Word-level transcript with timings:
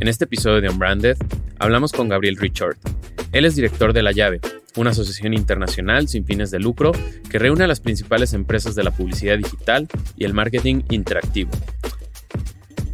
En 0.00 0.08
este 0.08 0.24
episodio 0.24 0.62
de 0.62 0.70
Unbranded 0.70 1.18
hablamos 1.58 1.92
con 1.92 2.08
Gabriel 2.08 2.38
Richard. 2.38 2.78
Él 3.32 3.44
es 3.44 3.54
director 3.54 3.92
de 3.92 4.02
La 4.02 4.12
Llave, 4.12 4.40
una 4.76 4.90
asociación 4.90 5.34
internacional 5.34 6.08
sin 6.08 6.24
fines 6.24 6.50
de 6.50 6.58
lucro 6.58 6.92
que 7.28 7.38
reúne 7.38 7.64
a 7.64 7.66
las 7.66 7.80
principales 7.80 8.32
empresas 8.32 8.74
de 8.74 8.82
la 8.82 8.92
publicidad 8.92 9.36
digital 9.36 9.88
y 10.16 10.24
el 10.24 10.32
marketing 10.32 10.84
interactivo. 10.88 11.50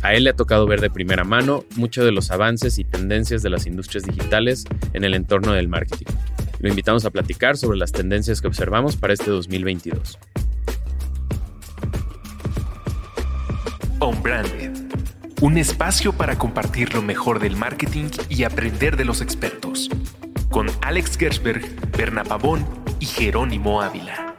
A 0.02 0.14
él 0.14 0.24
le 0.24 0.30
ha 0.30 0.36
tocado 0.36 0.66
ver 0.66 0.80
de 0.80 0.90
primera 0.90 1.22
mano 1.22 1.64
muchos 1.76 2.04
de 2.04 2.10
los 2.10 2.32
avances 2.32 2.80
y 2.80 2.84
tendencias 2.84 3.40
de 3.40 3.50
las 3.50 3.66
industrias 3.68 4.02
digitales 4.02 4.64
en 4.92 5.04
el 5.04 5.14
entorno 5.14 5.52
del 5.52 5.68
marketing. 5.68 6.06
Lo 6.58 6.68
invitamos 6.68 7.04
a 7.04 7.10
platicar 7.10 7.56
sobre 7.56 7.78
las 7.78 7.92
tendencias 7.92 8.40
que 8.40 8.48
observamos 8.48 8.96
para 8.96 9.12
este 9.12 9.30
2022. 9.30 10.18
Unbranded, 14.00 14.75
un 15.42 15.58
espacio 15.58 16.14
para 16.14 16.38
compartir 16.38 16.94
lo 16.94 17.02
mejor 17.02 17.40
del 17.40 17.56
marketing 17.56 18.08
y 18.30 18.44
aprender 18.44 18.96
de 18.96 19.04
los 19.04 19.20
expertos. 19.20 19.90
Con 20.50 20.68
Alex 20.82 21.18
Gersberg, 21.18 21.62
Berna 21.96 22.24
Pavón 22.24 22.66
y 23.00 23.06
Jerónimo 23.06 23.82
Ávila. 23.82 24.34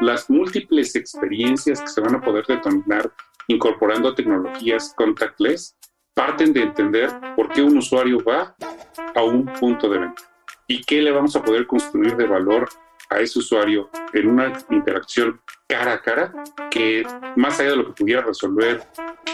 Las 0.00 0.30
múltiples 0.30 0.96
experiencias 0.96 1.82
que 1.82 1.88
se 1.88 2.00
van 2.00 2.14
a 2.14 2.20
poder 2.20 2.46
detonar 2.46 3.12
incorporando 3.48 4.14
tecnologías 4.14 4.94
contactless 4.96 5.76
parten 6.14 6.52
de 6.54 6.62
entender 6.62 7.10
por 7.36 7.50
qué 7.50 7.62
un 7.62 7.76
usuario 7.76 8.18
va 8.24 8.56
a 9.14 9.22
un 9.22 9.44
punto 9.44 9.88
de 9.88 9.98
venta 9.98 10.22
y 10.66 10.82
qué 10.82 11.02
le 11.02 11.12
vamos 11.12 11.36
a 11.36 11.42
poder 11.42 11.66
construir 11.66 12.16
de 12.16 12.26
valor 12.26 12.68
a 13.10 13.20
ese 13.20 13.38
usuario 13.38 13.90
en 14.14 14.28
una 14.28 14.52
interacción 14.70 15.40
cara 15.66 15.94
a 15.94 16.00
cara 16.00 16.32
que 16.70 17.04
más 17.34 17.58
allá 17.58 17.70
de 17.70 17.76
lo 17.76 17.86
que 17.86 17.92
pudiera 17.92 18.22
resolver 18.22 18.82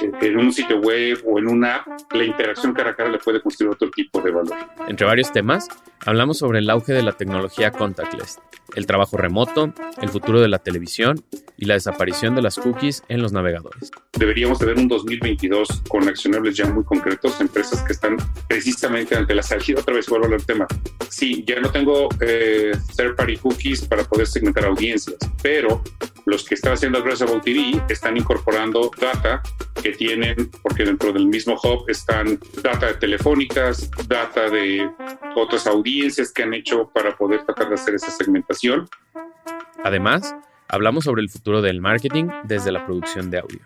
en 0.01 0.39
un 0.39 0.53
sitio 0.53 0.81
web 0.81 1.23
o 1.27 1.39
en 1.39 1.49
una 1.49 1.77
app, 1.77 1.87
la 2.13 2.25
interacción 2.25 2.73
cara 2.73 2.91
a 2.91 2.97
cara 2.97 3.11
le 3.11 3.19
puede 3.19 3.41
construir 3.41 3.73
otro 3.73 3.91
tipo 3.91 4.21
de 4.23 4.31
valor. 4.31 4.57
Entre 4.89 5.07
varios 5.07 5.31
temas, 5.33 5.69
hablamos 6.07 6.39
sobre 6.39 6.61
el 6.61 6.71
auge 6.71 6.93
de 6.93 7.03
la 7.03 7.13
tecnología 7.13 7.71
contactless, 7.71 8.41
el 8.75 8.87
trabajo 8.87 9.17
remoto, 9.17 9.75
el 10.01 10.09
futuro 10.09 10.41
de 10.41 10.49
la 10.49 10.59
televisión 10.59 11.23
y 11.57 11.67
la 11.67 11.75
desaparición 11.75 12.35
de 12.35 12.43
las 12.43 12.57
cookies 12.57 13.05
en 13.09 13.21
los 13.21 13.33
navegadores. 13.33 13.91
Deberíamos 14.19 14.59
tener 14.59 14.77
un 14.77 14.89
2022 14.89 15.83
con 15.89 16.09
accionables 16.09 16.57
ya 16.57 16.67
muy 16.67 16.85
concretos, 16.85 17.41
empresas 17.41 17.83
que 17.83 17.93
están 17.93 18.17
precisamente 18.49 19.15
ante 19.15 19.35
la 19.35 19.43
salida. 19.43 19.81
Otra 19.81 19.95
vez 19.95 20.09
vuelvo 20.09 20.35
al 20.35 20.45
tema. 20.45 20.67
Sí, 21.09 21.45
ya 21.47 21.61
no 21.61 21.71
tengo 21.71 22.09
eh, 22.21 22.73
third 22.97 23.17
party 23.17 23.37
cookies 23.37 23.87
para 23.87 24.03
poder 24.05 24.27
segmentar 24.27 24.65
audiencias, 24.65 25.19
pero 25.43 25.83
los 26.27 26.45
que 26.45 26.55
están 26.55 26.75
haciendo 26.75 26.99
Addressable 26.99 27.41
TV 27.41 27.83
están 27.89 28.17
incorporando 28.17 28.91
data 29.01 29.43
que 29.83 29.93
tienen, 29.93 30.51
porque 30.63 30.85
dentro 30.85 31.13
del 31.13 31.27
mismo 31.27 31.55
hub 31.63 31.89
están 31.89 32.39
data 32.63 32.87
de 32.87 32.95
telefónicas, 32.95 33.91
data 34.07 34.49
de 34.49 34.89
otras 35.35 35.67
audiencias 35.67 36.33
que 36.33 36.43
han 36.43 36.55
hecho 36.55 36.91
para 36.95 37.17
poder 37.17 37.45
tratar 37.45 37.69
de 37.69 37.75
hacer 37.75 37.95
esa 37.95 38.11
segmentación. 38.11 38.89
Además, 39.85 40.35
hablamos 40.69 41.05
sobre 41.05 41.23
el 41.23 41.29
futuro 41.29 41.63
del 41.63 41.81
marketing 41.81 42.29
desde 42.45 42.73
la 42.73 42.87
producción 42.87 43.31
de 43.31 43.39
audio 43.39 43.61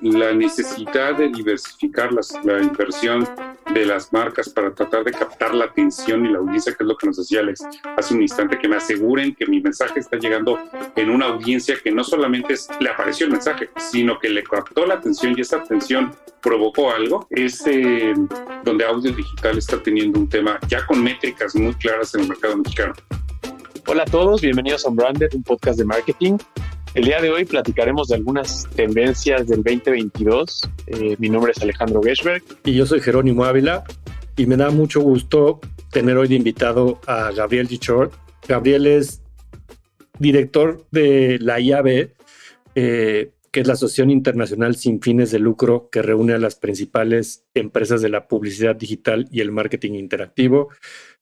la 0.00 0.32
necesidad 0.32 1.16
de 1.16 1.28
diversificar 1.28 2.10
la 2.12 2.62
inversión 2.62 3.28
de 3.72 3.86
las 3.86 4.12
marcas 4.12 4.48
para 4.48 4.72
tratar 4.72 5.04
de 5.04 5.12
captar 5.12 5.54
la 5.54 5.66
atención 5.66 6.24
y 6.24 6.30
la 6.30 6.38
audiencia, 6.38 6.72
que 6.74 6.84
es 6.84 6.86
lo 6.86 6.96
que 6.96 7.06
nos 7.06 7.16
decía 7.16 7.40
Alex 7.40 7.64
hace 7.96 8.14
un 8.14 8.22
instante, 8.22 8.58
que 8.58 8.68
me 8.68 8.76
aseguren 8.76 9.34
que 9.34 9.46
mi 9.46 9.60
mensaje 9.60 10.00
está 10.00 10.16
llegando 10.16 10.58
en 10.94 11.10
una 11.10 11.26
audiencia 11.26 11.76
que 11.82 11.90
no 11.90 12.04
solamente 12.04 12.54
le 12.80 12.90
apareció 12.90 13.26
el 13.26 13.32
mensaje, 13.32 13.70
sino 13.76 14.18
que 14.18 14.28
le 14.28 14.44
captó 14.44 14.86
la 14.86 14.94
atención 14.94 15.34
y 15.36 15.40
esa 15.40 15.58
atención 15.58 16.14
provocó 16.40 16.92
algo, 16.92 17.26
es 17.30 17.66
eh, 17.66 18.14
donde 18.64 18.84
audio 18.84 19.12
digital 19.12 19.58
está 19.58 19.82
teniendo 19.82 20.20
un 20.20 20.28
tema 20.28 20.58
ya 20.68 20.86
con 20.86 21.02
métricas 21.02 21.56
muy 21.56 21.74
claras 21.74 22.14
en 22.14 22.22
el 22.22 22.28
mercado 22.28 22.56
mexicano. 22.56 22.94
Hola 23.88 24.02
a 24.02 24.06
todos, 24.06 24.40
bienvenidos 24.40 24.84
a 24.84 24.90
Unbranded, 24.90 25.34
un 25.34 25.42
podcast 25.42 25.78
de 25.78 25.84
marketing. 25.84 26.38
El 26.96 27.04
día 27.04 27.20
de 27.20 27.28
hoy 27.28 27.44
platicaremos 27.44 28.08
de 28.08 28.14
algunas 28.14 28.66
tendencias 28.74 29.46
del 29.46 29.62
2022. 29.62 30.62
Eh, 30.86 31.16
mi 31.18 31.28
nombre 31.28 31.52
es 31.54 31.60
Alejandro 31.60 32.00
Geschberg. 32.02 32.42
Y 32.64 32.72
yo 32.72 32.86
soy 32.86 33.00
Jerónimo 33.00 33.44
Ávila. 33.44 33.84
Y 34.34 34.46
me 34.46 34.56
da 34.56 34.70
mucho 34.70 35.02
gusto 35.02 35.60
tener 35.92 36.16
hoy 36.16 36.26
de 36.28 36.36
invitado 36.36 36.98
a 37.06 37.32
Gabriel 37.32 37.68
Gichort. 37.68 38.14
Gabriel 38.48 38.86
es 38.86 39.20
director 40.18 40.86
de 40.90 41.36
la 41.38 41.60
IAB, 41.60 42.12
eh, 42.74 43.32
que 43.50 43.60
es 43.60 43.66
la 43.66 43.74
Asociación 43.74 44.10
Internacional 44.10 44.74
Sin 44.76 45.02
Fines 45.02 45.30
de 45.30 45.38
Lucro 45.38 45.90
que 45.92 46.00
reúne 46.00 46.32
a 46.32 46.38
las 46.38 46.54
principales 46.54 47.44
empresas 47.52 48.00
de 48.00 48.08
la 48.08 48.26
publicidad 48.26 48.74
digital 48.74 49.28
y 49.30 49.42
el 49.42 49.52
marketing 49.52 49.92
interactivo. 49.92 50.70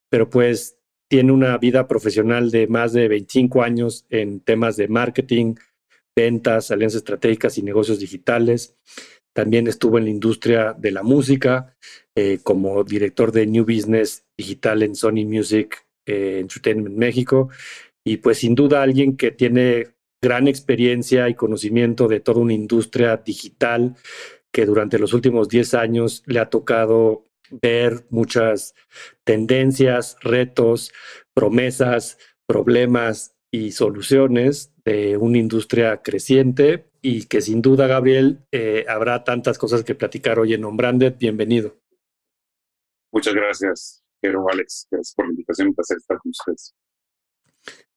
Pero 0.08 0.30
pues 0.30 0.76
tiene 1.08 1.32
una 1.32 1.56
vida 1.58 1.86
profesional 1.86 2.50
de 2.50 2.66
más 2.66 2.92
de 2.92 3.08
25 3.08 3.62
años 3.62 4.06
en 4.10 4.40
temas 4.40 4.76
de 4.76 4.88
marketing, 4.88 5.54
ventas, 6.16 6.70
alianzas 6.70 6.98
estratégicas 6.98 7.58
y 7.58 7.62
negocios 7.62 7.98
digitales. 7.98 8.76
También 9.34 9.66
estuvo 9.66 9.98
en 9.98 10.04
la 10.04 10.10
industria 10.10 10.74
de 10.78 10.92
la 10.92 11.02
música 11.02 11.76
eh, 12.14 12.38
como 12.42 12.84
director 12.84 13.32
de 13.32 13.46
New 13.46 13.64
Business 13.64 14.24
Digital 14.36 14.82
en 14.82 14.94
Sony 14.94 15.24
Music 15.26 15.86
eh, 16.06 16.38
Entertainment 16.40 16.96
México. 16.96 17.50
Y 18.06 18.18
pues 18.18 18.38
sin 18.38 18.54
duda 18.54 18.82
alguien 18.82 19.16
que 19.16 19.32
tiene 19.32 19.88
gran 20.22 20.48
experiencia 20.48 21.28
y 21.28 21.34
conocimiento 21.34 22.08
de 22.08 22.20
toda 22.20 22.40
una 22.40 22.54
industria 22.54 23.16
digital 23.18 23.96
que 24.52 24.66
durante 24.66 24.98
los 24.98 25.12
últimos 25.12 25.48
10 25.48 25.74
años 25.74 26.22
le 26.26 26.38
ha 26.38 26.48
tocado 26.48 27.24
ver 27.50 28.06
muchas 28.10 28.74
tendencias, 29.24 30.16
retos, 30.20 30.92
promesas, 31.34 32.18
problemas 32.46 33.36
y 33.50 33.72
soluciones 33.72 34.72
de 34.84 35.16
una 35.16 35.38
industria 35.38 36.02
creciente 36.02 36.90
y 37.00 37.26
que 37.26 37.40
sin 37.40 37.62
duda, 37.62 37.86
Gabriel, 37.86 38.46
eh, 38.50 38.86
habrá 38.88 39.24
tantas 39.24 39.58
cosas 39.58 39.84
que 39.84 39.94
platicar 39.94 40.38
hoy 40.38 40.54
en 40.54 40.64
Ombranded. 40.64 41.14
Bienvenido. 41.18 41.78
Muchas 43.12 43.34
gracias, 43.34 44.02
Pero 44.20 44.48
Alex. 44.48 44.88
Gracias 44.90 45.14
por 45.14 45.26
la 45.26 45.32
invitación. 45.32 45.68
Un 45.68 45.74
placer 45.74 45.98
estar 45.98 46.18
con 46.18 46.30
ustedes. 46.30 46.74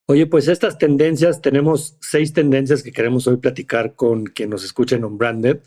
Oye, 0.06 0.26
pues 0.26 0.48
estas 0.48 0.78
tendencias, 0.78 1.42
tenemos 1.42 1.98
seis 2.00 2.32
tendencias 2.32 2.82
que 2.82 2.92
queremos 2.92 3.26
hoy 3.26 3.38
platicar 3.38 3.94
con 3.94 4.24
quien 4.26 4.50
nos 4.50 4.64
escucha 4.64 4.96
en. 4.96 5.60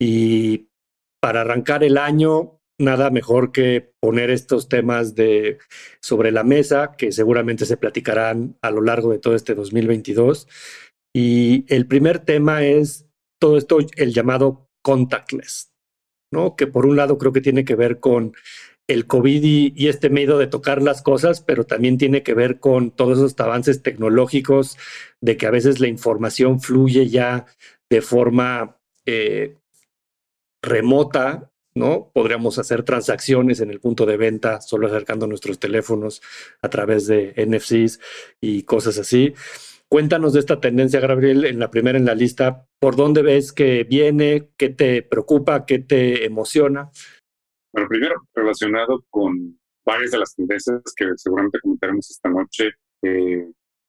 Y 0.00 0.68
para 1.20 1.42
arrancar 1.42 1.84
el 1.84 1.98
año, 1.98 2.57
nada 2.78 3.10
mejor 3.10 3.52
que 3.52 3.92
poner 4.00 4.30
estos 4.30 4.68
temas 4.68 5.14
de 5.14 5.58
sobre 6.00 6.30
la 6.30 6.44
mesa 6.44 6.94
que 6.96 7.12
seguramente 7.12 7.66
se 7.66 7.76
platicarán 7.76 8.56
a 8.62 8.70
lo 8.70 8.80
largo 8.80 9.10
de 9.10 9.18
todo 9.18 9.34
este 9.34 9.54
2022. 9.54 10.48
Y 11.14 11.64
el 11.68 11.86
primer 11.86 12.20
tema 12.20 12.64
es 12.64 13.06
todo 13.40 13.58
esto, 13.58 13.78
el 13.96 14.12
llamado 14.12 14.68
contactless, 14.82 15.72
¿no? 16.32 16.56
Que 16.56 16.66
por 16.66 16.86
un 16.86 16.96
lado 16.96 17.18
creo 17.18 17.32
que 17.32 17.40
tiene 17.40 17.64
que 17.64 17.74
ver 17.74 17.98
con 17.98 18.34
el 18.88 19.06
COVID 19.06 19.42
y, 19.44 19.88
este 19.88 20.08
miedo 20.08 20.38
de 20.38 20.46
tocar 20.46 20.82
las 20.82 21.02
cosas, 21.02 21.42
pero 21.42 21.64
también 21.64 21.98
tiene 21.98 22.22
que 22.22 22.34
ver 22.34 22.58
con 22.58 22.90
todos 22.90 23.18
esos 23.18 23.38
avances 23.38 23.82
tecnológicos 23.82 24.78
de 25.20 25.36
que 25.36 25.46
a 25.46 25.50
veces 25.50 25.78
la 25.78 25.88
información 25.88 26.60
fluye 26.60 27.08
ya 27.08 27.46
de 27.90 28.00
forma 28.00 28.78
eh, 29.04 29.56
remota 30.62 31.50
¿no? 31.78 32.10
Podríamos 32.12 32.58
hacer 32.58 32.82
transacciones 32.82 33.60
en 33.60 33.70
el 33.70 33.80
punto 33.80 34.04
de 34.04 34.16
venta 34.16 34.60
solo 34.60 34.86
acercando 34.88 35.26
nuestros 35.26 35.58
teléfonos 35.58 36.20
a 36.60 36.68
través 36.68 37.06
de 37.06 37.34
NFCs 37.36 38.00
y 38.40 38.64
cosas 38.64 38.98
así. 38.98 39.34
Cuéntanos 39.90 40.34
de 40.34 40.40
esta 40.40 40.60
tendencia, 40.60 41.00
Gabriel, 41.00 41.46
en 41.46 41.58
la 41.58 41.70
primera 41.70 41.96
en 41.96 42.04
la 42.04 42.14
lista. 42.14 42.66
¿Por 42.78 42.94
dónde 42.94 43.22
ves 43.22 43.52
que 43.52 43.84
viene? 43.84 44.50
¿Qué 44.58 44.68
te 44.68 45.02
preocupa? 45.02 45.64
¿Qué 45.64 45.78
te 45.78 46.26
emociona? 46.26 46.90
Bueno, 47.72 47.88
primero, 47.88 48.16
relacionado 48.34 49.04
con 49.08 49.58
varias 49.86 50.10
de 50.10 50.18
las 50.18 50.34
tendencias 50.34 50.82
que 50.94 51.06
seguramente 51.16 51.58
comentaremos 51.62 52.10
esta 52.10 52.28
noche, 52.28 52.72
eh, 53.02 53.46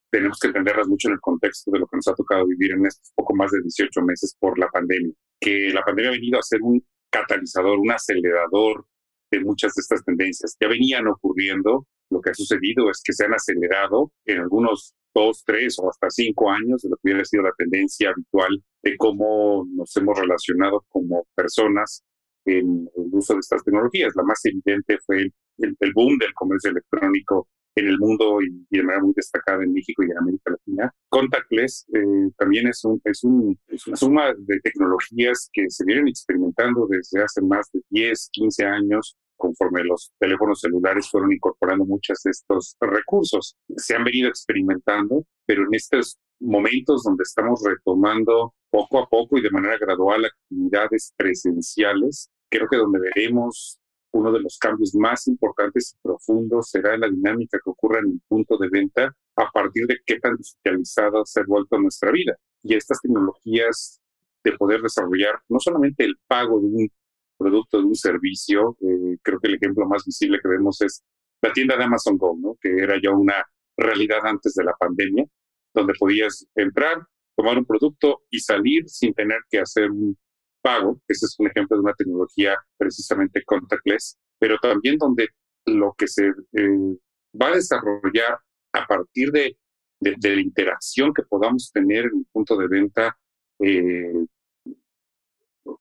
tenemos 0.09 0.39
que 0.39 0.47
entenderlas 0.47 0.87
mucho 0.87 1.09
en 1.09 1.15
el 1.15 1.19
contexto 1.19 1.71
de 1.71 1.79
lo 1.79 1.87
que 1.87 1.97
nos 1.97 2.07
ha 2.07 2.15
tocado 2.15 2.45
vivir 2.47 2.71
en 2.71 2.85
estos 2.85 3.11
poco 3.13 3.35
más 3.35 3.51
de 3.51 3.61
18 3.61 4.01
meses 4.01 4.35
por 4.39 4.57
la 4.57 4.69
pandemia. 4.69 5.13
Que 5.41 5.71
la 5.73 5.81
pandemia 5.81 6.11
ha 6.11 6.13
venido 6.13 6.39
a 6.39 6.43
ser 6.43 6.61
un 6.61 6.81
catalizador, 7.09 7.79
un 7.79 7.91
acelerador 7.91 8.85
de 9.31 9.39
muchas 9.41 9.73
de 9.75 9.81
estas 9.81 10.03
tendencias. 10.03 10.55
Ya 10.59 10.67
venían 10.67 11.07
ocurriendo, 11.07 11.85
lo 12.09 12.21
que 12.21 12.31
ha 12.31 12.33
sucedido 12.33 12.89
es 12.89 13.01
que 13.03 13.13
se 13.13 13.25
han 13.25 13.33
acelerado 13.33 14.11
en 14.25 14.39
algunos 14.39 14.93
dos, 15.13 15.43
tres 15.45 15.77
o 15.79 15.89
hasta 15.89 16.09
cinco 16.09 16.51
años 16.51 16.83
lo 16.83 16.95
que 16.97 17.01
hubiera 17.03 17.25
sido 17.25 17.43
la 17.43 17.53
tendencia 17.57 18.09
habitual 18.09 18.63
de 18.83 18.97
cómo 18.97 19.65
nos 19.69 19.95
hemos 19.97 20.17
relacionado 20.17 20.85
como 20.89 21.27
personas 21.35 22.03
en 22.45 22.89
el 22.95 23.09
uso 23.11 23.33
de 23.33 23.39
estas 23.39 23.63
tecnologías. 23.63 24.15
La 24.15 24.23
más 24.23 24.43
evidente 24.45 24.97
fue 25.05 25.31
el, 25.57 25.93
boom 25.93 26.17
del 26.17 26.33
comercio 26.33 26.71
electrónico 26.71 27.47
en 27.79 27.87
el 27.87 27.99
mundo 27.99 28.41
y, 28.41 28.65
de 28.69 28.83
manera 28.83 29.03
muy 29.03 29.13
destacada 29.15 29.63
en 29.63 29.73
México 29.73 30.03
y 30.03 30.11
en 30.11 30.17
América 30.17 30.51
Latina. 30.51 30.93
Contactless 31.09 31.85
eh, 31.93 32.31
también 32.37 32.67
es, 32.67 32.83
un, 32.83 33.01
es, 33.03 33.23
un, 33.23 33.59
es 33.67 33.87
una 33.87 33.95
suma 33.95 34.33
de 34.37 34.59
tecnologías 34.61 35.49
que 35.51 35.69
se 35.69 35.85
vienen 35.85 36.07
experimentando 36.07 36.87
desde 36.87 37.23
hace 37.23 37.41
más 37.41 37.69
de 37.71 37.81
10, 37.89 38.29
15 38.31 38.65
años 38.65 39.17
conforme 39.39 39.83
los 39.85 40.11
teléfonos 40.19 40.59
celulares 40.59 41.09
fueron 41.09 41.31
incorporando 41.31 41.85
muchos 41.85 42.21
de 42.23 42.31
estos 42.31 42.75
recursos. 42.81 43.55
Se 43.77 43.95
han 43.95 44.03
venido 44.03 44.27
experimentando, 44.27 45.23
pero 45.45 45.63
en 45.63 45.73
estos 45.73 46.19
momentos 46.41 47.03
donde 47.03 47.23
estamos 47.23 47.63
retomando 47.65 48.53
poco 48.69 48.99
a 48.99 49.07
poco 49.07 49.37
y 49.37 49.41
de 49.41 49.49
manera 49.49 49.77
gradual 49.77 50.25
actividades 50.25 51.13
presenciales, 51.17 52.29
creo 52.49 52.67
que 52.69 52.77
donde 52.77 52.99
veremos 52.99 53.79
uno 54.11 54.31
de 54.31 54.41
los 54.41 54.57
cambios 54.57 54.95
más 54.95 55.27
importantes 55.27 55.93
y 55.93 56.01
profundos 56.01 56.69
será 56.69 56.97
la 56.97 57.09
dinámica 57.09 57.59
que 57.63 57.69
ocurre 57.69 57.99
en 57.99 58.11
el 58.11 58.21
punto 58.27 58.57
de 58.57 58.69
venta 58.69 59.15
a 59.35 59.49
partir 59.51 59.85
de 59.87 59.97
qué 60.05 60.19
tan 60.19 60.35
digitalizada 60.35 61.21
se 61.25 61.41
ha 61.41 61.43
vuelto 61.47 61.79
nuestra 61.79 62.11
vida. 62.11 62.35
Y 62.63 62.75
estas 62.75 62.99
tecnologías 63.01 64.01
de 64.43 64.53
poder 64.57 64.81
desarrollar 64.81 65.39
no 65.49 65.59
solamente 65.59 66.03
el 66.05 66.15
pago 66.27 66.59
de 66.59 66.67
un 66.67 66.89
producto, 67.37 67.79
de 67.79 67.85
un 67.85 67.95
servicio, 67.95 68.77
eh, 68.81 69.17
creo 69.21 69.39
que 69.39 69.47
el 69.47 69.55
ejemplo 69.55 69.85
más 69.87 70.03
visible 70.05 70.39
que 70.41 70.49
vemos 70.49 70.81
es 70.81 71.03
la 71.41 71.53
tienda 71.53 71.77
de 71.77 71.85
Amazon 71.85 72.17
Go, 72.17 72.57
que 72.59 72.69
era 72.69 72.99
ya 73.01 73.11
una 73.11 73.45
realidad 73.77 74.19
antes 74.23 74.53
de 74.55 74.63
la 74.63 74.73
pandemia, 74.77 75.25
donde 75.73 75.93
podías 75.97 76.45
entrar, 76.55 76.97
tomar 77.35 77.57
un 77.57 77.65
producto 77.65 78.23
y 78.29 78.39
salir 78.39 78.89
sin 78.89 79.13
tener 79.13 79.39
que 79.49 79.59
hacer 79.59 79.89
un 79.89 80.17
pago. 80.61 81.01
Ese 81.07 81.25
es 81.25 81.35
un 81.39 81.47
ejemplo 81.47 81.77
de 81.77 81.83
una 81.83 81.93
tecnología 81.93 82.57
precisamente 82.77 83.43
contactless, 83.45 84.17
pero 84.39 84.57
también 84.61 84.97
donde 84.97 85.29
lo 85.65 85.93
que 85.97 86.07
se 86.07 86.27
eh, 86.27 86.97
va 87.39 87.47
a 87.47 87.55
desarrollar 87.55 88.39
a 88.73 88.85
partir 88.85 89.31
de, 89.31 89.57
de, 89.99 90.35
la 90.35 90.41
interacción 90.41 91.13
que 91.13 91.23
podamos 91.23 91.71
tener 91.71 92.05
en 92.05 92.19
el 92.19 92.25
punto 92.31 92.57
de 92.57 92.67
venta, 92.67 93.17
eh, 93.59 94.25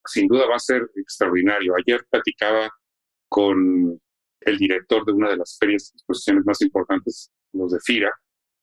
sin 0.07 0.27
duda 0.27 0.47
va 0.47 0.57
a 0.57 0.61
ser 0.61 0.89
extraordinario. 0.97 1.75
Ayer 1.77 2.05
platicaba 2.11 2.71
con 3.29 4.01
el 4.41 4.59
director 4.59 5.05
de 5.05 5.13
una 5.13 5.31
de 5.31 5.37
las 5.37 5.57
ferias 5.59 5.91
de 5.93 5.97
exposiciones 5.97 6.45
más 6.45 6.61
importantes, 6.63 7.31
los 7.53 7.73
de 7.73 7.79
FIRA, 7.81 8.13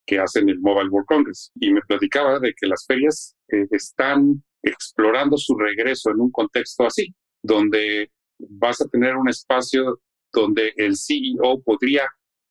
que 0.05 0.19
hacen 0.19 0.49
el 0.49 0.59
Mobile 0.59 0.89
World 0.89 1.07
Congress, 1.07 1.51
y 1.55 1.73
me 1.73 1.81
platicaba 1.81 2.39
de 2.39 2.53
que 2.55 2.67
las 2.67 2.85
ferias 2.85 3.35
eh, 3.49 3.67
están 3.71 4.43
explorando 4.65 5.37
su 5.37 5.55
regreso 5.55 6.09
en 6.09 6.19
un 6.19 6.31
contexto 6.31 6.85
así, 6.85 7.13
donde 7.41 8.11
vas 8.37 8.81
a 8.81 8.87
tener 8.87 9.15
un 9.15 9.29
espacio 9.29 10.01
donde 10.33 10.73
el 10.75 10.97
CEO 10.97 11.61
podría 11.63 12.03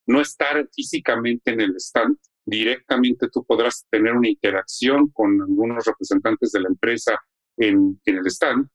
no 0.06 0.20
estar 0.20 0.69
físicamente 0.75 1.52
en 1.52 1.61
el 1.61 1.75
stand, 1.76 2.16
directamente 2.46 3.28
tú 3.31 3.44
podrás 3.44 3.87
tener 3.90 4.14
una 4.14 4.28
interacción 4.28 5.11
con 5.11 5.40
algunos 5.40 5.84
representantes 5.84 6.52
de 6.52 6.61
la 6.61 6.69
empresa 6.69 7.19
en, 7.56 8.00
el 8.05 8.26
stand, 8.26 8.69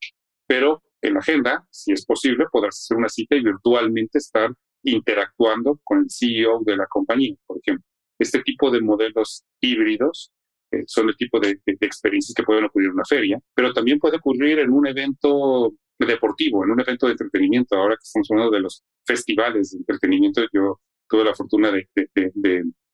pero 0.46 0.82
en 1.00 1.14
la 1.14 1.20
agenda, 1.20 1.66
si 1.70 1.92
es 1.92 2.04
posible, 2.04 2.46
podrás 2.52 2.76
hacer 2.76 2.96
una 2.96 3.08
cita 3.08 3.36
y 3.36 3.42
virtualmente 3.42 4.18
estar 4.18 4.52
interactuando 4.82 5.80
con 5.82 6.00
el 6.00 6.10
CEO 6.10 6.60
de 6.64 6.76
la 6.76 6.86
compañía, 6.86 7.34
por 7.46 7.58
ejemplo. 7.58 7.84
Este 8.18 8.42
tipo 8.42 8.70
de 8.70 8.82
modelos 8.82 9.44
híbridos 9.60 10.32
eh, 10.72 10.84
son 10.86 11.08
el 11.08 11.16
tipo 11.16 11.40
de, 11.40 11.60
experiencias 11.66 12.34
que 12.34 12.42
pueden 12.42 12.64
ocurrir 12.64 12.88
en 12.88 12.94
una 12.94 13.04
feria, 13.04 13.38
pero 13.54 13.72
también 13.72 13.98
puede 13.98 14.18
ocurrir 14.18 14.60
en 14.60 14.70
un 14.70 14.86
evento 14.86 15.72
deportivo, 15.98 16.64
en 16.64 16.70
un 16.70 16.80
evento 16.80 17.06
de 17.06 17.12
entretenimiento. 17.12 17.76
Ahora 17.76 17.96
que 17.96 18.04
estamos 18.04 18.30
hablando 18.30 18.52
de 18.52 18.60
los 18.60 18.84
festivales 19.04 19.72
de 19.72 19.78
entretenimiento, 19.78 20.42
yo 20.52 20.80
tuve 21.08 21.24
la 21.24 21.34
fortuna 21.34 21.72
de, 21.72 21.88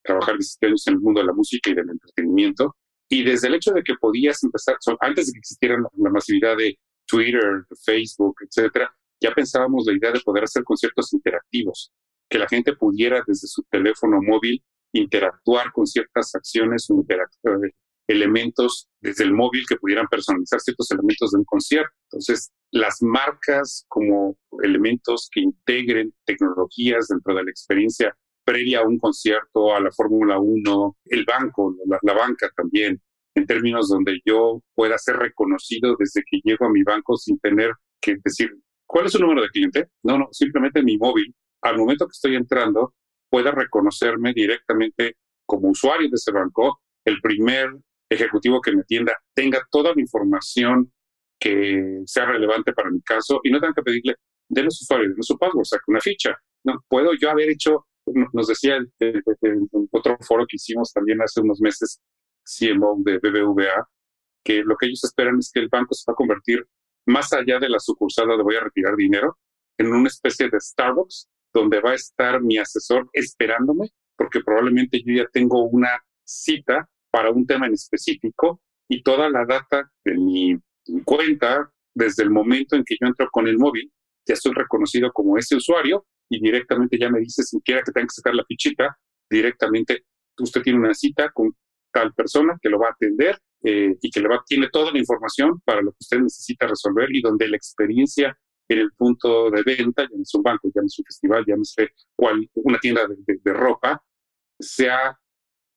trabajar 0.02 0.36
17 0.36 0.66
años 0.66 0.86
en 0.86 0.94
el 0.94 1.00
mundo 1.00 1.20
de 1.20 1.26
la 1.26 1.32
música 1.32 1.70
y 1.70 1.74
del 1.74 1.90
entretenimiento. 1.90 2.76
Y 3.08 3.24
desde 3.24 3.48
el 3.48 3.54
hecho 3.54 3.72
de 3.72 3.82
que 3.82 3.94
podías 4.00 4.42
empezar, 4.42 4.76
antes 5.00 5.26
de 5.26 5.32
que 5.32 5.38
existiera 5.38 5.76
la, 5.76 6.10
masividad 6.10 6.56
de 6.56 6.78
Twitter, 7.06 7.64
Facebook, 7.84 8.36
etcétera, 8.40 8.92
ya 9.20 9.32
pensábamos 9.32 9.84
la 9.86 9.94
idea 9.94 10.12
de 10.12 10.20
poder 10.20 10.44
hacer 10.44 10.64
conciertos 10.64 11.12
interactivos, 11.12 11.92
que 12.28 12.38
la 12.38 12.48
gente 12.48 12.74
pudiera 12.74 13.22
desde 13.26 13.46
su 13.48 13.62
teléfono 13.70 14.20
móvil 14.22 14.62
interactuar 14.98 15.72
con 15.72 15.86
ciertas 15.86 16.34
acciones 16.34 16.86
o 16.90 17.04
eh, 17.08 17.72
elementos 18.08 18.88
desde 19.00 19.24
el 19.24 19.32
móvil 19.32 19.64
que 19.68 19.76
pudieran 19.76 20.06
personalizar 20.08 20.60
ciertos 20.60 20.90
elementos 20.90 21.32
de 21.32 21.38
un 21.38 21.44
concierto. 21.44 21.92
Entonces, 22.10 22.52
las 22.70 22.98
marcas 23.00 23.84
como 23.88 24.36
elementos 24.62 25.28
que 25.32 25.40
integren 25.40 26.14
tecnologías 26.24 27.08
dentro 27.08 27.34
de 27.34 27.44
la 27.44 27.50
experiencia 27.50 28.16
previa 28.44 28.80
a 28.80 28.86
un 28.86 28.98
concierto, 28.98 29.74
a 29.74 29.80
la 29.80 29.90
Fórmula 29.90 30.38
1, 30.38 30.96
el 31.06 31.24
banco, 31.24 31.74
la, 31.86 32.14
banca 32.14 32.48
también, 32.56 33.00
en 33.34 33.46
términos 33.46 33.88
donde 33.88 34.20
yo 34.24 34.62
pueda 34.74 34.96
ser 34.98 35.16
reconocido 35.16 35.96
desde 35.98 36.22
que 36.30 36.40
llego 36.44 36.66
a 36.66 36.70
mi 36.70 36.82
banco 36.84 37.16
sin 37.16 37.38
tener 37.40 37.72
que 38.00 38.16
decir, 38.24 38.50
¿cuál 38.86 39.06
es 39.06 39.12
su 39.12 39.18
número 39.18 39.42
de 39.42 39.48
cliente? 39.48 39.88
No, 40.04 40.16
no, 40.16 40.28
simplemente 40.30 40.82
mi 40.82 40.96
móvil. 40.96 41.34
Al 41.62 41.76
momento 41.76 42.06
que 42.06 42.12
estoy 42.12 42.36
entrando, 42.36 42.94
pueda 43.36 43.50
reconocerme 43.50 44.32
directamente 44.32 45.18
como 45.44 45.68
usuario 45.68 46.08
de 46.08 46.14
ese 46.14 46.32
banco, 46.32 46.80
el 47.04 47.20
primer 47.20 47.68
ejecutivo 48.08 48.62
que 48.62 48.72
me 48.72 48.80
atienda 48.80 49.12
tenga 49.34 49.60
toda 49.70 49.92
la 49.94 50.00
información 50.00 50.90
que 51.38 52.00
sea 52.06 52.24
relevante 52.24 52.72
para 52.72 52.90
mi 52.90 53.02
caso 53.02 53.40
y 53.44 53.50
no 53.50 53.60
tenga 53.60 53.74
que 53.74 53.82
pedirle, 53.82 54.14
de 54.48 54.62
su 54.70 54.84
usuario, 54.84 55.14
de 55.14 55.22
su 55.22 55.36
password, 55.36 55.66
saque 55.66 55.82
una 55.88 56.00
ficha. 56.00 56.34
No, 56.64 56.82
puedo 56.88 57.10
yo 57.20 57.28
haber 57.30 57.50
hecho, 57.50 57.86
nos 58.32 58.46
decía 58.46 58.78
en 59.00 59.68
otro 59.90 60.16
foro 60.26 60.46
que 60.48 60.56
hicimos 60.56 60.90
también 60.94 61.20
hace 61.20 61.42
unos 61.42 61.60
meses, 61.60 62.00
CMO 62.42 62.96
de 63.04 63.18
BBVA, 63.18 63.86
que 64.42 64.62
lo 64.62 64.78
que 64.78 64.86
ellos 64.86 65.04
esperan 65.04 65.36
es 65.40 65.50
que 65.52 65.60
el 65.60 65.68
banco 65.68 65.92
se 65.92 66.10
va 66.10 66.14
a 66.14 66.16
convertir 66.16 66.66
más 67.06 67.34
allá 67.34 67.58
de 67.58 67.68
la 67.68 67.80
sucursal 67.80 68.28
donde 68.28 68.44
voy 68.44 68.56
a 68.56 68.60
retirar 68.60 68.96
dinero, 68.96 69.36
en 69.76 69.88
una 69.88 70.08
especie 70.08 70.48
de 70.48 70.58
Starbucks 70.58 71.28
donde 71.56 71.80
va 71.80 71.92
a 71.92 71.94
estar 71.94 72.42
mi 72.42 72.58
asesor 72.58 73.08
esperándome, 73.12 73.90
porque 74.16 74.40
probablemente 74.40 75.02
yo 75.04 75.14
ya 75.14 75.26
tengo 75.32 75.64
una 75.64 76.02
cita 76.24 76.88
para 77.10 77.30
un 77.30 77.46
tema 77.46 77.66
en 77.66 77.72
específico 77.72 78.60
y 78.88 79.02
toda 79.02 79.30
la 79.30 79.46
data 79.46 79.90
de 80.04 80.14
mi 80.14 80.58
cuenta, 81.04 81.70
desde 81.94 82.22
el 82.24 82.30
momento 82.30 82.76
en 82.76 82.84
que 82.84 82.96
yo 83.00 83.06
entro 83.06 83.28
con 83.32 83.48
el 83.48 83.58
móvil, 83.58 83.90
ya 84.26 84.34
estoy 84.34 84.52
reconocido 84.52 85.10
como 85.12 85.38
ese 85.38 85.56
usuario 85.56 86.06
y 86.28 86.40
directamente 86.40 86.98
ya 86.98 87.08
me 87.08 87.20
dice, 87.20 87.42
si 87.42 87.58
quiera 87.62 87.82
que 87.82 87.92
tenga 87.92 88.06
que 88.06 88.14
sacar 88.14 88.34
la 88.34 88.44
fichita, 88.44 88.98
directamente 89.30 90.04
usted 90.38 90.60
tiene 90.60 90.78
una 90.78 90.92
cita 90.92 91.30
con 91.32 91.56
tal 91.90 92.12
persona 92.12 92.58
que 92.60 92.68
lo 92.68 92.78
va 92.78 92.88
a 92.88 92.92
atender 92.92 93.38
eh, 93.64 93.96
y 94.02 94.10
que 94.10 94.20
le 94.20 94.28
va, 94.28 94.42
tiene 94.46 94.68
toda 94.70 94.92
la 94.92 94.98
información 94.98 95.60
para 95.64 95.80
lo 95.80 95.92
que 95.92 95.98
usted 96.00 96.18
necesita 96.18 96.66
resolver 96.66 97.08
y 97.14 97.22
donde 97.22 97.48
la 97.48 97.56
experiencia 97.56 98.36
en 98.68 98.78
el 98.78 98.92
punto 98.92 99.50
de 99.50 99.62
venta, 99.62 100.02
es 100.04 100.34
un 100.34 100.42
banco, 100.42 100.68
es 100.68 100.98
un 100.98 101.04
festival, 101.04 101.44
sé 101.62 101.90
cuál, 102.14 102.48
una 102.54 102.78
tienda 102.78 103.02
de, 103.06 103.52
ropa, 103.52 104.02
sea 104.58 105.16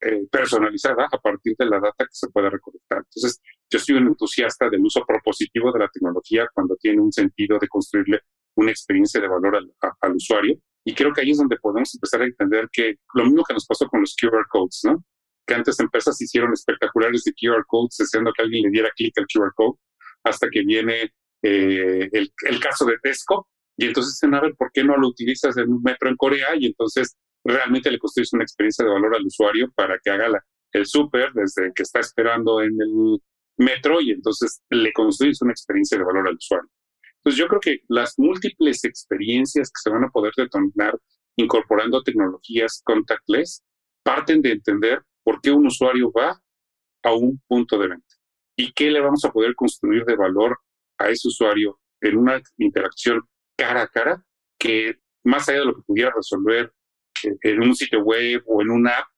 eh, 0.00 0.26
personalizada 0.30 1.08
a 1.10 1.18
partir 1.18 1.54
de 1.58 1.66
la 1.66 1.78
data 1.78 2.04
que 2.04 2.12
se 2.12 2.28
puede 2.30 2.50
recolectar. 2.50 2.98
Entonces, 2.98 3.40
yo 3.70 3.78
soy 3.78 3.96
un 3.96 4.08
entusiasta 4.08 4.68
del 4.68 4.80
uso 4.80 5.04
propositivo 5.06 5.72
de 5.72 5.80
la 5.80 5.88
tecnología 5.88 6.48
cuando 6.52 6.76
tiene 6.76 7.00
un 7.00 7.12
sentido 7.12 7.58
de 7.60 7.68
construirle 7.68 8.20
una 8.56 8.70
experiencia 8.70 9.20
de 9.20 9.28
valor 9.28 9.56
al, 9.56 9.72
al 10.00 10.16
usuario. 10.16 10.58
Y 10.84 10.94
creo 10.94 11.12
que 11.12 11.20
ahí 11.20 11.30
es 11.30 11.38
donde 11.38 11.58
podemos 11.58 11.94
empezar 11.94 12.22
a 12.22 12.24
entender 12.24 12.68
que 12.72 12.96
lo 13.14 13.24
mismo 13.24 13.44
que 13.44 13.54
nos 13.54 13.66
pasó 13.66 13.86
con 13.86 14.00
los 14.00 14.16
QR 14.16 14.46
codes, 14.48 14.80
¿no? 14.84 15.04
Que 15.46 15.54
antes 15.54 15.78
empresas 15.78 16.20
hicieron 16.20 16.52
espectaculares 16.52 17.22
de 17.24 17.32
QR 17.32 17.64
codes 17.66 17.96
deseando 17.98 18.32
que 18.32 18.42
alguien 18.42 18.64
le 18.64 18.70
diera 18.70 18.90
clic 18.96 19.16
al 19.18 19.26
QR 19.26 19.52
code, 19.54 19.78
hasta 20.24 20.48
que 20.50 20.62
viene 20.62 21.12
eh, 21.42 22.08
el, 22.12 22.60
caso 22.60 22.84
de 22.84 22.98
Tesco, 23.02 23.48
y 23.76 23.86
entonces 23.86 24.14
dicen, 24.14 24.34
a 24.34 24.42
¿por 24.58 24.70
qué 24.72 24.84
no 24.84 24.96
lo 24.96 25.08
utilizas 25.08 25.56
en 25.56 25.72
un 25.72 25.82
metro 25.82 26.08
en 26.08 26.16
Corea? 26.16 26.48
Y 26.56 26.66
entonces 26.66 27.16
realmente 27.44 27.90
le 27.90 27.98
construyes 27.98 28.32
una 28.32 28.44
experiencia 28.44 28.84
de 28.84 28.90
valor 28.90 29.14
al 29.14 29.24
usuario 29.24 29.70
para 29.74 29.98
que 29.98 30.10
haga 30.10 30.44
el 30.72 30.86
súper 30.86 31.32
desde 31.32 31.72
que 31.74 31.82
está 31.82 32.00
esperando 32.00 32.60
en 32.60 32.80
el 32.80 33.18
metro 33.56 34.00
y 34.00 34.10
entonces 34.10 34.62
le 34.70 34.92
construyes 34.92 35.40
una 35.42 35.52
experiencia 35.52 35.98
de 35.98 36.04
valor 36.04 36.28
al 36.28 36.36
usuario. 36.36 36.68
Entonces 37.16 37.38
yo 37.38 37.48
creo 37.48 37.60
que 37.60 37.80
las 37.88 38.18
múltiples 38.18 38.84
experiencias 38.84 39.68
que 39.68 39.80
se 39.82 39.90
van 39.90 40.04
a 40.04 40.10
poder 40.10 40.32
detonar 40.36 40.98
incorporando 41.36 42.02
tecnologías 42.02 42.82
contactless 42.84 43.62
parten 44.02 44.42
de 44.42 44.52
entender 44.52 45.02
por 45.22 45.40
qué 45.40 45.50
un 45.50 45.66
usuario 45.66 46.10
va 46.12 46.40
a 47.02 47.14
un 47.14 47.40
punto 47.46 47.78
de 47.78 47.88
venta 47.88 48.14
y 48.56 48.72
qué 48.72 48.90
le 48.90 49.00
vamos 49.00 49.24
a 49.24 49.32
poder 49.32 49.54
construir 49.54 50.04
de 50.04 50.16
valor 50.16 50.58
a 51.00 51.08
ese 51.08 51.28
usuario 51.28 51.80
en 52.00 52.16
una 52.16 52.40
interacción 52.58 53.22
cara 53.56 53.82
a 53.82 53.88
cara 53.88 54.24
que 54.58 54.96
más 55.24 55.48
allá 55.48 55.60
de 55.60 55.64
lo 55.66 55.74
que 55.74 55.82
pudiera 55.82 56.12
resolver 56.14 56.72
en 57.22 57.62
un 57.62 57.74
sitio 57.74 58.00
web 58.00 58.42
o 58.46 58.62
en 58.62 58.70
una 58.70 58.90
app, 58.98 59.08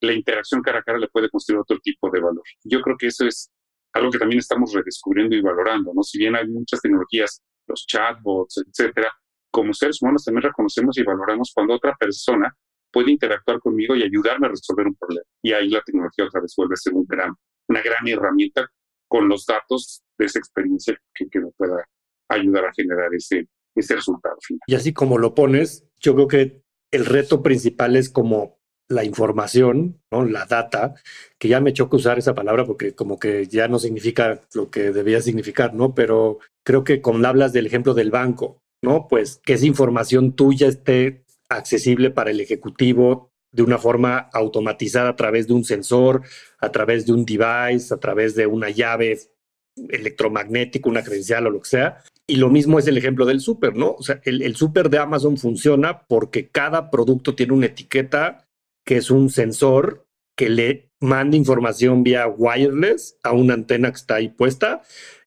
la 0.00 0.12
interacción 0.12 0.62
cara 0.62 0.80
a 0.80 0.82
cara 0.82 0.98
le 0.98 1.08
puede 1.08 1.28
construir 1.28 1.60
otro 1.60 1.78
tipo 1.80 2.10
de 2.10 2.20
valor. 2.20 2.42
Yo 2.64 2.80
creo 2.80 2.96
que 2.96 3.08
eso 3.08 3.26
es 3.26 3.50
algo 3.92 4.10
que 4.10 4.18
también 4.18 4.38
estamos 4.38 4.72
redescubriendo 4.72 5.34
y 5.34 5.40
valorando, 5.40 5.92
¿no? 5.94 6.02
Si 6.02 6.18
bien 6.18 6.36
hay 6.36 6.46
muchas 6.46 6.80
tecnologías, 6.80 7.42
los 7.66 7.84
chatbots, 7.86 8.62
etcétera, 8.66 9.12
como 9.50 9.72
seres 9.72 10.00
humanos 10.00 10.24
también 10.24 10.42
reconocemos 10.42 10.96
y 10.98 11.02
valoramos 11.02 11.50
cuando 11.54 11.74
otra 11.74 11.96
persona 11.96 12.54
puede 12.92 13.10
interactuar 13.10 13.58
conmigo 13.58 13.96
y 13.96 14.02
ayudarme 14.02 14.46
a 14.46 14.50
resolver 14.50 14.86
un 14.86 14.94
problema. 14.94 15.26
Y 15.42 15.52
ahí 15.52 15.68
la 15.68 15.82
tecnología 15.82 16.26
otra 16.26 16.40
vez 16.40 16.54
ser 16.54 16.94
una 16.94 17.82
gran 17.82 18.08
herramienta 18.08 18.70
con 19.08 19.28
los 19.28 19.46
datos 19.46 20.02
de 20.18 20.26
esa 20.26 20.38
experiencia 20.38 20.96
que, 21.14 21.28
que 21.28 21.40
me 21.40 21.50
pueda 21.52 21.84
ayudar 22.28 22.66
a 22.66 22.72
generar 22.72 23.12
ese, 23.14 23.48
ese 23.74 23.96
resultado 23.96 24.36
final. 24.46 24.60
Y 24.66 24.74
así 24.74 24.92
como 24.92 25.18
lo 25.18 25.34
pones, 25.34 25.86
yo 25.98 26.14
creo 26.14 26.28
que 26.28 26.62
el 26.90 27.06
reto 27.06 27.42
principal 27.42 27.96
es 27.96 28.10
como 28.10 28.58
la 28.88 29.04
información, 29.04 30.00
¿no? 30.10 30.24
la 30.24 30.46
data, 30.46 30.94
que 31.38 31.48
ya 31.48 31.60
me 31.60 31.74
choca 31.74 31.96
usar 31.96 32.18
esa 32.18 32.34
palabra 32.34 32.64
porque 32.64 32.94
como 32.94 33.18
que 33.18 33.46
ya 33.46 33.68
no 33.68 33.78
significa 33.78 34.40
lo 34.54 34.70
que 34.70 34.92
debía 34.92 35.20
significar, 35.20 35.74
¿no? 35.74 35.94
Pero 35.94 36.38
creo 36.64 36.84
que 36.84 37.02
cuando 37.02 37.28
hablas 37.28 37.52
del 37.52 37.66
ejemplo 37.66 37.92
del 37.92 38.10
banco, 38.10 38.62
¿no? 38.82 39.06
Pues 39.08 39.40
que 39.44 39.54
esa 39.54 39.66
información 39.66 40.32
tuya 40.32 40.68
esté 40.68 41.24
accesible 41.50 42.10
para 42.10 42.30
el 42.30 42.40
ejecutivo 42.40 43.30
de 43.58 43.64
una 43.64 43.76
forma 43.76 44.30
automatizada 44.32 45.08
a 45.08 45.16
través 45.16 45.48
de 45.48 45.52
un 45.52 45.64
sensor, 45.64 46.22
a 46.60 46.70
través 46.70 47.06
de 47.06 47.12
un 47.12 47.24
device, 47.24 47.92
a 47.92 47.96
través 47.96 48.36
de 48.36 48.46
una 48.46 48.70
llave 48.70 49.18
electromagnética, 49.88 50.88
una 50.88 51.02
credencial 51.02 51.48
o 51.48 51.50
lo 51.50 51.60
que 51.60 51.68
sea. 51.68 51.98
Y 52.24 52.36
lo 52.36 52.50
mismo 52.50 52.78
es 52.78 52.86
el 52.86 52.96
ejemplo 52.96 53.26
del 53.26 53.40
súper, 53.40 53.74
¿no? 53.74 53.96
O 53.98 54.02
sea, 54.04 54.20
el, 54.22 54.42
el 54.42 54.54
súper 54.54 54.90
de 54.90 54.98
Amazon 54.98 55.38
funciona 55.38 56.06
porque 56.06 56.50
cada 56.50 56.88
producto 56.88 57.34
tiene 57.34 57.52
una 57.52 57.66
etiqueta 57.66 58.46
que 58.86 58.98
es 58.98 59.10
un 59.10 59.28
sensor 59.28 60.06
que 60.36 60.48
le 60.48 60.92
manda 61.00 61.36
información 61.36 62.04
vía 62.04 62.28
wireless 62.28 63.18
a 63.24 63.32
una 63.32 63.54
antena 63.54 63.90
que 63.90 63.96
está 63.96 64.14
ahí 64.16 64.28
puesta 64.28 64.82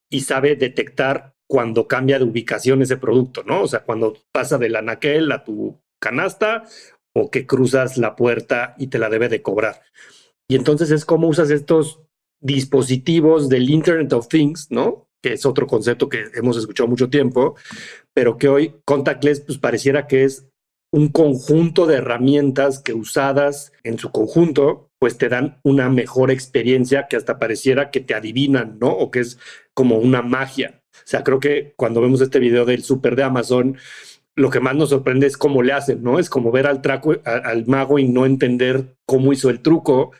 y 0.08 0.20
sabe 0.20 0.56
detectar 0.56 1.34
cuando 1.46 1.86
cambia 1.86 2.18
de 2.18 2.24
ubicación 2.24 2.80
ese 2.80 2.96
producto, 2.96 3.42
¿no? 3.44 3.64
O 3.64 3.68
sea, 3.68 3.80
cuando 3.80 4.16
pasa 4.32 4.56
del 4.56 4.74
anaquel 4.74 5.30
a 5.32 5.44
tu 5.44 5.82
canasta 6.02 6.64
o 7.14 7.30
que 7.30 7.46
cruzas 7.46 7.98
la 7.98 8.16
puerta 8.16 8.74
y 8.78 8.88
te 8.88 8.98
la 8.98 9.08
debe 9.08 9.28
de 9.28 9.42
cobrar. 9.42 9.82
Y 10.48 10.56
entonces 10.56 10.90
es 10.90 11.04
como 11.04 11.28
usas 11.28 11.50
estos 11.50 12.00
dispositivos 12.40 13.48
del 13.48 13.70
Internet 13.70 14.12
of 14.12 14.28
Things, 14.28 14.70
¿no? 14.70 15.08
Que 15.22 15.34
es 15.34 15.46
otro 15.46 15.66
concepto 15.66 16.08
que 16.08 16.24
hemos 16.34 16.56
escuchado 16.56 16.88
mucho 16.88 17.08
tiempo, 17.08 17.54
pero 18.12 18.36
que 18.36 18.48
hoy 18.48 18.74
contactless 18.84 19.40
pues 19.40 19.58
pareciera 19.58 20.06
que 20.06 20.24
es 20.24 20.48
un 20.92 21.08
conjunto 21.08 21.86
de 21.86 21.96
herramientas 21.96 22.80
que 22.80 22.92
usadas 22.92 23.72
en 23.82 23.98
su 23.98 24.10
conjunto 24.10 24.90
pues 24.98 25.18
te 25.18 25.28
dan 25.28 25.58
una 25.64 25.88
mejor 25.88 26.30
experiencia 26.30 27.08
que 27.08 27.16
hasta 27.16 27.38
pareciera 27.38 27.90
que 27.90 28.00
te 28.00 28.14
adivinan, 28.14 28.78
¿no? 28.78 28.90
O 28.90 29.10
que 29.10 29.20
es 29.20 29.38
como 29.74 29.98
una 29.98 30.22
magia. 30.22 30.82
O 30.94 31.06
sea, 31.06 31.24
creo 31.24 31.40
que 31.40 31.74
cuando 31.76 32.00
vemos 32.00 32.20
este 32.20 32.38
video 32.38 32.64
del 32.64 32.84
súper 32.84 33.16
de 33.16 33.24
Amazon, 33.24 33.78
lo 34.36 34.50
que 34.50 34.60
más 34.60 34.74
nos 34.74 34.90
sorprende 34.90 35.26
es 35.26 35.36
cómo 35.36 35.62
le 35.62 35.72
hacen, 35.72 36.02
¿no? 36.02 36.18
Es 36.18 36.30
como 36.30 36.50
ver 36.50 36.66
al, 36.66 36.80
traco, 36.82 37.14
al 37.24 37.66
mago 37.66 37.98
y 37.98 38.08
no 38.08 38.26
entender 38.26 38.96
cómo 39.06 39.32
hizo 39.32 39.50
el 39.50 39.60
truco. 39.60 40.12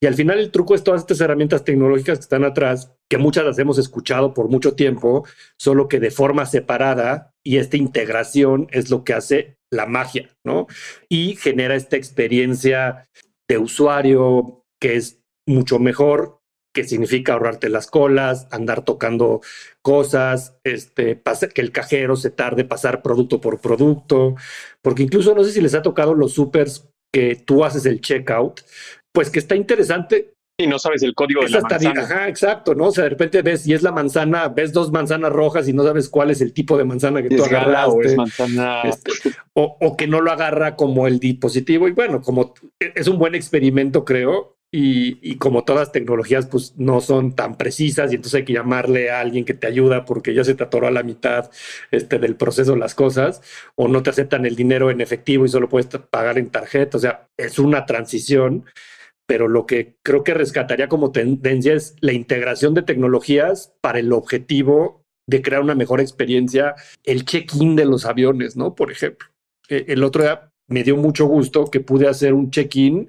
Y 0.00 0.06
al 0.06 0.14
final 0.14 0.38
el 0.38 0.50
truco 0.50 0.74
es 0.74 0.84
todas 0.84 1.00
estas 1.02 1.20
herramientas 1.20 1.64
tecnológicas 1.64 2.18
que 2.18 2.22
están 2.22 2.44
atrás, 2.44 2.94
que 3.10 3.18
muchas 3.18 3.44
las 3.44 3.58
hemos 3.58 3.78
escuchado 3.78 4.32
por 4.32 4.48
mucho 4.48 4.74
tiempo, 4.74 5.26
solo 5.58 5.88
que 5.88 5.98
de 5.98 6.10
forma 6.10 6.46
separada 6.46 7.32
y 7.44 7.56
esta 7.56 7.76
integración 7.76 8.68
es 8.70 8.90
lo 8.90 9.02
que 9.02 9.14
hace 9.14 9.58
la 9.70 9.86
magia, 9.86 10.30
¿no? 10.44 10.66
Y 11.08 11.36
genera 11.36 11.74
esta 11.74 11.96
experiencia 11.96 13.08
de 13.48 13.58
usuario 13.58 14.64
que 14.80 14.96
es 14.96 15.20
mucho 15.46 15.78
mejor, 15.78 16.37
que 16.78 16.84
significa 16.84 17.32
ahorrarte 17.32 17.68
las 17.68 17.88
colas, 17.88 18.46
andar 18.52 18.84
tocando 18.84 19.40
cosas, 19.82 20.56
este, 20.62 21.20
que 21.52 21.60
el 21.60 21.72
cajero 21.72 22.14
se 22.14 22.30
tarde 22.30 22.64
pasar 22.64 23.02
producto 23.02 23.40
por 23.40 23.60
producto, 23.60 24.36
porque 24.80 25.02
incluso 25.02 25.34
no 25.34 25.42
sé 25.42 25.50
si 25.50 25.60
les 25.60 25.74
ha 25.74 25.82
tocado 25.82 26.14
los 26.14 26.34
supers 26.34 26.88
que 27.12 27.34
tú 27.34 27.64
haces 27.64 27.84
el 27.84 28.00
checkout, 28.00 28.60
pues 29.12 29.28
que 29.28 29.40
está 29.40 29.56
interesante 29.56 30.34
y 30.56 30.68
no 30.68 30.78
sabes 30.78 31.02
el 31.02 31.16
código 31.16 31.42
de 31.42 31.50
la 31.50 31.62
manzana. 31.62 32.00
Ajá, 32.00 32.28
exacto, 32.28 32.76
¿no? 32.76 32.86
O 32.86 32.92
sea, 32.92 33.04
de 33.04 33.10
repente 33.10 33.42
ves 33.42 33.66
y 33.66 33.74
es 33.74 33.82
la 33.82 33.90
manzana, 33.90 34.46
ves 34.48 34.72
dos 34.72 34.92
manzanas 34.92 35.32
rojas 35.32 35.68
y 35.68 35.72
no 35.72 35.82
sabes 35.82 36.08
cuál 36.08 36.30
es 36.30 36.40
el 36.40 36.52
tipo 36.52 36.78
de 36.78 36.84
manzana 36.84 37.22
que 37.22 37.30
tú 37.30 37.44
agarraste. 37.44 37.96
O, 37.96 38.02
es 38.02 38.16
manzana... 38.16 38.82
Este, 38.82 39.12
o, 39.52 39.96
que 39.96 40.06
no 40.06 40.20
lo 40.20 40.30
agarra 40.30 40.76
como 40.76 41.08
el 41.08 41.18
dispositivo. 41.18 41.88
Y 41.88 41.92
bueno, 41.92 42.20
como 42.22 42.54
es 42.78 43.08
un 43.08 43.18
buen 43.18 43.34
experimento, 43.34 44.04
creo. 44.04 44.57
Y, 44.70 45.36
como 45.36 45.64
todas 45.64 45.92
tecnologías, 45.92 46.46
pues 46.46 46.74
no 46.76 47.00
son 47.00 47.34
tan 47.34 47.56
precisas 47.56 48.12
y 48.12 48.16
entonces 48.16 48.40
hay 48.40 48.44
que 48.44 48.52
llamarle 48.52 49.10
a 49.10 49.20
alguien 49.20 49.46
que 49.46 49.54
te 49.54 49.66
ayuda 49.66 50.04
porque 50.04 50.34
ya 50.34 50.44
se 50.44 50.54
te 50.54 50.64
atoró 50.64 50.86
a 50.86 50.90
la 50.90 51.02
mitad 51.02 51.50
este, 51.90 52.18
del 52.18 52.36
proceso 52.36 52.76
las 52.76 52.94
cosas 52.94 53.40
o 53.76 53.88
no 53.88 54.02
te 54.02 54.10
aceptan 54.10 54.44
el 54.44 54.56
dinero 54.56 54.90
en 54.90 55.00
efectivo 55.00 55.46
y 55.46 55.48
solo 55.48 55.70
puedes 55.70 55.86
pagar 56.10 56.36
en 56.36 56.50
tarjeta. 56.50 56.98
O 56.98 57.00
sea, 57.00 57.28
es 57.38 57.58
una 57.58 57.86
transición 57.86 58.66
pero 59.28 59.46
lo 59.46 59.66
que 59.66 59.98
creo 60.02 60.24
que 60.24 60.32
rescataría 60.32 60.88
como 60.88 61.12
tendencia 61.12 61.74
es 61.74 61.96
la 62.00 62.14
integración 62.14 62.72
de 62.72 62.80
tecnologías 62.80 63.74
para 63.82 63.98
el 63.98 64.10
objetivo 64.14 65.04
de 65.26 65.42
crear 65.42 65.60
una 65.60 65.74
mejor 65.74 66.00
experiencia, 66.00 66.74
el 67.04 67.26
check-in 67.26 67.76
de 67.76 67.84
los 67.84 68.06
aviones, 68.06 68.56
¿no? 68.56 68.74
Por 68.74 68.90
ejemplo, 68.90 69.28
e, 69.68 69.84
el 69.88 70.02
otro 70.02 70.47
me 70.68 70.84
dio 70.84 70.96
mucho 70.96 71.26
gusto 71.26 71.66
que 71.66 71.80
pude 71.80 72.08
hacer 72.08 72.34
un 72.34 72.50
check-in 72.50 73.08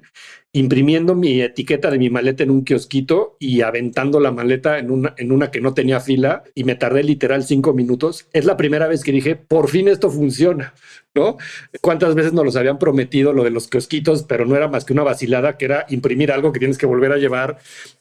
imprimiendo 0.52 1.14
mi 1.14 1.40
etiqueta 1.40 1.90
de 1.90 1.98
mi 1.98 2.10
maleta 2.10 2.42
en 2.42 2.50
un 2.50 2.64
kiosquito 2.64 3.36
y 3.38 3.60
aventando 3.60 4.18
la 4.18 4.32
maleta 4.32 4.78
en 4.78 4.90
una, 4.90 5.14
en 5.16 5.30
una 5.30 5.50
que 5.50 5.60
no 5.60 5.74
tenía 5.74 6.00
fila 6.00 6.42
y 6.54 6.64
me 6.64 6.74
tardé 6.74 7.04
literal 7.04 7.44
cinco 7.44 7.72
minutos. 7.72 8.26
Es 8.32 8.46
la 8.46 8.56
primera 8.56 8.88
vez 8.88 9.04
que 9.04 9.12
dije, 9.12 9.36
por 9.36 9.68
fin 9.68 9.86
esto 9.86 10.10
funciona, 10.10 10.74
¿no? 11.14 11.36
¿Cuántas 11.80 12.16
veces 12.16 12.32
nos 12.32 12.44
los 12.44 12.56
habían 12.56 12.78
prometido 12.78 13.32
lo 13.32 13.44
de 13.44 13.50
los 13.50 13.68
kiosquitos, 13.68 14.24
pero 14.24 14.44
no 14.44 14.56
era 14.56 14.66
más 14.66 14.84
que 14.84 14.92
una 14.92 15.04
vacilada 15.04 15.56
que 15.56 15.66
era 15.66 15.86
imprimir 15.88 16.32
algo 16.32 16.52
que 16.52 16.58
tienes 16.58 16.78
que 16.78 16.86
volver 16.86 17.12
a 17.12 17.18
llevar 17.18 17.58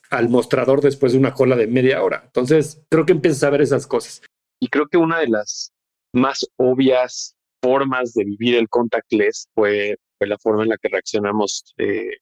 al 0.10 0.30
mostrador 0.30 0.82
después 0.82 1.12
de 1.12 1.20
una 1.20 1.36
cola 1.36 1.56
de 1.56 1.68
media 1.68 2.02
hora? 2.02 2.24
Entonces, 2.26 2.82
creo 2.90 3.06
que 3.06 3.14
empiezas 3.14 3.44
a 3.44 3.52
ver 3.52 3.62
esas 3.62 3.86
cosas. 3.86 4.24
Y 4.60 4.70
creo 4.70 4.88
que 4.88 4.98
una 4.98 5.20
de 5.20 5.28
las 5.28 5.72
más 6.14 6.50
obvias 6.58 7.36
formas 7.62 8.14
de 8.14 8.26
vivir 8.26 8.56
el 8.56 8.70
contactless 8.70 9.48
fue, 9.54 9.98
fue 10.18 10.28
la 10.28 10.38
forma 10.38 10.64
en 10.64 10.70
la 10.70 10.78
que 10.78 10.90
reaccionamos 10.90 11.74
eh, 11.78 12.18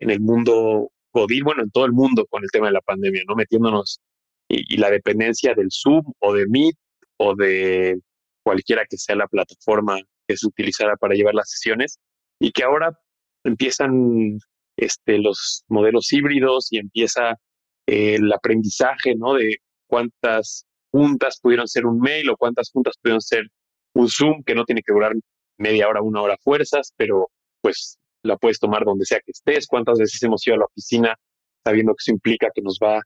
en 0.00 0.10
el 0.10 0.20
mundo 0.20 0.90
COVID, 1.12 1.44
bueno, 1.44 1.62
en 1.62 1.70
todo 1.70 1.86
el 1.86 1.92
mundo 1.92 2.26
con 2.28 2.42
el 2.42 2.50
tema 2.50 2.66
de 2.66 2.72
la 2.72 2.80
pandemia, 2.80 3.22
¿no? 3.26 3.34
Metiéndonos 3.34 4.00
y, 4.48 4.76
la 4.76 4.90
dependencia 4.90 5.54
del 5.54 5.68
Zoom 5.70 6.04
o 6.20 6.34
de 6.34 6.46
Meet 6.46 6.76
o 7.18 7.34
de 7.34 7.98
cualquiera 8.44 8.84
que 8.88 8.98
sea 8.98 9.16
la 9.16 9.26
plataforma 9.26 9.98
que 10.28 10.36
se 10.36 10.46
utilizara 10.46 10.96
para 10.96 11.14
llevar 11.14 11.34
las 11.34 11.50
sesiones 11.50 11.98
y 12.38 12.52
que 12.52 12.64
ahora 12.64 12.98
empiezan 13.44 14.38
este, 14.76 15.18
los 15.18 15.64
modelos 15.68 16.12
híbridos 16.12 16.68
y 16.70 16.78
empieza 16.78 17.38
eh, 17.86 18.16
el 18.16 18.32
aprendizaje, 18.32 19.14
¿no? 19.16 19.34
De 19.34 19.56
cuántas 19.88 20.66
juntas 20.92 21.38
pudieron 21.40 21.68
ser 21.68 21.86
un 21.86 21.98
mail 22.00 22.28
o 22.30 22.36
cuántas 22.36 22.70
juntas 22.70 22.96
pudieron 23.00 23.20
ser 23.20 23.48
un 23.96 24.08
Zoom 24.08 24.42
que 24.44 24.54
no 24.54 24.64
tiene 24.64 24.82
que 24.82 24.92
durar 24.92 25.12
media 25.58 25.88
hora, 25.88 26.02
una 26.02 26.22
hora 26.22 26.36
fuerzas, 26.42 26.92
pero 26.96 27.30
pues 27.62 27.98
la 28.22 28.36
puedes 28.36 28.58
tomar 28.58 28.84
donde 28.84 29.06
sea 29.06 29.20
que 29.24 29.32
estés. 29.32 29.66
¿Cuántas 29.66 29.98
veces 29.98 30.22
hemos 30.22 30.46
ido 30.46 30.56
a 30.56 30.58
la 30.60 30.64
oficina 30.66 31.16
sabiendo 31.64 31.92
que 31.92 32.02
eso 32.02 32.12
implica 32.12 32.48
que 32.54 32.62
nos 32.62 32.78
va 32.82 33.00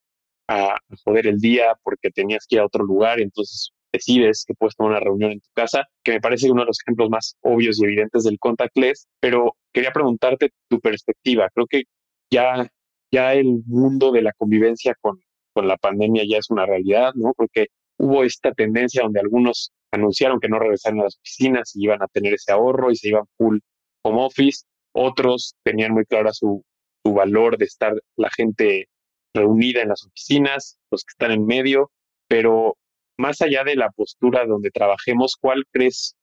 a 0.49 0.77
joder 1.05 1.29
el 1.29 1.39
día 1.39 1.75
porque 1.83 2.11
tenías 2.11 2.45
que 2.49 2.57
ir 2.57 2.61
a 2.61 2.67
otro 2.67 2.85
lugar 2.85 3.21
entonces 3.21 3.71
decides 3.93 4.45
que 4.45 4.55
puedes 4.55 4.75
tomar 4.75 4.93
una 4.93 5.01
reunión 5.01 5.33
en 5.33 5.41
tu 5.41 5.49
casa, 5.55 5.85
que 6.05 6.13
me 6.13 6.21
parece 6.21 6.51
uno 6.51 6.63
de 6.63 6.67
los 6.67 6.79
ejemplos 6.81 7.11
más 7.11 7.37
obvios 7.41 7.81
y 7.81 7.85
evidentes 7.85 8.25
del 8.25 8.39
contactless, 8.39 9.09
pero 9.21 9.57
quería 9.73 9.93
preguntarte 9.93 10.51
tu 10.69 10.81
perspectiva. 10.81 11.49
Creo 11.53 11.67
que 11.67 11.83
ya, 12.31 12.69
ya 13.11 13.35
el 13.35 13.63
mundo 13.67 14.13
de 14.13 14.23
la 14.23 14.33
convivencia 14.33 14.95
con, 15.01 15.21
con 15.53 15.67
la 15.67 15.77
pandemia 15.77 16.25
ya 16.29 16.39
es 16.39 16.51
una 16.51 16.67
realidad, 16.67 17.13
¿no? 17.15 17.33
Porque 17.37 17.69
hubo 17.99 18.23
esta 18.23 18.53
tendencia 18.53 19.03
donde 19.03 19.21
algunos 19.21 19.73
anunciaron 19.93 20.41
que 20.41 20.49
no 20.49 20.59
regresaron 20.59 21.01
a 21.01 21.05
las 21.05 21.17
oficinas 21.19 21.75
y 21.75 21.85
iban 21.85 22.03
a 22.03 22.09
tener 22.09 22.35
ese 22.35 22.53
ahorro 22.53 22.91
y 22.91 22.97
se 22.97 23.09
iban 23.09 23.25
full 23.37 23.59
home 24.03 24.25
office. 24.25 24.65
Otros 24.93 25.55
tenían 25.65 25.93
muy 25.93 26.05
clara 26.05 26.33
su, 26.33 26.65
su 27.05 27.13
valor 27.13 27.59
de 27.59 27.65
estar 27.65 27.95
la 28.17 28.31
gente 28.31 28.89
reunida 29.35 29.83
en 29.83 29.89
las 29.89 30.05
oficinas, 30.05 30.79
los 30.91 31.05
que 31.05 31.13
están 31.13 31.31
en 31.31 31.47
medio, 31.47 31.91
pero 32.29 32.77
más 33.19 33.41
allá 33.43 33.65
de 33.65 33.77
la 33.77 33.91
postura 33.91 34.47
donde 34.47 34.71
trabajemos, 34.71 35.37
¿cuál 35.41 35.65
crees 35.71 36.17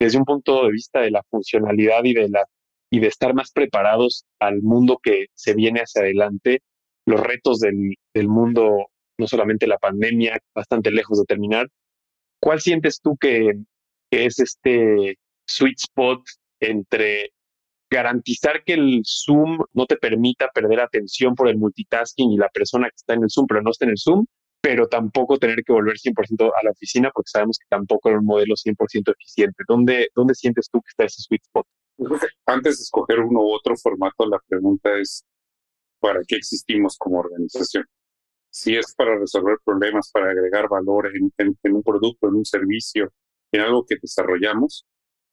desde 0.00 0.18
un 0.18 0.24
punto 0.24 0.64
de 0.64 0.72
vista 0.72 1.00
de 1.00 1.10
la 1.10 1.22
funcionalidad 1.30 2.04
y 2.04 2.14
de 2.14 2.28
la 2.28 2.44
y 2.90 3.00
de 3.00 3.08
estar 3.08 3.34
más 3.34 3.52
preparados 3.52 4.24
al 4.40 4.62
mundo 4.62 4.98
que 5.02 5.26
se 5.34 5.54
viene 5.54 5.80
hacia 5.80 6.02
adelante, 6.02 6.62
los 7.06 7.20
retos 7.20 7.60
del, 7.60 7.96
del 8.14 8.28
mundo, 8.28 8.86
no 9.18 9.26
solamente 9.26 9.66
la 9.66 9.76
pandemia, 9.78 10.38
bastante 10.54 10.90
lejos 10.90 11.18
de 11.18 11.26
terminar, 11.26 11.68
¿cuál 12.40 12.60
sientes 12.60 13.00
tú 13.00 13.16
que, 13.16 13.52
es 14.10 14.38
este 14.38 15.18
sweet 15.46 15.78
spot 15.78 16.22
entre 16.60 17.32
garantizar 17.90 18.64
que 18.64 18.72
el 18.74 19.02
Zoom 19.04 19.58
no 19.74 19.84
te 19.86 19.96
permita 19.96 20.48
perder 20.48 20.80
atención 20.80 21.34
por 21.34 21.48
el 21.48 21.58
multitasking 21.58 22.32
y 22.32 22.38
la 22.38 22.48
persona 22.48 22.88
que 22.88 22.96
está 22.96 23.14
en 23.14 23.24
el 23.24 23.30
Zoom 23.30 23.46
pero 23.46 23.62
no 23.62 23.70
está 23.70 23.84
en 23.84 23.90
el 23.90 23.98
Zoom, 23.98 24.24
pero 24.62 24.88
tampoco 24.88 25.38
tener 25.38 25.62
que 25.62 25.72
volver 25.72 25.96
100% 25.96 26.52
a 26.58 26.64
la 26.64 26.70
oficina 26.70 27.10
porque 27.12 27.30
sabemos 27.30 27.58
que 27.58 27.66
tampoco 27.68 28.08
era 28.08 28.18
un 28.18 28.26
modelo 28.26 28.54
100% 28.54 29.12
eficiente. 29.12 29.64
¿Dónde, 29.68 30.08
¿Dónde 30.14 30.34
sientes 30.34 30.68
tú 30.70 30.80
que 30.80 30.88
está 30.88 31.04
ese 31.04 31.22
sweet 31.22 31.42
spot? 31.42 31.66
Antes 32.46 32.78
de 32.78 32.82
escoger 32.82 33.20
uno 33.20 33.40
u 33.40 33.52
otro 33.52 33.76
formato, 33.76 34.26
la 34.26 34.38
pregunta 34.48 34.98
es, 34.98 35.24
¿para 36.00 36.20
qué 36.26 36.36
existimos 36.36 36.96
como 36.96 37.18
organización? 37.18 37.84
Si 38.50 38.76
es 38.76 38.94
para 38.94 39.18
resolver 39.18 39.58
problemas, 39.64 40.10
para 40.12 40.30
agregar 40.30 40.68
valor 40.68 41.10
en, 41.14 41.32
en 41.38 41.74
un 41.74 41.82
producto, 41.82 42.28
en 42.28 42.34
un 42.36 42.44
servicio, 42.44 43.12
en 43.52 43.60
algo 43.60 43.84
que 43.86 43.96
desarrollamos, 44.00 44.86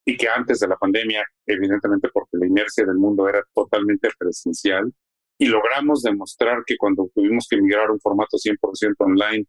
y 0.05 0.17
que 0.17 0.29
antes 0.29 0.59
de 0.59 0.67
la 0.67 0.77
pandemia, 0.77 1.25
evidentemente 1.47 2.09
porque 2.13 2.37
la 2.37 2.45
inercia 2.45 2.85
del 2.85 2.97
mundo 2.97 3.27
era 3.27 3.43
totalmente 3.53 4.09
presencial, 4.17 4.93
y 5.37 5.47
logramos 5.47 6.03
demostrar 6.03 6.63
que 6.65 6.77
cuando 6.77 7.09
tuvimos 7.13 7.47
que 7.49 7.59
migrar 7.59 7.89
a 7.89 7.93
un 7.93 7.99
formato 7.99 8.37
100% 8.37 8.95
online, 8.99 9.45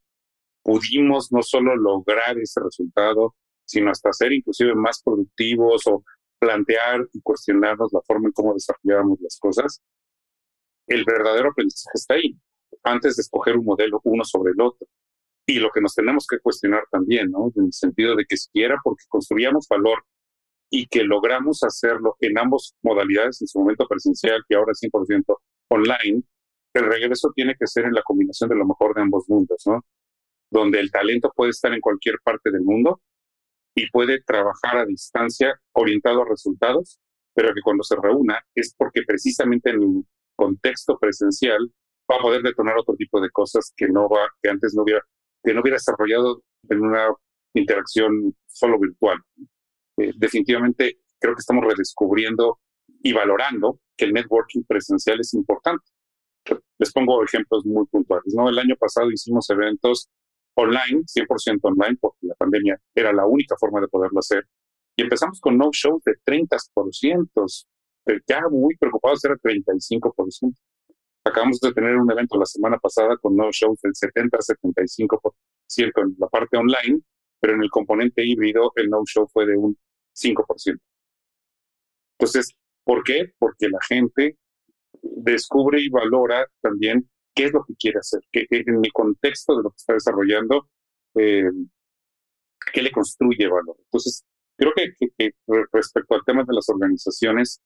pudimos 0.63 1.31
no 1.31 1.43
solo 1.43 1.77
lograr 1.77 2.39
ese 2.39 2.61
resultado, 2.61 3.37
sino 3.65 3.91
hasta 3.91 4.13
ser 4.13 4.33
inclusive 4.33 4.75
más 4.75 5.03
productivos 5.03 5.87
o 5.87 6.03
plantear 6.39 7.07
y 7.13 7.21
cuestionarnos 7.21 7.93
la 7.93 8.01
forma 8.07 8.29
en 8.29 8.33
cómo 8.33 8.55
desarrollábamos 8.55 9.21
las 9.21 9.39
cosas, 9.39 9.83
el 10.89 11.05
verdadero 11.05 11.51
aprendizaje 11.51 11.95
está 11.95 12.15
ahí, 12.15 12.37
antes 12.87 13.17
de 13.17 13.23
escoger 13.23 13.57
un 13.57 13.65
modelo 13.65 14.01
uno 14.05 14.25
sobre 14.25 14.53
el 14.53 14.61
otro. 14.61 14.87
Y 15.47 15.59
lo 15.59 15.71
que 15.71 15.81
nos 15.81 15.95
tenemos 15.95 16.27
que 16.27 16.39
cuestionar 16.41 16.85
también, 16.91 17.31
¿no? 17.31 17.53
En 17.55 17.67
el 17.67 17.73
sentido 17.73 18.17
de 18.17 18.25
que 18.27 18.37
si 18.37 18.51
era 18.55 18.77
porque 18.83 19.05
construíamos 19.09 19.67
valor 19.69 20.05
y 20.71 20.87
que 20.87 21.05
logramos 21.05 21.63
hacerlo 21.63 22.17
en 22.21 22.39
ambas 22.39 22.75
modalidades, 22.83 23.41
en 23.41 23.49
su 23.49 23.61
momento 23.61 23.87
presencial 23.87 24.43
y 24.49 24.55
ahora 24.55 24.73
100% 24.73 25.37
online, 25.69 26.23
el 26.75 26.85
regreso 26.87 27.33
tiene 27.35 27.55
que 27.59 27.67
ser 27.67 27.85
en 27.85 27.95
la 27.95 28.03
combinación 28.03 28.51
de 28.51 28.57
lo 28.57 28.67
mejor 28.67 28.95
de 28.95 29.03
ambos 29.03 29.25
mundos, 29.29 29.63
¿no? 29.67 29.85
Donde 30.51 30.81
el 30.81 30.91
talento 30.91 31.33
puede 31.35 31.51
estar 31.51 31.73
en 31.73 31.81
cualquier 31.81 32.17
parte 32.23 32.51
del 32.51 32.63
mundo 32.63 33.01
y 33.75 33.91
puede 33.91 34.23
trabajar 34.23 34.79
a 34.79 34.87
distancia 34.87 35.61
orientado 35.73 36.23
a 36.23 36.29
resultados, 36.29 36.99
pero 37.35 37.55
que 37.55 37.63
cuando 37.63 37.85
se 37.85 37.97
reúna 37.97 38.45
es 38.55 38.75
porque 38.77 39.03
precisamente 39.07 39.71
en 39.71 39.83
el 39.83 40.05
contexto 40.35 40.99
presencial 40.99 41.73
va 42.11 42.17
a 42.17 42.23
poder 42.23 42.43
detonar 42.43 42.77
otro 42.79 42.95
tipo 42.97 43.21
de 43.21 43.31
cosas 43.31 43.73
que 43.77 43.89
no 43.89 44.09
va, 44.09 44.29
que 44.43 44.51
antes 44.51 44.75
no 44.75 44.83
hubiera, 44.83 45.03
que 45.43 45.55
no 45.55 45.61
hubiera 45.61 45.77
desarrollado 45.77 46.43
en 46.69 46.81
una 46.81 47.09
interacción 47.55 48.35
solo 48.47 48.79
virtual. 48.79 49.19
Eh, 49.99 50.13
definitivamente 50.17 50.99
creo 51.19 51.35
que 51.35 51.41
estamos 51.41 51.65
redescubriendo 51.65 52.61
y 53.03 53.13
valorando 53.13 53.81
que 53.97 54.05
el 54.05 54.13
networking 54.13 54.63
presencial 54.65 55.21
es 55.21 55.35
importante. 55.35 55.85
Les 56.79 56.93
pongo 56.93 57.25
ejemplos 57.25 57.65
muy 57.65 57.87
puntuales. 57.87 58.33
¿no? 58.35 58.49
El 58.49 58.59
año 58.59 58.77
pasado 58.79 59.11
hicimos 59.11 59.49
eventos 59.51 60.09
online, 60.55 61.03
100% 61.05 61.59
online, 61.63 61.97
porque 62.01 62.19
la 62.23 62.35
pandemia 62.35 62.81
era 62.95 63.13
la 63.13 63.27
única 63.27 63.57
forma 63.59 63.81
de 63.81 63.89
poderlo 63.89 64.19
hacer. 64.19 64.47
Y 64.97 65.03
empezamos 65.03 65.41
con 65.41 65.59
no 65.59 65.71
shows 65.73 66.03
de 66.05 66.15
30%, 66.25 67.67
ya 68.27 68.41
muy 68.51 68.77
preocupados 68.77 69.25
era 69.25 69.35
35%. 69.37 70.55
Acabamos 71.27 71.59
de 71.59 71.73
tener 71.73 71.97
un 71.97 72.09
evento 72.09 72.39
la 72.39 72.47
semana 72.47 72.79
pasada 72.79 73.17
con 73.17 73.35
no 73.35 73.51
shows 73.51 73.81
del 73.83 73.95
70-75% 73.95 75.33
en 75.97 76.15
la 76.19 76.29
parte 76.29 76.57
online, 76.57 77.01
pero 77.41 77.55
en 77.55 77.65
el 77.65 77.71
componente 77.71 78.25
híbrido 78.25 78.73
el 78.77 78.89
no 78.89 79.03
show 79.05 79.27
fue 79.33 79.45
de 79.45 79.57
un 79.57 79.77
5%. 80.15 80.79
Entonces, 82.17 82.55
¿por 82.85 83.03
qué? 83.03 83.33
Porque 83.41 83.69
la 83.69 83.81
gente 83.89 84.39
descubre 85.03 85.81
y 85.81 85.89
valora 85.89 86.47
también 86.61 87.11
qué 87.35 87.47
es 87.47 87.53
lo 87.53 87.65
que 87.65 87.75
quiere 87.75 87.99
hacer, 87.99 88.21
que, 88.31 88.47
en 88.49 88.79
mi 88.79 88.91
contexto 88.91 89.57
de 89.57 89.65
lo 89.65 89.71
que 89.71 89.77
está 89.79 89.95
desarrollando, 89.95 90.69
eh, 91.17 91.51
qué 92.73 92.83
le 92.83 92.93
construye 92.93 93.49
valor. 93.49 93.77
Entonces, 93.81 94.25
creo 94.57 94.73
que, 94.77 95.33
respecto 95.73 96.15
al 96.15 96.25
tema 96.25 96.45
de 96.45 96.55
las 96.55 96.69
organizaciones, 96.69 97.61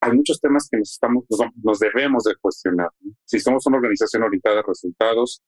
hay 0.00 0.12
muchos 0.12 0.40
temas 0.40 0.68
que 0.70 0.78
nos, 0.78 0.92
estamos, 0.92 1.24
nos, 1.62 1.78
debemos 1.78 2.24
de 2.24 2.36
cuestionar. 2.36 2.90
Si 3.24 3.40
somos 3.40 3.66
una 3.66 3.78
organización 3.78 4.22
orientada 4.22 4.60
a 4.60 4.64
resultados, 4.66 5.42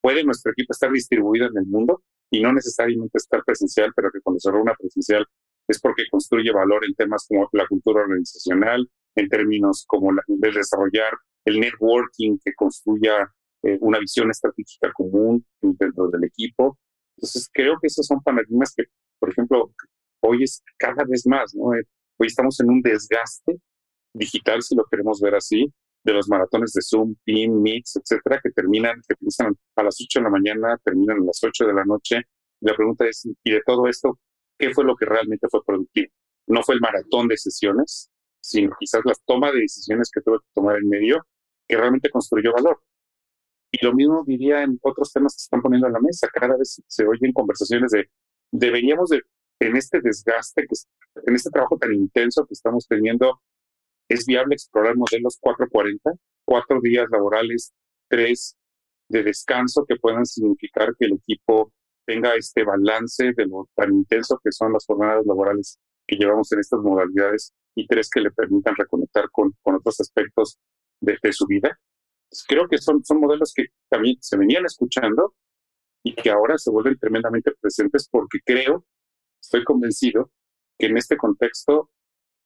¿puede 0.00 0.24
nuestro 0.24 0.52
equipo 0.52 0.72
estar 0.72 0.90
distribuido 0.90 1.46
en 1.46 1.58
el 1.58 1.66
mundo 1.66 2.02
y 2.30 2.40
no 2.40 2.52
necesariamente 2.52 3.18
estar 3.18 3.42
presencial, 3.44 3.92
pero 3.94 4.10
que 4.12 4.20
cuando 4.20 4.40
se 4.40 4.50
reúna 4.50 4.74
presencial 4.78 5.26
es 5.68 5.80
porque 5.80 6.04
construye 6.10 6.52
valor 6.52 6.84
en 6.84 6.94
temas 6.94 7.26
como 7.28 7.48
la 7.52 7.66
cultura 7.66 8.02
organizacional, 8.02 8.88
en 9.14 9.28
términos 9.28 9.84
como 9.86 10.12
de 10.26 10.52
desarrollar 10.52 11.12
el 11.44 11.60
networking 11.60 12.38
que 12.44 12.54
construya 12.54 13.32
eh, 13.62 13.78
una 13.80 13.98
visión 13.98 14.30
estratégica 14.30 14.92
común 14.92 15.44
dentro 15.60 16.08
del 16.08 16.24
equipo. 16.24 16.78
Entonces, 17.16 17.48
creo 17.52 17.78
que 17.80 17.88
esos 17.88 18.06
son 18.06 18.22
paradigmas 18.22 18.72
que, 18.74 18.84
por 19.18 19.30
ejemplo, 19.30 19.72
hoy 20.20 20.44
es 20.44 20.62
cada 20.78 21.04
vez 21.04 21.26
más, 21.26 21.54
¿no? 21.54 21.74
Eh, 21.74 21.82
hoy 22.16 22.26
estamos 22.26 22.58
en 22.60 22.70
un 22.70 22.82
desgaste 22.82 23.60
digital, 24.12 24.62
si 24.62 24.74
lo 24.74 24.84
queremos 24.84 25.20
ver 25.20 25.34
así, 25.34 25.72
de 26.02 26.12
los 26.12 26.28
maratones 26.28 26.72
de 26.72 26.82
Zoom, 26.82 27.14
Team, 27.24 27.60
Meets, 27.60 27.96
etcétera, 27.96 28.40
que 28.42 28.50
terminan, 28.50 29.00
que 29.06 29.14
empiezan 29.14 29.54
a 29.76 29.82
las 29.82 29.96
8 30.00 30.20
de 30.20 30.24
la 30.24 30.30
mañana, 30.30 30.78
terminan 30.82 31.18
a 31.22 31.24
las 31.26 31.40
8 31.42 31.66
de 31.66 31.74
la 31.74 31.84
noche. 31.84 32.22
La 32.60 32.74
pregunta 32.74 33.06
es, 33.06 33.26
¿y 33.44 33.50
de 33.50 33.62
todo 33.64 33.86
esto, 33.86 34.18
qué 34.58 34.72
fue 34.72 34.84
lo 34.84 34.96
que 34.96 35.06
realmente 35.06 35.46
fue 35.50 35.64
productivo? 35.64 36.10
No 36.46 36.62
fue 36.62 36.74
el 36.74 36.80
maratón 36.80 37.28
de 37.28 37.36
sesiones, 37.36 38.10
sino 38.40 38.74
quizás 38.78 39.02
la 39.04 39.12
toma 39.26 39.52
de 39.52 39.60
decisiones 39.60 40.10
que 40.10 40.20
tuve 40.22 40.38
que 40.38 40.50
tomar 40.54 40.76
en 40.76 40.88
medio, 40.88 41.26
que 41.68 41.76
realmente 41.76 42.10
construyó 42.10 42.52
valor. 42.52 42.80
Y 43.72 43.84
lo 43.84 43.94
mismo 43.94 44.24
diría 44.26 44.62
en 44.62 44.78
otros 44.82 45.12
temas 45.12 45.34
que 45.34 45.40
se 45.40 45.44
están 45.44 45.62
poniendo 45.62 45.86
en 45.86 45.92
la 45.92 46.00
mesa. 46.00 46.28
Cada 46.32 46.56
vez 46.56 46.82
se 46.86 47.06
oyen 47.06 47.32
conversaciones 47.32 47.92
de, 47.92 48.10
deberíamos 48.50 49.10
de, 49.10 49.22
en 49.60 49.76
este 49.76 50.00
desgaste, 50.00 50.66
que, 50.66 50.74
en 51.26 51.34
este 51.34 51.50
trabajo 51.50 51.78
tan 51.78 51.92
intenso 51.94 52.44
que 52.46 52.54
estamos 52.54 52.86
teniendo, 52.88 53.40
¿es 54.10 54.26
viable 54.26 54.54
explorar 54.54 54.96
modelos 54.96 55.38
440? 55.40 56.12
Cuatro 56.44 56.80
días 56.82 57.06
laborales, 57.10 57.72
tres 58.08 58.56
de 59.08 59.22
descanso 59.22 59.84
que 59.88 59.96
puedan 59.96 60.26
significar 60.26 60.94
que 60.98 61.06
el 61.06 61.14
equipo 61.14 61.72
tenga 62.04 62.34
este 62.34 62.64
balance 62.64 63.32
de 63.36 63.46
lo 63.46 63.68
tan 63.74 63.92
intenso 63.92 64.40
que 64.42 64.50
son 64.50 64.72
las 64.72 64.84
jornadas 64.84 65.24
laborales 65.26 65.78
que 66.06 66.16
llevamos 66.16 66.50
en 66.52 66.58
estas 66.58 66.80
modalidades 66.80 67.54
y 67.76 67.86
tres 67.86 68.10
que 68.10 68.20
le 68.20 68.32
permitan 68.32 68.74
reconectar 68.76 69.30
con, 69.30 69.54
otros 69.62 70.00
aspectos 70.00 70.58
de, 71.00 71.18
su 71.32 71.46
vida. 71.46 71.78
Pues 72.28 72.44
creo 72.48 72.68
que 72.68 72.78
son 72.78 73.02
modelos 73.20 73.52
que 73.54 73.66
también 73.88 74.16
se 74.20 74.36
venían 74.36 74.64
escuchando 74.64 75.34
y 76.02 76.14
que 76.14 76.30
ahora 76.30 76.58
se 76.58 76.70
vuelven 76.70 76.98
tremendamente 76.98 77.52
presentes 77.60 78.08
porque 78.10 78.38
creo, 78.44 78.84
estoy 79.40 79.62
convencido, 79.62 80.32
que 80.78 80.86
en 80.86 80.96
este 80.96 81.16
contexto 81.16 81.90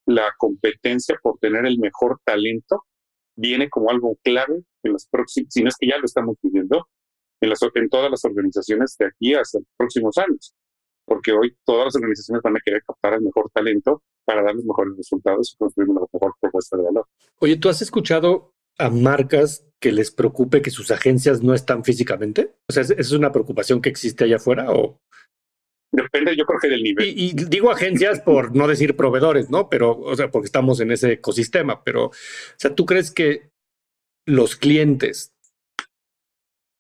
la 0.07 0.33
competencia 0.39 1.19
por 1.23 1.39
tener 1.39 1.67
el 1.67 1.79
mejor 1.79 2.21
talento 2.25 2.85
viene 3.37 3.69
como 3.69 3.91
algo 3.91 4.17
clave 4.23 4.63
en 4.83 4.93
los 4.93 5.07
próximos, 5.07 5.49
si 5.51 5.63
no 5.63 5.69
es 5.69 5.77
que 5.79 5.89
ya 5.89 5.99
lo 5.99 6.05
estamos 6.05 6.37
viviendo, 6.43 6.87
en, 7.41 7.51
las, 7.51 7.61
en 7.75 7.89
todas 7.89 8.11
las 8.11 8.25
organizaciones 8.25 8.97
de 8.99 9.07
aquí 9.07 9.35
hasta 9.35 9.59
los 9.59 9.69
próximos 9.77 10.17
años 10.19 10.55
porque 11.05 11.33
hoy 11.33 11.57
todas 11.65 11.87
las 11.87 11.97
organizaciones 11.97 12.43
van 12.43 12.57
a 12.57 12.61
querer 12.65 12.83
captar 12.87 13.15
el 13.15 13.23
mejor 13.23 13.51
talento 13.53 14.03
para 14.25 14.43
dar 14.43 14.55
los 14.55 14.65
mejores 14.65 14.97
resultados 14.97 15.53
y 15.53 15.57
construir 15.57 15.91
una 15.91 16.01
mejor 16.13 16.35
propuesta 16.41 16.77
de 16.77 16.83
valor. 16.85 17.07
Oye, 17.41 17.57
¿tú 17.57 17.69
has 17.69 17.83
escuchado 17.83 18.55
a 18.79 18.91
marcas 18.91 19.67
que 19.81 19.93
les 19.93 20.11
preocupe 20.11 20.63
que 20.63 20.71
sus 20.71 20.91
agencias 20.91 21.43
no 21.43 21.55
están 21.55 21.85
físicamente? 21.85 22.55
O 22.69 22.73
sea, 22.73 22.83
¿es 22.83 23.13
una 23.13 23.33
preocupación 23.33 23.83
que 23.83 23.91
existe 23.91 24.25
allá 24.25 24.37
afuera 24.37 24.71
o...? 24.71 25.01
Depende, 25.97 26.37
yo 26.37 26.45
creo 26.45 26.59
que 26.59 26.69
del 26.69 26.83
nivel. 26.83 27.07
Y, 27.07 27.31
y, 27.31 27.33
digo 27.33 27.71
agencias 27.71 28.21
por 28.21 28.57
no 28.57 28.67
decir 28.67 28.97
proveedores, 28.97 29.49
¿no? 29.49 29.69
Pero, 29.69 29.97
o 29.97 30.17
sea, 30.17 30.29
porque 30.29 30.47
estamos 30.47 30.81
en 30.81 30.91
ese 30.91 31.13
ecosistema. 31.13 31.85
Pero, 31.85 32.07
o 32.07 32.13
sea, 32.57 32.75
¿tú 32.75 32.85
crees 32.85 33.13
que 33.13 33.51
los 34.27 34.57
clientes 34.57 35.33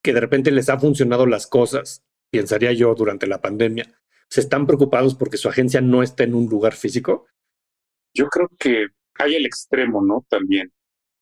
que 0.02 0.12
de 0.12 0.20
repente 0.20 0.50
les 0.50 0.68
ha 0.68 0.80
funcionado 0.80 1.26
las 1.26 1.46
cosas, 1.46 2.04
pensaría 2.32 2.72
yo, 2.72 2.94
durante 2.96 3.28
la 3.28 3.40
pandemia, 3.40 3.94
se 4.28 4.40
están 4.40 4.66
preocupados 4.66 5.14
porque 5.14 5.36
su 5.36 5.48
agencia 5.48 5.80
no 5.80 6.02
está 6.02 6.24
en 6.24 6.34
un 6.34 6.46
lugar 6.48 6.74
físico? 6.74 7.28
Yo 8.12 8.26
creo 8.26 8.48
que 8.58 8.88
hay 9.14 9.36
el 9.36 9.46
extremo, 9.46 10.04
¿no? 10.04 10.26
También. 10.28 10.72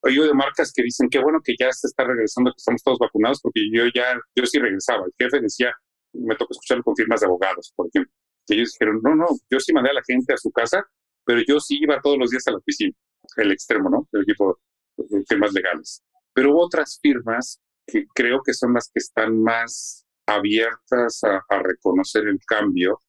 Hay 0.03 0.17
de 0.17 0.33
marcas 0.33 0.73
que 0.75 0.83
dicen 0.83 1.11
que 1.11 1.21
bueno 1.21 1.41
que 1.45 1.55
ya 1.59 1.71
se 1.73 1.89
está 1.89 2.05
regresando, 2.05 2.51
que 2.53 2.57
estamos 2.57 2.83
todos 2.83 2.99
vacunados, 2.99 3.41
porque 3.43 3.69
yo 3.71 3.85
ya, 3.95 4.19
yo 4.35 4.47
sí 4.47 4.59
regresaba. 4.59 5.05
El 5.05 5.13
jefe 5.19 5.41
decía, 5.41 5.75
me 6.13 6.37
tocó 6.37 6.53
escucharlo 6.53 6.85
con 6.85 6.97
firmas 6.97 7.21
de 7.21 7.27
abogados, 7.27 7.73
por 7.75 7.89
ejemplo. 7.89 8.13
Y 8.49 8.55
ellos 8.55 8.73
dijeron, 8.73 9.01
no, 9.03 9.15
no, 9.15 9.27
yo 9.51 9.61
sí 9.61 9.73
mandé 9.73 9.91
a 9.91 9.95
la 9.95 10.03
gente 10.07 10.35
a 10.35 10.37
su 10.37 10.51
casa, 10.51 10.85
pero 11.25 11.41
yo 11.47 11.61
sí 11.61 11.79
iba 11.81 12.01
todos 12.01 12.19
los 12.19 12.31
días 12.31 12.47
a 12.49 12.53
la 12.53 12.59
oficina. 12.59 12.93
El 13.37 13.53
extremo, 13.53 13.89
¿no? 13.89 14.09
El 14.13 14.23
equipo 14.23 14.59
de 14.97 15.23
firmas 15.29 15.53
legales. 15.53 16.03
Pero 16.33 16.53
hubo 16.53 16.65
otras 16.65 16.99
firmas 17.01 17.61
que 17.87 18.07
creo 18.15 18.41
que 18.45 18.55
son 18.55 18.75
las 18.75 18.91
que 18.93 18.99
están 18.99 19.41
más 19.43 20.07
abiertas 20.27 21.21
a, 21.25 21.59
reconocer 21.63 22.27
el 22.27 22.39
cambio, 22.47 23.01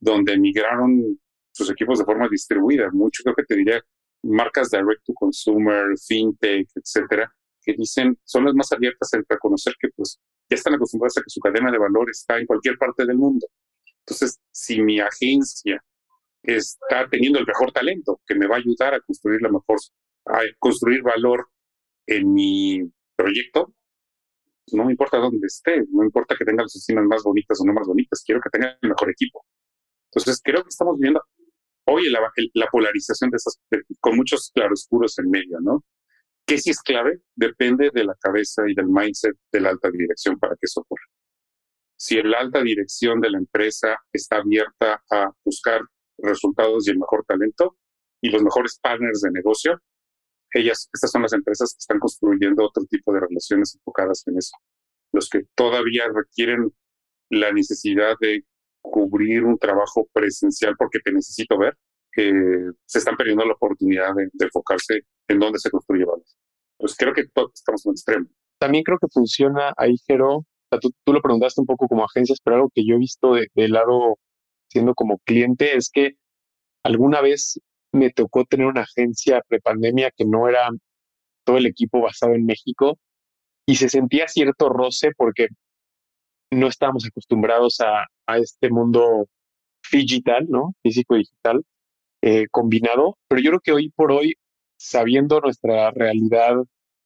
donde 0.00 0.38
migraron 0.38 1.18
sus 1.52 1.70
equipos 1.70 1.98
de 1.98 2.04
forma 2.04 2.28
distribuida. 2.28 2.90
Mucho 2.92 3.22
creo 3.22 3.34
que 3.34 3.44
te 3.44 3.56
diría 3.56 3.82
marcas 4.22 4.70
direct 4.70 5.04
to 5.04 5.12
consumer, 5.14 5.86
fintech, 6.06 6.68
etcétera, 6.74 7.32
que 7.62 7.74
dicen 7.74 8.18
son 8.24 8.44
las 8.44 8.54
más 8.54 8.70
abiertas 8.72 9.12
a 9.14 9.20
reconocer 9.28 9.74
que 9.80 9.88
pues 9.94 10.20
ya 10.48 10.54
están 10.56 10.74
acostumbradas 10.74 11.18
a 11.18 11.22
que 11.22 11.30
su 11.30 11.40
cadena 11.40 11.70
de 11.70 11.78
valor 11.78 12.10
está 12.10 12.38
en 12.38 12.46
cualquier 12.46 12.78
parte 12.78 13.04
del 13.06 13.16
mundo. 13.16 13.46
Entonces, 14.00 14.40
si 14.50 14.80
mi 14.80 15.00
agencia 15.00 15.82
está 16.42 17.08
teniendo 17.10 17.38
el 17.38 17.46
mejor 17.46 17.72
talento, 17.72 18.20
que 18.26 18.34
me 18.34 18.46
va 18.46 18.56
a 18.56 18.58
ayudar 18.58 18.94
a 18.94 19.00
construir 19.00 19.42
la 19.42 19.50
mejor, 19.50 19.78
a 20.26 20.40
construir 20.58 21.02
valor 21.02 21.48
en 22.06 22.32
mi 22.32 22.90
proyecto. 23.16 23.74
No 24.72 24.84
me 24.84 24.92
importa 24.92 25.18
dónde 25.18 25.46
esté, 25.46 25.84
no 25.90 26.04
importa 26.04 26.36
que 26.36 26.44
tenga 26.44 26.62
las 26.62 26.76
oficinas 26.76 27.04
más 27.04 27.22
bonitas 27.22 27.60
o 27.60 27.64
no 27.64 27.72
más 27.72 27.86
bonitas, 27.86 28.22
quiero 28.24 28.40
que 28.40 28.50
tenga 28.50 28.78
el 28.80 28.88
mejor 28.88 29.10
equipo. 29.10 29.44
Entonces, 30.10 30.40
creo 30.42 30.62
que 30.62 30.68
estamos 30.68 30.98
viendo 30.98 31.22
hoy 31.86 32.10
la, 32.10 32.20
la 32.54 32.66
polarización 32.66 33.30
de 33.30 33.36
esas, 33.36 33.58
con 34.00 34.16
muchos 34.16 34.50
claroscuros 34.54 35.18
en 35.18 35.30
medio, 35.30 35.58
¿no? 35.60 35.84
¿Qué 36.48 36.56
sí 36.56 36.70
es 36.70 36.80
clave? 36.80 37.20
Depende 37.36 37.90
de 37.92 38.04
la 38.04 38.14
cabeza 38.18 38.62
y 38.66 38.74
del 38.74 38.86
mindset 38.86 39.36
de 39.52 39.60
la 39.60 39.68
alta 39.68 39.90
dirección 39.90 40.38
para 40.38 40.54
que 40.54 40.62
eso 40.62 40.80
ocurra. 40.80 41.04
Si 41.94 42.22
la 42.22 42.38
alta 42.38 42.62
dirección 42.62 43.20
de 43.20 43.28
la 43.28 43.36
empresa 43.36 43.98
está 44.10 44.36
abierta 44.38 45.02
a 45.10 45.30
buscar 45.44 45.82
resultados 46.16 46.88
y 46.88 46.92
el 46.92 47.00
mejor 47.00 47.26
talento 47.26 47.76
y 48.22 48.30
los 48.30 48.42
mejores 48.42 48.78
partners 48.80 49.20
de 49.20 49.30
negocio, 49.30 49.78
ellas, 50.54 50.88
estas 50.90 51.10
son 51.10 51.20
las 51.20 51.34
empresas 51.34 51.74
que 51.74 51.80
están 51.80 51.98
construyendo 51.98 52.64
otro 52.64 52.82
tipo 52.86 53.12
de 53.12 53.20
relaciones 53.20 53.74
enfocadas 53.74 54.22
en 54.26 54.38
eso. 54.38 54.56
Los 55.12 55.28
que 55.28 55.42
todavía 55.54 56.04
requieren 56.10 56.72
la 57.28 57.52
necesidad 57.52 58.14
de 58.20 58.46
cubrir 58.80 59.44
un 59.44 59.58
trabajo 59.58 60.08
presencial 60.14 60.76
porque 60.78 61.00
te 61.00 61.12
necesito 61.12 61.58
ver, 61.58 61.76
que 62.10 62.32
se 62.86 62.98
están 63.00 63.16
perdiendo 63.16 63.44
la 63.44 63.52
oportunidad 63.52 64.14
de, 64.14 64.30
enfocarse 64.40 65.02
en 65.28 65.38
dónde 65.38 65.58
se 65.58 65.70
construye 65.70 66.04
valor. 66.06 66.24
Pues 66.78 66.96
creo 66.96 67.12
que 67.12 67.26
todos 67.28 67.52
estamos 67.54 67.84
en 67.84 67.90
un 67.90 67.94
extremo. 67.94 68.26
También 68.58 68.84
creo 68.84 68.98
que 68.98 69.08
funciona 69.12 69.72
ahí, 69.76 69.96
Jero. 70.06 70.44
tú, 70.80 71.12
lo 71.12 71.20
preguntaste 71.20 71.60
un 71.60 71.66
poco 71.66 71.88
como 71.88 72.04
agencias, 72.04 72.38
pero 72.42 72.56
algo 72.56 72.70
que 72.74 72.84
yo 72.86 72.94
he 72.94 72.98
visto 72.98 73.34
de, 73.34 73.48
de 73.54 73.68
lado 73.68 74.18
siendo 74.70 74.94
como 74.94 75.18
cliente 75.18 75.76
es 75.76 75.90
que 75.90 76.12
alguna 76.84 77.20
vez 77.20 77.60
me 77.92 78.10
tocó 78.10 78.44
tener 78.44 78.66
una 78.66 78.82
agencia 78.82 79.42
prepandemia 79.48 80.10
que 80.16 80.24
no 80.24 80.48
era 80.48 80.68
todo 81.44 81.56
el 81.56 81.66
equipo 81.66 82.00
basado 82.00 82.34
en 82.34 82.44
México 82.44 82.98
y 83.66 83.76
se 83.76 83.88
sentía 83.88 84.28
cierto 84.28 84.68
roce 84.68 85.10
porque 85.16 85.48
no 86.50 86.66
estábamos 86.68 87.06
acostumbrados 87.06 87.80
a, 87.80 88.06
a 88.26 88.38
este 88.38 88.70
mundo 88.70 89.26
digital, 89.92 90.46
¿no? 90.48 90.74
Físico 90.82 91.14
digital 91.16 91.62
eh, 92.22 92.46
combinado. 92.50 93.16
Pero 93.28 93.42
yo 93.42 93.50
creo 93.50 93.60
que 93.60 93.72
hoy 93.72 93.90
por 93.90 94.12
hoy, 94.12 94.34
sabiendo 94.78 95.40
nuestra 95.40 95.90
realidad 95.90 96.54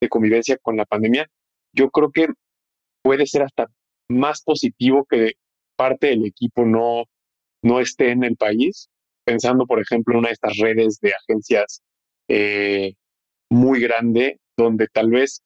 de 0.00 0.08
convivencia 0.08 0.58
con 0.58 0.76
la 0.76 0.84
pandemia, 0.84 1.28
yo 1.72 1.90
creo 1.90 2.10
que 2.12 2.28
puede 3.02 3.26
ser 3.26 3.42
hasta 3.42 3.68
más 4.08 4.42
positivo 4.42 5.06
que 5.08 5.32
parte 5.76 6.08
del 6.08 6.26
equipo 6.26 6.64
no, 6.64 7.04
no 7.62 7.80
esté 7.80 8.10
en 8.10 8.24
el 8.24 8.36
país 8.36 8.88
pensando, 9.24 9.66
por 9.66 9.80
ejemplo, 9.80 10.14
en 10.14 10.18
una 10.18 10.28
de 10.28 10.34
estas 10.34 10.56
redes 10.58 10.98
de 11.00 11.12
agencias 11.14 11.82
eh, 12.28 12.94
muy 13.50 13.80
grande, 13.80 14.40
donde 14.56 14.88
tal 14.88 15.10
vez 15.10 15.42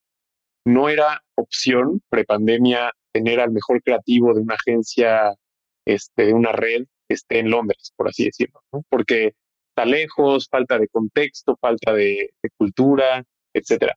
no 0.64 0.88
era 0.88 1.22
opción 1.36 2.02
prepandemia 2.08 2.92
tener 3.12 3.40
al 3.40 3.52
mejor 3.52 3.82
creativo 3.82 4.34
de 4.34 4.40
una 4.40 4.54
agencia, 4.54 5.32
este, 5.86 6.26
de 6.26 6.34
una 6.34 6.52
red 6.52 6.84
que 7.08 7.14
esté 7.14 7.38
en 7.38 7.50
Londres, 7.50 7.92
por 7.96 8.08
así 8.08 8.24
decirlo, 8.24 8.62
porque 8.88 9.34
está 9.76 9.84
lejos, 9.84 10.48
falta 10.50 10.78
de 10.78 10.88
contexto, 10.88 11.56
falta 11.60 11.92
de, 11.92 12.30
cultura, 12.56 13.22
etcétera. 13.52 13.94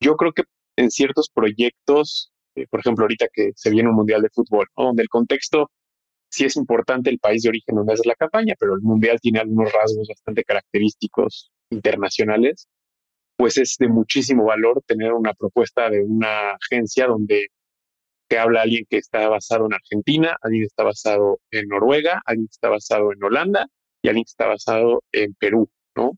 Yo 0.00 0.16
creo 0.16 0.32
que 0.32 0.44
en 0.76 0.90
ciertos 0.90 1.28
proyectos, 1.28 2.32
eh, 2.54 2.66
por 2.70 2.80
ejemplo, 2.80 3.04
ahorita 3.04 3.26
que 3.30 3.52
se 3.54 3.70
viene 3.70 3.90
un 3.90 3.96
mundial 3.96 4.22
de 4.22 4.30
fútbol, 4.30 4.66
donde 4.74 5.02
el 5.02 5.08
contexto 5.08 5.70
sí 6.30 6.44
es 6.46 6.56
importante 6.56 7.10
el 7.10 7.18
país 7.18 7.42
de 7.42 7.50
origen 7.50 7.76
donde 7.76 7.92
haces 7.92 8.06
la 8.06 8.14
campaña, 8.14 8.54
pero 8.58 8.74
el 8.74 8.80
mundial 8.80 9.18
tiene 9.20 9.40
algunos 9.40 9.70
rasgos 9.72 10.08
bastante 10.08 10.44
característicos 10.44 11.50
internacionales, 11.70 12.68
pues 13.36 13.58
es 13.58 13.76
de 13.78 13.88
muchísimo 13.88 14.46
valor 14.46 14.82
tener 14.86 15.12
una 15.12 15.34
propuesta 15.34 15.90
de 15.90 16.02
una 16.02 16.52
agencia 16.52 17.06
donde 17.06 17.48
te 18.28 18.38
habla 18.38 18.62
alguien 18.62 18.84
que 18.88 18.98
está 18.98 19.28
basado 19.28 19.66
en 19.66 19.74
Argentina, 19.74 20.36
alguien 20.42 20.62
que 20.62 20.66
está 20.66 20.84
basado 20.84 21.40
en 21.50 21.68
Noruega, 21.68 22.22
alguien 22.24 22.46
que 22.46 22.52
está 22.52 22.68
basado 22.70 23.12
en 23.12 23.22
Holanda 23.22 23.68
y 24.02 24.08
alguien 24.08 24.24
que 24.24 24.30
está 24.30 24.46
basado 24.46 25.02
en 25.12 25.34
Perú, 25.34 25.68
¿no? 25.96 26.12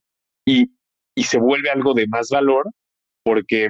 Y, 0.46 0.70
y 1.14 1.22
se 1.24 1.38
vuelve 1.38 1.70
algo 1.70 1.94
de 1.94 2.06
más 2.08 2.28
valor 2.30 2.68
porque 3.22 3.68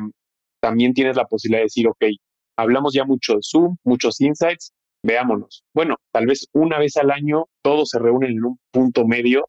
también 0.60 0.92
tienes 0.94 1.16
la 1.16 1.26
posibilidad 1.26 1.60
de 1.60 1.64
decir, 1.64 1.88
ok, 1.88 2.04
hablamos 2.56 2.94
ya 2.94 3.04
mucho 3.04 3.34
de 3.34 3.40
Zoom, 3.42 3.76
muchos 3.84 4.20
insights, 4.20 4.72
veámonos. 5.02 5.64
Bueno, 5.74 5.96
tal 6.12 6.26
vez 6.26 6.46
una 6.52 6.78
vez 6.78 6.96
al 6.96 7.10
año 7.10 7.46
todos 7.62 7.90
se 7.90 7.98
reúnen 7.98 8.32
en 8.32 8.44
un 8.44 8.58
punto 8.70 9.06
medio, 9.06 9.48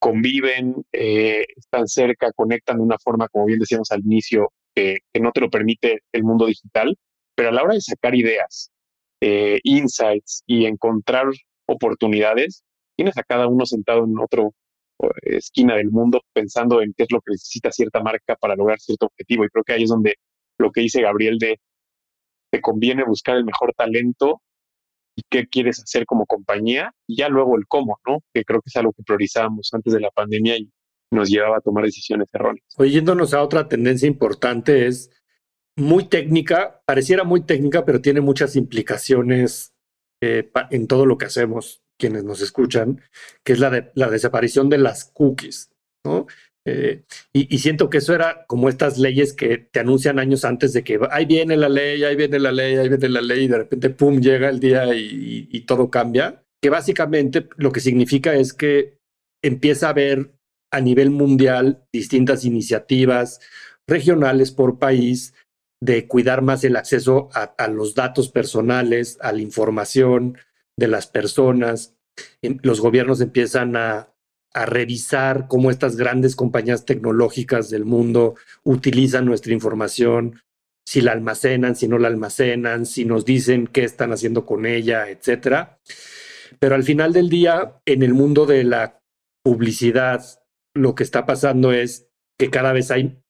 conviven, 0.00 0.84
eh, 0.92 1.44
están 1.56 1.86
cerca, 1.88 2.32
conectan 2.32 2.78
de 2.78 2.82
una 2.82 2.98
forma, 2.98 3.28
como 3.28 3.46
bien 3.46 3.58
decíamos 3.58 3.90
al 3.90 4.00
inicio, 4.00 4.52
que 4.74 5.00
no 5.20 5.32
te 5.32 5.40
lo 5.40 5.50
permite 5.50 6.02
el 6.12 6.22
mundo 6.22 6.46
digital, 6.46 6.96
pero 7.34 7.48
a 7.48 7.52
la 7.52 7.62
hora 7.62 7.74
de 7.74 7.80
sacar 7.80 8.14
ideas, 8.14 8.70
eh, 9.20 9.58
insights 9.64 10.44
y 10.46 10.66
encontrar 10.66 11.26
oportunidades, 11.66 12.62
tienes 12.98 13.16
a 13.16 13.22
cada 13.22 13.46
uno 13.46 13.64
sentado 13.64 14.04
en 14.04 14.18
otro 14.18 14.54
esquina 15.22 15.76
del 15.76 15.92
mundo 15.92 16.20
pensando 16.32 16.82
en 16.82 16.92
qué 16.96 17.04
es 17.04 17.12
lo 17.12 17.20
que 17.20 17.30
necesita 17.30 17.70
cierta 17.70 18.02
marca 18.02 18.34
para 18.34 18.56
lograr 18.56 18.80
cierto 18.80 19.06
objetivo. 19.06 19.44
Y 19.44 19.48
creo 19.48 19.62
que 19.62 19.72
ahí 19.72 19.84
es 19.84 19.90
donde 19.90 20.16
lo 20.58 20.72
que 20.72 20.80
dice 20.80 21.02
Gabriel 21.02 21.38
de 21.38 21.60
te 22.50 22.60
conviene 22.60 23.04
buscar 23.04 23.36
el 23.36 23.44
mejor 23.44 23.72
talento 23.76 24.42
y 25.14 25.22
qué 25.30 25.46
quieres 25.46 25.80
hacer 25.80 26.06
como 26.06 26.26
compañía, 26.26 26.92
y 27.06 27.16
ya 27.16 27.28
luego 27.28 27.56
el 27.56 27.66
cómo, 27.66 27.98
¿no? 28.06 28.20
Que 28.32 28.44
creo 28.44 28.60
que 28.60 28.68
es 28.68 28.76
algo 28.76 28.92
que 28.92 29.02
priorizábamos 29.02 29.68
antes 29.72 29.92
de 29.92 30.00
la 30.00 30.10
pandemia 30.10 30.56
y 30.56 30.70
nos 31.12 31.28
llevaba 31.28 31.58
a 31.58 31.60
tomar 31.60 31.84
decisiones 31.84 32.28
erróneas. 32.32 32.66
Oyéndonos 32.76 33.34
a 33.34 33.42
otra 33.42 33.68
tendencia 33.68 34.08
importante 34.08 34.86
es 34.86 35.10
muy 35.76 36.04
técnica, 36.04 36.82
pareciera 36.86 37.24
muy 37.24 37.42
técnica, 37.42 37.84
pero 37.84 38.00
tiene 38.00 38.20
muchas 38.20 38.56
implicaciones 38.56 39.72
eh, 40.20 40.50
en 40.70 40.86
todo 40.88 41.06
lo 41.06 41.18
que 41.18 41.26
hacemos 41.26 41.82
quienes 41.98 42.24
nos 42.24 42.40
escuchan, 42.40 43.02
que 43.44 43.52
es 43.52 43.58
la, 43.58 43.70
de, 43.70 43.90
la 43.94 44.08
desaparición 44.08 44.68
de 44.68 44.78
las 44.78 45.04
cookies, 45.04 45.70
¿no? 46.04 46.26
Eh, 46.70 47.02
y, 47.32 47.58
siento 47.58 47.88
que 47.88 47.98
eso 47.98 48.14
era 48.14 48.44
como 48.46 48.68
estas 48.68 48.98
leyes 48.98 49.32
que 49.32 49.56
te 49.56 49.80
anuncian 49.80 50.18
años 50.18 50.44
antes 50.44 50.74
de 50.74 50.84
que 50.84 51.00
ahí 51.10 51.24
viene 51.24 51.56
la 51.56 51.70
ley, 51.70 52.04
ahí 52.04 52.14
viene 52.14 52.38
la 52.38 52.52
ley, 52.52 52.76
ahí 52.76 52.88
viene 52.90 53.08
la 53.08 53.22
ley, 53.22 53.44
y 53.44 53.48
de 53.48 53.56
repente, 53.56 53.90
¡pum!, 53.90 54.20
llega 54.20 54.50
el 54.50 54.60
día 54.60 54.94
y, 54.94 55.60
todo 55.66 55.90
cambia. 55.90 56.42
Que 56.62 56.70
básicamente 56.70 57.48
lo 57.56 57.72
que 57.72 57.80
significa 57.80 58.34
es 58.34 58.52
que 58.52 58.98
empieza 59.42 59.86
a 59.86 59.90
haber 59.90 60.34
a 60.70 60.80
nivel 60.80 61.10
mundial 61.10 61.86
distintas 61.92 62.44
iniciativas 62.44 63.40
regionales 63.88 64.50
por 64.50 64.78
país 64.78 65.32
de 65.80 66.06
cuidar 66.06 66.42
más 66.42 66.64
el 66.64 66.76
acceso 66.76 67.30
a 67.32 67.68
los 67.68 67.94
datos 67.94 68.28
personales, 68.28 69.16
a 69.22 69.32
la 69.32 69.40
información 69.40 70.36
de 70.78 70.88
las 70.88 71.06
personas. 71.08 71.94
Los 72.40 72.80
gobiernos 72.80 73.20
empiezan 73.20 73.76
a, 73.76 74.14
a 74.54 74.64
revisar 74.64 75.46
cómo 75.48 75.70
estas 75.70 75.96
grandes 75.96 76.36
compañías 76.36 76.86
tecnológicas 76.86 77.68
del 77.68 77.84
mundo 77.84 78.36
utilizan 78.62 79.26
nuestra 79.26 79.52
información, 79.52 80.40
si 80.86 81.00
la 81.00 81.12
almacenan, 81.12 81.76
si 81.76 81.88
no 81.88 81.98
la 81.98 82.08
almacenan, 82.08 82.86
si 82.86 83.04
nos 83.04 83.24
dicen 83.24 83.66
qué 83.66 83.84
están 83.84 84.12
haciendo 84.12 84.46
con 84.46 84.64
ella, 84.64 85.10
etcétera. 85.10 85.80
Pero 86.58 86.76
al 86.76 86.84
final 86.84 87.12
del 87.12 87.28
día, 87.28 87.80
en 87.84 88.02
el 88.02 88.14
mundo 88.14 88.46
de 88.46 88.64
la 88.64 89.02
publicidad, 89.42 90.24
lo 90.74 90.94
que 90.94 91.02
está 91.02 91.26
pasando 91.26 91.72
es 91.72 92.08
que 92.38 92.50
cada 92.50 92.72
vez 92.72 92.90
hay, 92.90 93.20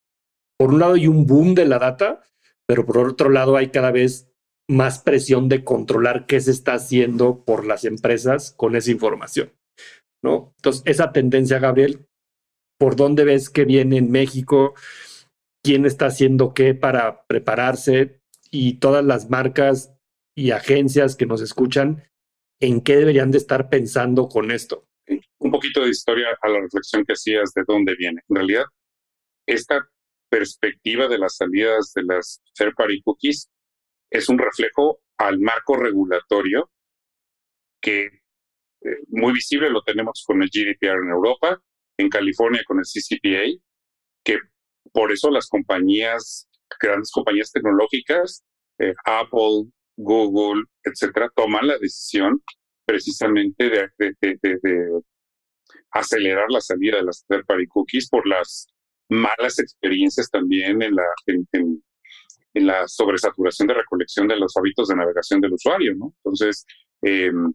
por 0.59 0.73
un 0.73 0.81
lado 0.81 0.95
hay 0.95 1.09
un 1.09 1.27
boom 1.27 1.55
de 1.55 1.65
la 1.65 1.79
data, 1.79 2.23
pero 2.67 2.85
por 2.85 2.99
otro 2.99 3.31
lado 3.31 3.57
hay 3.57 3.69
cada 3.69 3.91
vez 3.91 4.31
más 4.69 5.01
presión 5.01 5.49
de 5.49 5.65
controlar 5.65 6.27
qué 6.27 6.41
se 6.41 6.51
está 6.51 6.75
haciendo 6.75 7.45
por 7.45 7.67
las 7.67 7.85
empresas 7.85 8.53
con 8.57 8.77
esa 8.77 8.91
información. 8.91 9.53
¿no? 10.23 10.53
Entonces, 10.57 10.83
esa 10.85 11.13
tendencia, 11.13 11.59
Gabriel, 11.59 12.07
¿por 12.79 12.97
dónde 12.97 13.25
ves 13.25 13.51
que 13.51 13.65
viene 13.65 13.97
en 13.97 14.11
México? 14.11 14.75
¿Quién 15.63 15.87
está 15.87 16.07
haciendo 16.07 16.55
qué 16.55 16.75
para 16.75 17.27
prepararse? 17.27 18.21
Y 18.51 18.75
todas 18.75 19.05
las 19.05 19.31
marcas 19.31 19.95
y 20.37 20.53
agencias 20.53 21.17
que 21.17 21.27
nos 21.27 21.41
escuchan, 21.41 22.05
¿en 22.61 22.81
qué 22.81 22.97
deberían 22.97 23.31
de 23.31 23.39
estar 23.39 23.69
pensando 23.69 24.29
con 24.29 24.51
esto? 24.51 24.87
Un 25.39 25.51
poquito 25.51 25.83
de 25.83 25.91
historia 25.91 26.29
a 26.41 26.49
la 26.49 26.61
reflexión 26.61 27.05
que 27.05 27.15
hacías 27.15 27.53
de 27.55 27.65
dónde 27.67 27.95
viene. 27.97 28.23
En 28.29 28.37
realidad, 28.37 28.65
esta 29.47 29.89
perspectiva 30.31 31.09
de 31.09 31.19
las 31.19 31.37
salidas 31.37 31.93
de 31.95 32.03
las 32.03 32.43
third 32.55 32.75
party 32.75 33.01
cookies 33.03 33.49
es 34.11 34.29
un 34.29 34.39
reflejo 34.39 35.01
al 35.19 35.39
marco 35.39 35.77
regulatorio 35.77 36.71
que 37.81 38.07
eh, 38.07 38.99
muy 39.09 39.33
visible 39.33 39.71
lo 39.71 39.83
tenemos 39.83 40.25
con 40.27 40.43
el 40.43 40.49
GDPR 40.49 41.03
en 41.03 41.11
Europa, 41.11 41.61
en 41.97 42.09
California 42.09 42.63
con 42.67 42.79
el 42.79 42.85
CCPA, 42.85 43.61
que 44.25 44.39
por 44.93 45.13
eso 45.13 45.31
las 45.31 45.49
compañías, 45.49 46.49
grandes 46.81 47.11
compañías 47.11 47.51
tecnológicas, 47.53 48.45
eh, 48.79 48.95
Apple, 49.05 49.71
Google, 49.97 50.65
etcétera, 50.85 51.31
toman 51.35 51.67
la 51.67 51.79
decisión 51.79 52.41
precisamente 52.87 53.69
de, 53.69 55.03
acelerar 55.91 56.47
la 56.51 56.61
salida 56.61 56.99
de 56.99 57.05
las 57.05 57.25
third 57.27 57.45
party 57.45 57.67
cookies 57.67 58.09
por 58.09 58.27
las 58.27 58.69
malas 59.09 59.59
experiencias 59.59 60.31
también 60.31 60.83
en 60.83 60.95
la, 60.95 61.05
en, 61.27 61.83
la 62.55 62.89
sobresaturación 62.89 63.69
de 63.69 63.75
recolección 63.75 64.29
de 64.29 64.37
los 64.37 64.57
hábitos 64.57 64.89
de 64.89 64.97
navegación 64.97 65.41
del 65.41 65.53
usuario, 65.53 65.95
¿no? 65.95 66.13
Entonces, 66.19 66.67
em, 67.03 67.53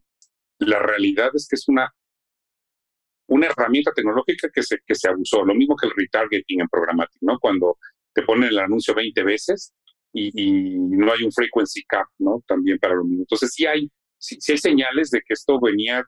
la 0.60 0.80
realidad 0.80 1.32
es 1.34 1.48
que 1.48 1.56
es 1.56 1.68
una, 1.68 1.94
una 3.28 3.48
herramienta 3.48 3.92
tecnológica 3.94 4.50
que 4.54 4.64
se, 4.64 4.80
que 4.86 4.96
se 4.96 5.10
abusó, 5.10 5.44
lo 5.44 5.56
mismo 5.56 5.76
que 5.76 5.88
el 5.88 5.94
retargeting 5.96 6.62
en 6.62 6.68
programático, 6.70 7.26
¿no? 7.26 7.40
Cuando 7.40 7.78
te 8.14 8.24
ponen 8.24 8.50
el 8.50 8.60
anuncio 8.60 8.94
20 8.94 9.24
veces 9.24 9.74
y, 10.14 10.78
no 10.78 11.12
hay 11.12 11.24
un 11.24 11.32
frequency 11.32 11.84
cap, 11.86 12.08
¿no? 12.20 12.44
También 12.48 12.78
para 12.80 12.96
lo 12.96 13.04
mismo. 13.04 13.24
Entonces, 13.24 13.52
sí 13.54 13.66
hay, 13.66 13.92
sí, 14.18 14.38
hay 14.52 14.58
señales 14.58 15.10
de 15.10 15.22
que 15.22 15.34
esto 15.34 15.60
venía 15.60 16.06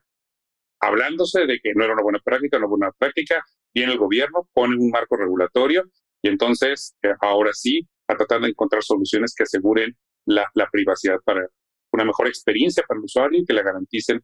hablándose 0.80 1.46
de 1.46 1.58
que 1.60 1.74
no 1.74 1.84
era 1.84 1.94
una 1.94 2.02
buena 2.02 2.20
práctica, 2.20 2.58
una 2.58 2.66
buena 2.66 2.92
práctica, 2.92 3.44
viene 3.74 3.92
el 3.92 3.98
gobierno, 3.98 4.48
pone 4.52 4.76
un 4.76 4.90
marco 4.90 5.16
regulatorio 5.16 5.84
y 6.22 6.28
entonces 6.28 6.94
eh, 7.02 7.14
ahora 7.20 7.52
sí 7.52 7.86
a 8.08 8.16
tratar 8.16 8.40
de 8.40 8.48
encontrar 8.48 8.82
soluciones 8.82 9.34
que 9.36 9.44
aseguren 9.44 9.96
la, 10.26 10.48
la, 10.54 10.68
privacidad 10.70 11.18
para 11.24 11.46
una 11.92 12.04
mejor 12.04 12.28
experiencia 12.28 12.84
para 12.86 12.98
el 12.98 13.04
usuario 13.04 13.40
y 13.40 13.44
que 13.44 13.52
le 13.52 13.62
garanticen 13.62 14.22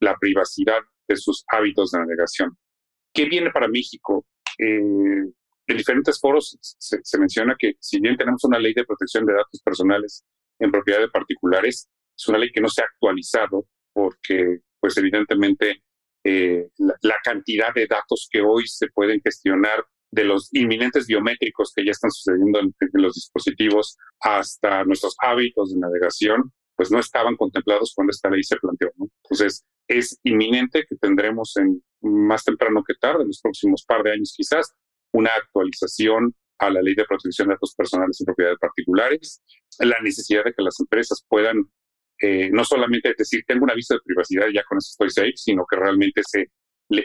la 0.00 0.16
privacidad 0.18 0.80
de 1.08 1.16
sus 1.16 1.44
hábitos 1.48 1.92
de 1.92 2.00
navegación. 2.00 2.56
¿Qué 3.12 3.26
viene 3.26 3.50
para 3.50 3.68
México? 3.68 4.26
Eh, 4.58 5.24
en 5.66 5.76
diferentes 5.76 6.18
foros 6.20 6.58
se, 6.60 6.98
se, 7.02 7.18
menciona 7.18 7.54
que 7.58 7.74
si 7.78 8.00
bien 8.00 8.16
tenemos 8.16 8.42
una 8.44 8.58
ley 8.58 8.74
de 8.74 8.84
protección 8.84 9.24
de 9.24 9.34
datos 9.34 9.60
personales 9.62 10.24
en 10.58 10.70
propiedad 10.70 11.00
de 11.00 11.08
particulares, 11.08 11.88
es 12.16 12.28
una 12.28 12.38
ley 12.38 12.50
que 12.52 12.60
no 12.60 12.68
se 12.68 12.82
ha 12.82 12.86
actualizado 12.86 13.66
porque, 13.92 14.60
pues 14.80 14.96
evidentemente, 14.96 15.82
eh, 16.24 16.68
la, 16.78 17.16
cantidad 17.22 17.74
de 17.74 17.86
datos 17.86 18.28
que 18.30 18.40
hoy 18.40 18.66
se 18.66 18.86
pueden 18.88 19.20
gestionar 19.24 19.84
de 20.12 20.24
los 20.24 20.48
inminentes 20.52 21.06
biométricos 21.06 21.72
que 21.74 21.84
ya 21.84 21.90
están 21.90 22.10
sucediendo 22.10 22.60
en, 22.60 22.74
los 22.92 23.14
dispositivos 23.14 23.96
hasta 24.20 24.84
nuestros 24.84 25.16
hábitos 25.18 25.72
de 25.72 25.80
navegación, 25.80 26.52
pues 26.76 26.90
no 26.90 27.00
estaban 27.00 27.36
contemplados 27.36 27.92
cuando 27.94 28.10
esta 28.10 28.30
ley 28.30 28.42
se 28.42 28.56
planteó. 28.56 28.90
Entonces, 29.24 29.64
es 29.88 30.18
inminente 30.22 30.84
que 30.88 30.96
tendremos 30.96 31.56
en 31.56 31.82
más 32.02 32.44
temprano 32.44 32.82
que 32.86 32.94
tarde, 33.00 33.22
en 33.22 33.28
los 33.28 33.40
próximos 33.40 33.84
par 33.86 34.02
de 34.02 34.12
años 34.12 34.34
quizás, 34.36 34.72
una 35.12 35.30
actualización 35.30 36.34
a 36.58 36.70
la 36.70 36.82
ley 36.82 36.94
de 36.94 37.04
protección 37.04 37.48
de 37.48 37.54
datos 37.54 37.74
personales 37.74 38.20
y 38.20 38.24
propiedades 38.24 38.58
particulares, 38.60 39.42
la 39.78 39.98
necesidad 40.00 40.44
de 40.44 40.52
que 40.52 40.62
las 40.62 40.78
empresas 40.78 41.24
puedan 41.28 41.64
eh, 42.20 42.50
no 42.52 42.64
solamente 42.64 43.14
decir 43.16 43.42
tengo 43.46 43.64
un 43.64 43.70
aviso 43.70 43.94
de 43.94 44.00
privacidad 44.04 44.46
y 44.48 44.54
ya 44.54 44.62
con 44.64 44.78
eso 44.78 44.90
estoy 44.92 45.10
safe, 45.10 45.36
sino 45.36 45.64
que 45.68 45.76
realmente 45.76 46.22
se, 46.24 46.52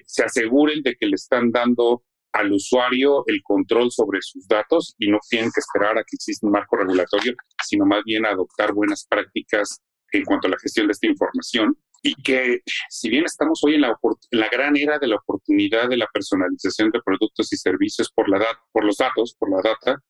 se 0.06 0.24
aseguren 0.24 0.84
de 0.84 0.96
que 0.96 1.08
le 1.08 1.16
están 1.16 1.52
dando 1.52 2.04
al 2.38 2.52
usuario 2.52 3.24
el 3.28 3.42
control 3.44 3.92
sobre 3.92 4.22
sus 4.22 4.48
datos 4.48 4.96
y 4.98 5.10
no 5.10 5.20
tienen 5.30 5.52
que 5.54 5.60
esperar 5.60 5.98
a 5.98 6.04
que 6.04 6.16
exista 6.16 6.46
un 6.46 6.54
marco 6.54 6.78
regulatorio, 6.78 7.34
sino 7.64 7.86
más 7.86 8.04
bien 8.06 8.26
adoptar 8.26 8.74
buenas 8.74 9.06
prácticas 9.10 9.82
en 10.12 10.24
cuanto 10.24 10.48
a 10.48 10.52
la 10.52 10.60
gestión 10.60 10.88
de 10.88 10.94
esta 10.94 11.08
información 11.08 11.78
y 12.04 12.16
que 12.22 12.62
si 12.90 13.10
bien 13.10 13.26
estamos 13.26 13.62
hoy 13.64 13.76
en 13.76 13.82
la, 13.82 13.90
en 14.32 14.40
la 14.40 14.50
gran 14.50 14.78
era 14.78 15.00
de 15.00 15.08
la 15.08 15.16
oportunidad 15.16 15.90
de 15.90 15.98
la 15.98 16.08
personalización 16.08 16.92
de 16.92 17.02
productos 17.04 17.52
y 17.52 17.58
servicios 17.58 18.12
por, 18.14 18.30
la 18.30 18.46
por 18.72 18.86
los 18.86 18.98
datos, 18.98 19.36
por 19.38 19.50
la 19.50 19.58
data, 19.58 20.02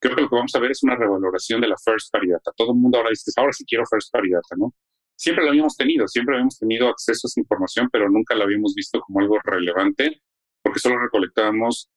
creo 0.00 0.16
que 0.16 0.22
lo 0.22 0.28
que 0.28 0.36
vamos 0.36 0.54
a 0.54 0.60
ver 0.60 0.70
es 0.70 0.82
una 0.82 0.96
revaloración 0.96 1.60
de 1.60 1.68
la 1.68 1.76
first 1.82 2.12
party 2.12 2.28
data. 2.28 2.52
Todo 2.56 2.72
el 2.72 2.78
mundo 2.78 2.98
ahora 2.98 3.10
dice, 3.10 3.30
ahora 3.36 3.52
sí 3.52 3.64
quiero 3.64 3.84
first 3.86 4.12
party 4.12 4.30
data, 4.30 4.54
¿no? 4.56 4.74
Siempre 5.16 5.44
lo 5.44 5.50
habíamos 5.50 5.76
tenido, 5.76 6.08
siempre 6.08 6.36
habíamos 6.36 6.58
tenido 6.58 6.88
acceso 6.88 7.26
a 7.26 7.28
esa 7.28 7.40
información, 7.40 7.88
pero 7.92 8.08
nunca 8.08 8.34
la 8.34 8.44
habíamos 8.44 8.74
visto 8.74 9.00
como 9.00 9.20
algo 9.20 9.38
relevante, 9.44 10.22
porque 10.70 10.78
solo 10.78 11.00
recolectábamos 11.00 11.90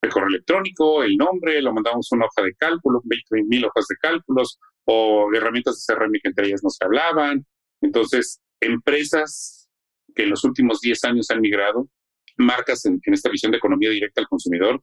el 0.00 0.10
correo 0.10 0.28
electrónico, 0.28 1.02
el 1.02 1.16
nombre, 1.16 1.60
lo 1.60 1.72
mandábamos 1.72 2.06
una 2.12 2.26
hoja 2.26 2.42
de 2.42 2.54
cálculo, 2.54 3.00
20 3.02 3.48
mil 3.48 3.64
hojas 3.64 3.84
de 3.88 3.96
cálculos, 3.96 4.60
o 4.84 5.28
herramientas 5.34 5.84
de 5.84 5.92
CRM 5.92 6.12
que 6.12 6.28
entre 6.28 6.46
ellas 6.46 6.62
no 6.62 6.70
se 6.70 6.84
hablaban. 6.84 7.44
Entonces, 7.80 8.40
empresas 8.60 9.68
que 10.14 10.22
en 10.22 10.30
los 10.30 10.44
últimos 10.44 10.80
10 10.80 11.04
años 11.04 11.30
han 11.30 11.40
migrado, 11.40 11.88
marcas 12.36 12.84
en, 12.84 13.00
esta 13.06 13.28
visión 13.28 13.50
de 13.50 13.58
economía 13.58 13.90
directa 13.90 14.20
al 14.20 14.28
consumidor 14.28 14.80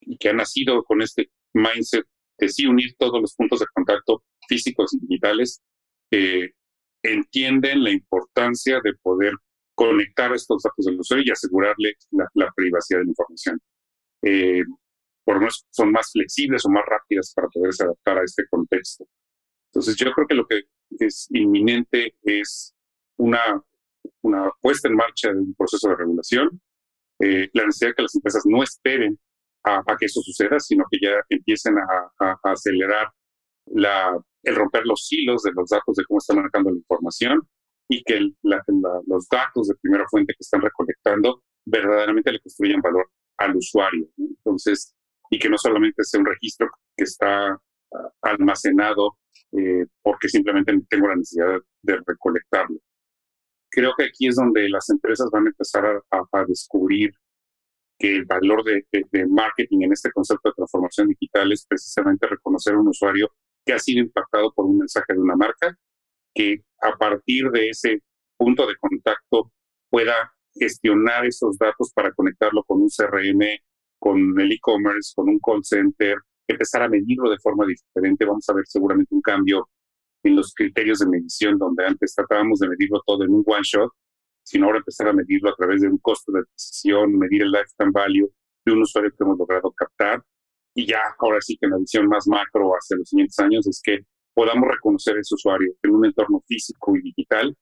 y 0.00 0.16
que 0.16 0.30
han 0.30 0.36
nacido 0.36 0.82
con 0.84 1.02
este 1.02 1.30
mindset 1.52 2.06
de 2.38 2.48
sí 2.48 2.66
unir 2.66 2.94
todos 2.98 3.20
los 3.20 3.34
puntos 3.34 3.60
de 3.60 3.66
contacto 3.74 4.24
físicos 4.48 4.94
y 4.94 5.00
digitales, 5.00 5.60
eh, 6.10 6.52
entienden 7.02 7.84
la 7.84 7.90
importancia 7.90 8.80
de 8.82 8.94
poder 9.02 9.34
conectar 9.86 10.32
estos 10.32 10.62
datos 10.62 10.84
del 10.86 11.00
usuario 11.00 11.24
y 11.26 11.30
asegurarle 11.32 11.94
la, 12.10 12.50
privacidad 12.54 13.00
de 13.00 13.04
la 13.04 13.10
información. 13.10 13.60
Eh, 14.22 14.62
por 15.24 15.34
lo 15.34 15.40
menos 15.40 15.66
son 15.70 15.90
más 15.90 16.10
flexibles 16.12 16.64
o 16.64 16.70
más 16.70 16.84
rápidas 16.86 17.32
para 17.34 17.48
poderse 17.48 17.84
adaptar 17.84 18.18
a 18.18 18.24
este 18.24 18.44
contexto. 18.48 19.04
Entonces 19.68 19.96
yo 19.96 20.12
creo 20.12 20.26
que 20.26 20.34
lo 20.34 20.46
que 20.46 20.62
es 21.00 21.26
inminente 21.30 22.14
es 22.22 22.74
una, 23.16 23.40
una 24.22 24.50
puesta 24.60 24.88
en 24.88 24.94
marcha 24.94 25.32
de 25.32 25.38
un 25.38 25.54
proceso 25.54 25.88
de 25.88 25.96
regulación, 25.96 26.60
eh, 27.18 27.48
la 27.52 27.66
necesidad 27.66 27.90
de 27.90 27.94
que 27.94 28.02
las 28.02 28.14
empresas 28.14 28.42
no 28.46 28.62
esperen 28.62 29.18
a, 29.64 29.82
que 29.98 30.06
eso 30.06 30.20
suceda, 30.22 30.58
sino 30.58 30.84
que 30.90 30.98
ya 31.00 31.12
empiecen 31.28 31.76
a, 31.78 32.38
acelerar 32.42 33.10
la, 33.66 34.16
el 34.42 34.56
romper 34.56 34.84
los 34.84 35.06
hilos 35.10 35.42
de 35.42 35.52
los 35.52 35.70
datos 35.70 35.96
de 35.96 36.04
cómo 36.04 36.18
están 36.18 36.36
manejando 36.36 36.70
la 36.70 36.76
información 36.76 37.48
y 37.88 38.02
que 38.02 38.20
los 38.40 39.28
datos 39.28 39.68
de 39.68 39.74
primera 39.76 40.06
fuente 40.08 40.32
que 40.32 40.40
están 40.40 40.62
recolectando 40.62 41.42
verdaderamente 41.64 42.32
le 42.32 42.40
construyan 42.40 42.80
valor 42.80 43.10
al 43.38 43.56
usuario. 43.56 44.08
Entonces, 44.16 44.94
y 45.30 45.38
que 45.38 45.48
no 45.48 45.58
solamente 45.58 46.04
sea 46.04 46.20
un 46.20 46.26
registro 46.26 46.68
que 46.96 47.04
está 47.04 47.52
ah, 47.52 47.58
almacenado 48.22 49.18
eh, 49.52 49.86
porque 50.02 50.28
simplemente 50.28 50.78
tengo 50.88 51.08
la 51.08 51.16
necesidad 51.16 51.58
de 51.82 52.00
recolectarlo 52.06 52.78
creo 53.72 53.94
que 53.96 54.04
aquí 54.04 54.28
es 54.28 54.36
donde 54.36 54.68
las 54.68 54.88
empresas 54.90 55.28
van 55.32 55.46
a 55.46 55.48
empezar 55.48 56.02
a, 56.10 56.44
descubrir 56.46 57.12
que 57.98 58.16
el 58.16 58.24
valor 58.26 58.62
de, 58.64 58.84
marketing 59.28 59.82
en 59.82 59.92
este 59.92 60.12
concepto 60.12 60.50
de 60.50 60.54
transformación 60.54 61.08
digital 61.08 61.50
es 61.52 61.66
precisamente 61.66 62.26
reconocer 62.26 62.74
a 62.74 62.78
un 62.78 62.88
usuario 62.88 63.32
que 63.64 63.72
ha 63.72 63.78
sido 63.78 64.00
impactado 64.00 64.52
por 64.52 64.66
un 64.66 64.78
mensaje 64.78 65.14
de 65.14 65.20
una 65.20 65.36
marca, 65.36 65.76
que 66.34 66.62
a 66.80 66.96
partir 66.96 67.50
de 67.50 67.70
ese 67.70 68.02
punto 68.36 68.66
de 68.66 68.76
contacto 68.76 69.52
pueda 69.90 70.14
gestionar 70.54 71.26
esos 71.26 71.56
datos 71.58 71.92
para 71.94 72.12
conectarlo 72.12 72.62
con 72.64 72.82
un 72.82 72.88
CRM, 72.88 73.40
con 73.98 74.38
el 74.40 74.52
e-commerce, 74.52 75.12
con 75.14 75.28
un 75.28 75.38
call 75.38 75.64
center, 75.64 76.16
empezar 76.48 76.82
a 76.82 76.88
medirlo 76.88 77.30
de 77.30 77.38
forma 77.38 77.64
diferente. 77.66 78.24
Vamos 78.24 78.48
a 78.48 78.54
ver 78.54 78.64
seguramente 78.66 79.14
un 79.14 79.22
cambio 79.22 79.68
en 80.22 80.36
los 80.36 80.52
criterios 80.54 81.00
de 81.00 81.08
medición, 81.08 81.58
donde 81.58 81.84
antes 81.86 82.14
tratábamos 82.14 82.60
de 82.60 82.68
medirlo 82.68 83.02
todo 83.06 83.24
en 83.24 83.30
un 83.30 83.42
one 83.46 83.62
shot, 83.62 83.90
sino 84.44 84.66
ahora 84.66 84.78
empezar 84.78 85.08
a 85.08 85.12
medirlo 85.12 85.50
a 85.50 85.54
través 85.56 85.82
de 85.82 85.88
un 85.88 85.98
costo 85.98 86.32
de 86.32 86.40
adquisición, 86.40 87.18
medir 87.18 87.42
el 87.42 87.50
lifetime 87.50 87.90
value 87.92 88.30
de 88.64 88.72
un 88.72 88.82
usuario 88.82 89.10
que 89.10 89.24
hemos 89.24 89.38
logrado 89.38 89.72
captar. 89.72 90.22
Y 90.74 90.86
ya 90.86 91.00
ahora 91.18 91.40
sí 91.40 91.56
que 91.60 91.66
la 91.66 91.76
visión 91.78 92.06
más 92.06 92.26
macro 92.26 92.72
hacia 92.72 92.96
los 92.96 93.08
siguientes 93.08 93.38
años 93.38 93.66
es 93.66 93.80
que 93.82 94.00
podamos 94.34 94.68
reconocer 94.68 95.16
a 95.16 95.20
ese 95.20 95.34
usuario 95.34 95.74
en 95.82 95.90
un 95.94 96.06
entorno 96.06 96.42
físico 96.46 96.96
y 96.96 97.02
digital 97.02 97.56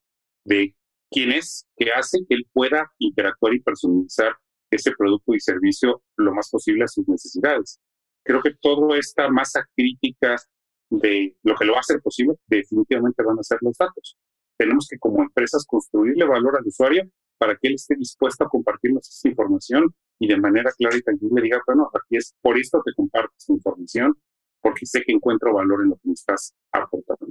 de 0.45 0.75
quién 1.11 1.33
es, 1.33 1.67
qué 1.77 1.91
hace, 1.93 2.19
que 2.29 2.35
él 2.35 2.47
pueda 2.53 2.91
interactuar 2.99 3.55
y 3.55 3.61
personalizar 3.61 4.37
ese 4.71 4.93
producto 4.97 5.35
y 5.35 5.41
servicio 5.41 6.03
lo 6.17 6.33
más 6.33 6.49
posible 6.51 6.85
a 6.85 6.89
sus 6.89 7.07
necesidades. 7.09 7.81
Creo 8.25 8.41
que 8.41 8.55
toda 8.61 8.97
esta 8.99 9.29
masa 9.29 9.67
crítica 9.77 10.37
de 10.91 11.37
lo 11.43 11.55
que 11.55 11.65
lo 11.65 11.73
va 11.73 11.79
a 11.79 11.81
hacer 11.81 12.01
posible, 12.01 12.35
definitivamente 12.47 13.23
van 13.23 13.39
a 13.39 13.43
ser 13.43 13.59
los 13.63 13.77
datos. 13.77 14.17
Tenemos 14.57 14.87
que 14.89 14.99
como 14.99 15.23
empresas 15.23 15.65
construirle 15.67 16.25
valor 16.25 16.57
al 16.57 16.67
usuario 16.67 17.09
para 17.39 17.57
que 17.57 17.69
él 17.69 17.75
esté 17.75 17.95
dispuesto 17.97 18.45
a 18.45 18.49
compartirnos 18.49 19.09
esta 19.09 19.29
información 19.29 19.95
y 20.19 20.29
de 20.29 20.37
manera 20.37 20.71
clara 20.77 20.97
y 20.97 21.03
tangible 21.03 21.43
diga, 21.43 21.63
bueno, 21.67 21.89
aquí 21.95 22.17
es 22.17 22.35
por 22.43 22.59
esto 22.59 22.83
que 22.85 22.93
comparto 22.95 23.33
esta 23.39 23.53
información, 23.55 24.15
porque 24.61 24.87
sé 24.87 25.03
que 25.03 25.13
encuentro 25.13 25.55
valor 25.55 25.83
en 25.83 25.91
lo 25.91 25.97
que 25.97 26.09
me 26.09 26.13
estás 26.15 26.55
aportando. 26.73 27.27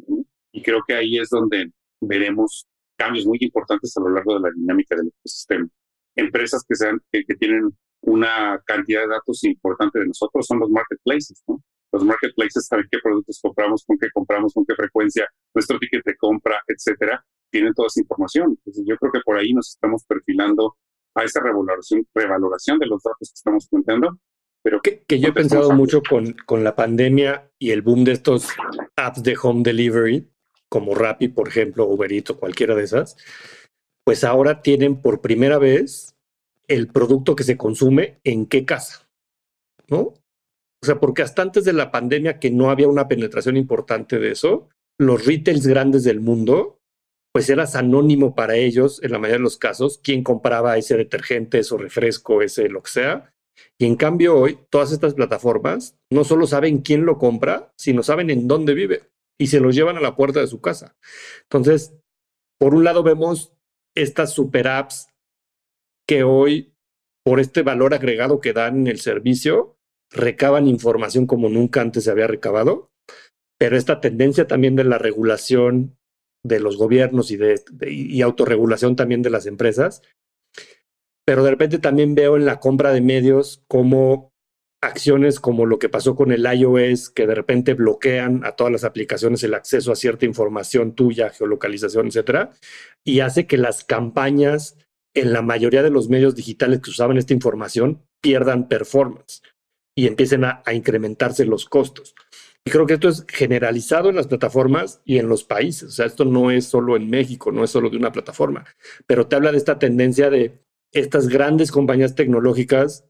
Y 0.52 0.62
creo 0.62 0.82
que 0.88 0.96
ahí 0.96 1.18
es 1.18 1.30
donde 1.30 1.72
veremos 2.02 2.68
cambios 2.98 3.26
muy 3.26 3.38
importantes 3.42 3.96
a 3.98 4.02
lo 4.02 4.10
largo 4.10 4.36
de 4.36 4.42
la 4.42 4.52
dinámica 4.52 4.96
del 4.96 5.08
ecosistema. 5.08 5.68
Empresas 6.16 6.64
que, 6.68 6.76
sean, 6.76 7.00
que, 7.12 7.24
que 7.24 7.36
tienen 7.36 7.70
una 8.02 8.62
cantidad 8.66 9.02
de 9.02 9.08
datos 9.08 9.44
importante 9.44 10.00
de 10.00 10.08
nosotros 10.08 10.46
son 10.46 10.60
los 10.60 10.70
marketplaces, 10.70 11.44
¿no? 11.48 11.62
los 11.92 12.04
marketplaces 12.04 12.68
saben 12.68 12.88
qué 12.92 13.00
productos 13.02 13.40
compramos, 13.42 13.84
con 13.86 13.98
qué 13.98 14.08
compramos, 14.14 14.54
con 14.54 14.66
qué 14.66 14.76
frecuencia, 14.76 15.28
nuestro 15.54 15.80
ticket 15.80 16.04
de 16.06 16.16
compra, 16.18 16.62
etcétera, 16.68 17.26
tienen 17.50 17.74
toda 17.74 17.88
esa 17.88 18.02
información. 18.02 18.56
Entonces, 18.58 18.84
yo 18.88 18.96
creo 18.98 19.12
que 19.12 19.22
por 19.22 19.38
ahí 19.38 19.54
nos 19.54 19.70
estamos 19.70 20.04
perfilando 20.06 20.78
a 21.16 21.24
esa 21.24 21.42
revaloración, 21.42 22.08
revaloración 22.14 22.78
de 22.80 22.86
los 22.86 23.02
datos 23.02 23.30
que 23.30 23.34
estamos 23.36 23.68
planteando. 23.68 24.20
Pero 24.64 24.82
que, 24.82 25.04
que 25.08 25.20
yo 25.20 25.30
he 25.30 25.34
pensado 25.34 25.72
mucho 25.72 26.02
con, 26.02 26.34
con 26.46 26.64
la 26.64 26.76
pandemia 26.76 27.50
y 27.58 27.72
el 27.72 27.82
boom 27.82 28.04
de 28.04 28.12
estos 28.14 28.50
apps 28.96 29.24
de 29.24 29.38
home 29.42 29.64
delivery, 29.64 30.30
como 30.70 30.96
Rappi, 30.96 31.30
por 31.30 31.48
ejemplo, 31.48 31.88
Uber 31.88 32.12
Eats 32.12 32.32
o 32.32 32.40
cualquiera 32.40 32.76
de 32.76 32.84
esas, 32.84 33.18
pues 34.06 34.24
ahora 34.24 34.62
tienen 34.62 35.02
por 35.02 35.22
primera 35.22 35.58
vez 35.58 36.16
el 36.68 36.88
producto 36.88 37.36
que 37.36 37.44
se 37.44 37.58
consume 37.58 38.20
en 38.24 38.46
qué 38.46 38.66
casa, 38.66 39.10
¿no? 39.88 40.14
O 40.82 40.86
sea, 40.86 41.00
porque 41.00 41.24
hasta 41.24 41.42
antes 41.42 41.66
de 41.66 41.74
la 41.74 41.92
pandemia 41.92 42.40
que 42.40 42.52
no 42.52 42.70
había 42.70 42.88
una 42.88 43.08
penetración 43.08 43.58
importante 43.58 44.20
de 44.20 44.32
eso, 44.32 44.70
los 44.98 45.26
retails 45.26 45.68
grandes 45.68 46.04
del 46.04 46.22
mundo, 46.22 46.80
pues 47.34 47.50
eras 47.50 47.76
anónimo 47.76 48.36
para 48.36 48.56
ellos 48.56 49.02
en 49.04 49.12
la 49.12 49.20
mayoría 49.20 49.38
de 49.38 49.44
los 49.44 49.58
casos, 49.58 50.00
quién 50.04 50.24
compraba 50.24 50.78
ese 50.78 50.96
detergente, 50.96 51.60
ese 51.60 51.78
refresco, 51.78 52.42
ese 52.42 52.70
lo 52.70 52.82
que 52.82 52.92
sea. 52.92 53.34
Y 53.78 53.86
en 53.86 53.96
cambio 53.96 54.38
hoy, 54.38 54.60
todas 54.70 54.92
estas 54.92 55.14
plataformas 55.14 55.98
no 56.12 56.24
solo 56.24 56.48
saben 56.48 56.80
quién 56.80 57.06
lo 57.06 57.18
compra, 57.18 57.74
sino 57.78 58.04
saben 58.04 58.30
en 58.30 58.48
dónde 58.48 58.74
vive 58.74 59.10
y 59.40 59.48
se 59.48 59.60
los 59.60 59.74
llevan 59.74 59.98
a 59.98 60.02
la 60.02 60.16
puerta 60.16 60.42
de 60.42 60.48
su 60.48 60.60
casa. 60.60 60.98
Entonces, 61.44 61.94
por 62.60 62.76
un 62.76 62.84
lado 62.84 63.04
vemos 63.04 63.54
estas 63.96 64.34
super 64.34 64.68
apps 64.68 65.08
que 66.08 66.24
hoy, 66.24 66.74
por 67.24 67.40
este 67.40 67.62
valor 67.62 67.94
agregado 67.94 68.42
que 68.42 68.54
dan 68.54 68.82
en 68.82 68.88
el 68.88 69.00
servicio, 69.00 69.78
recaban 70.12 70.68
información 70.68 71.26
como 71.26 71.50
nunca 71.50 71.82
antes 71.82 72.04
se 72.04 72.12
había 72.12 72.28
recabado, 72.28 72.92
pero 73.58 73.78
esta 73.78 74.02
tendencia 74.02 74.48
también 74.48 74.76
de 74.76 74.84
la 74.84 74.98
regulación 74.98 75.98
de 76.44 76.60
los 76.60 76.78
gobiernos 76.78 77.32
y, 77.32 77.38
de, 77.38 77.62
y 77.90 78.22
autorregulación 78.22 78.96
también 78.96 79.22
de 79.22 79.30
las 79.30 79.46
empresas, 79.46 80.02
pero 81.30 81.44
de 81.44 81.52
repente 81.52 81.78
también 81.78 82.16
veo 82.16 82.38
en 82.38 82.46
la 82.48 82.60
compra 82.60 82.92
de 82.92 83.02
medios 83.02 83.62
como 83.68 84.34
acciones 84.82 85.40
como 85.40 85.68
lo 85.68 85.78
que 85.78 85.88
pasó 85.88 86.16
con 86.16 86.32
el 86.32 86.44
iOS, 86.44 87.12
que 87.12 87.28
de 87.28 87.36
repente 87.36 87.76
bloquean 87.76 88.44
a 88.46 88.54
todas 88.54 88.74
las 88.74 88.84
aplicaciones 88.84 89.44
el 89.44 89.54
acceso 89.54 89.92
a 89.92 89.96
cierta 89.96 90.26
información 90.26 90.96
tuya, 90.96 91.30
geolocalización, 91.30 92.08
etcétera, 92.08 92.50
y 93.04 93.20
hace 93.20 93.46
que 93.46 93.60
las 93.60 93.84
campañas 93.84 94.76
en 95.14 95.32
la 95.32 95.44
mayoría 95.44 95.84
de 95.84 95.92
los 95.92 96.10
medios 96.10 96.34
digitales 96.34 96.80
que 96.80 96.90
usaban 96.90 97.20
esta 97.20 97.36
información 97.36 98.02
pierdan 98.24 98.68
performance 98.68 99.44
y 99.96 100.08
empiecen 100.08 100.46
a, 100.46 100.64
incrementarse 100.74 101.46
los 101.46 101.66
costos. 101.66 102.16
Y 102.66 102.72
creo 102.72 102.88
que 102.88 102.96
esto 102.96 103.08
es 103.08 103.24
generalizado 103.28 104.10
en 104.10 104.16
las 104.16 104.26
plataformas 104.26 105.00
y 105.06 105.20
en 105.20 105.30
los 105.30 105.44
países. 105.44 105.90
O 105.90 105.92
sea, 105.92 106.08
esto 106.08 106.26
no 106.26 106.50
es 106.50 106.66
solo 106.66 106.96
en 106.96 107.08
México, 107.08 107.52
no 107.52 107.64
es 107.64 107.70
solo 107.70 107.92
de 107.92 107.98
una 107.98 108.12
plataforma, 108.12 108.66
pero 109.06 109.28
te 109.28 109.36
habla 109.36 109.52
de 109.52 109.60
esta 109.60 109.78
tendencia 109.78 110.32
de 110.32 110.68
estas 110.92 111.28
grandes 111.28 111.72
compañías 111.72 112.16
tecnológicas, 112.16 113.06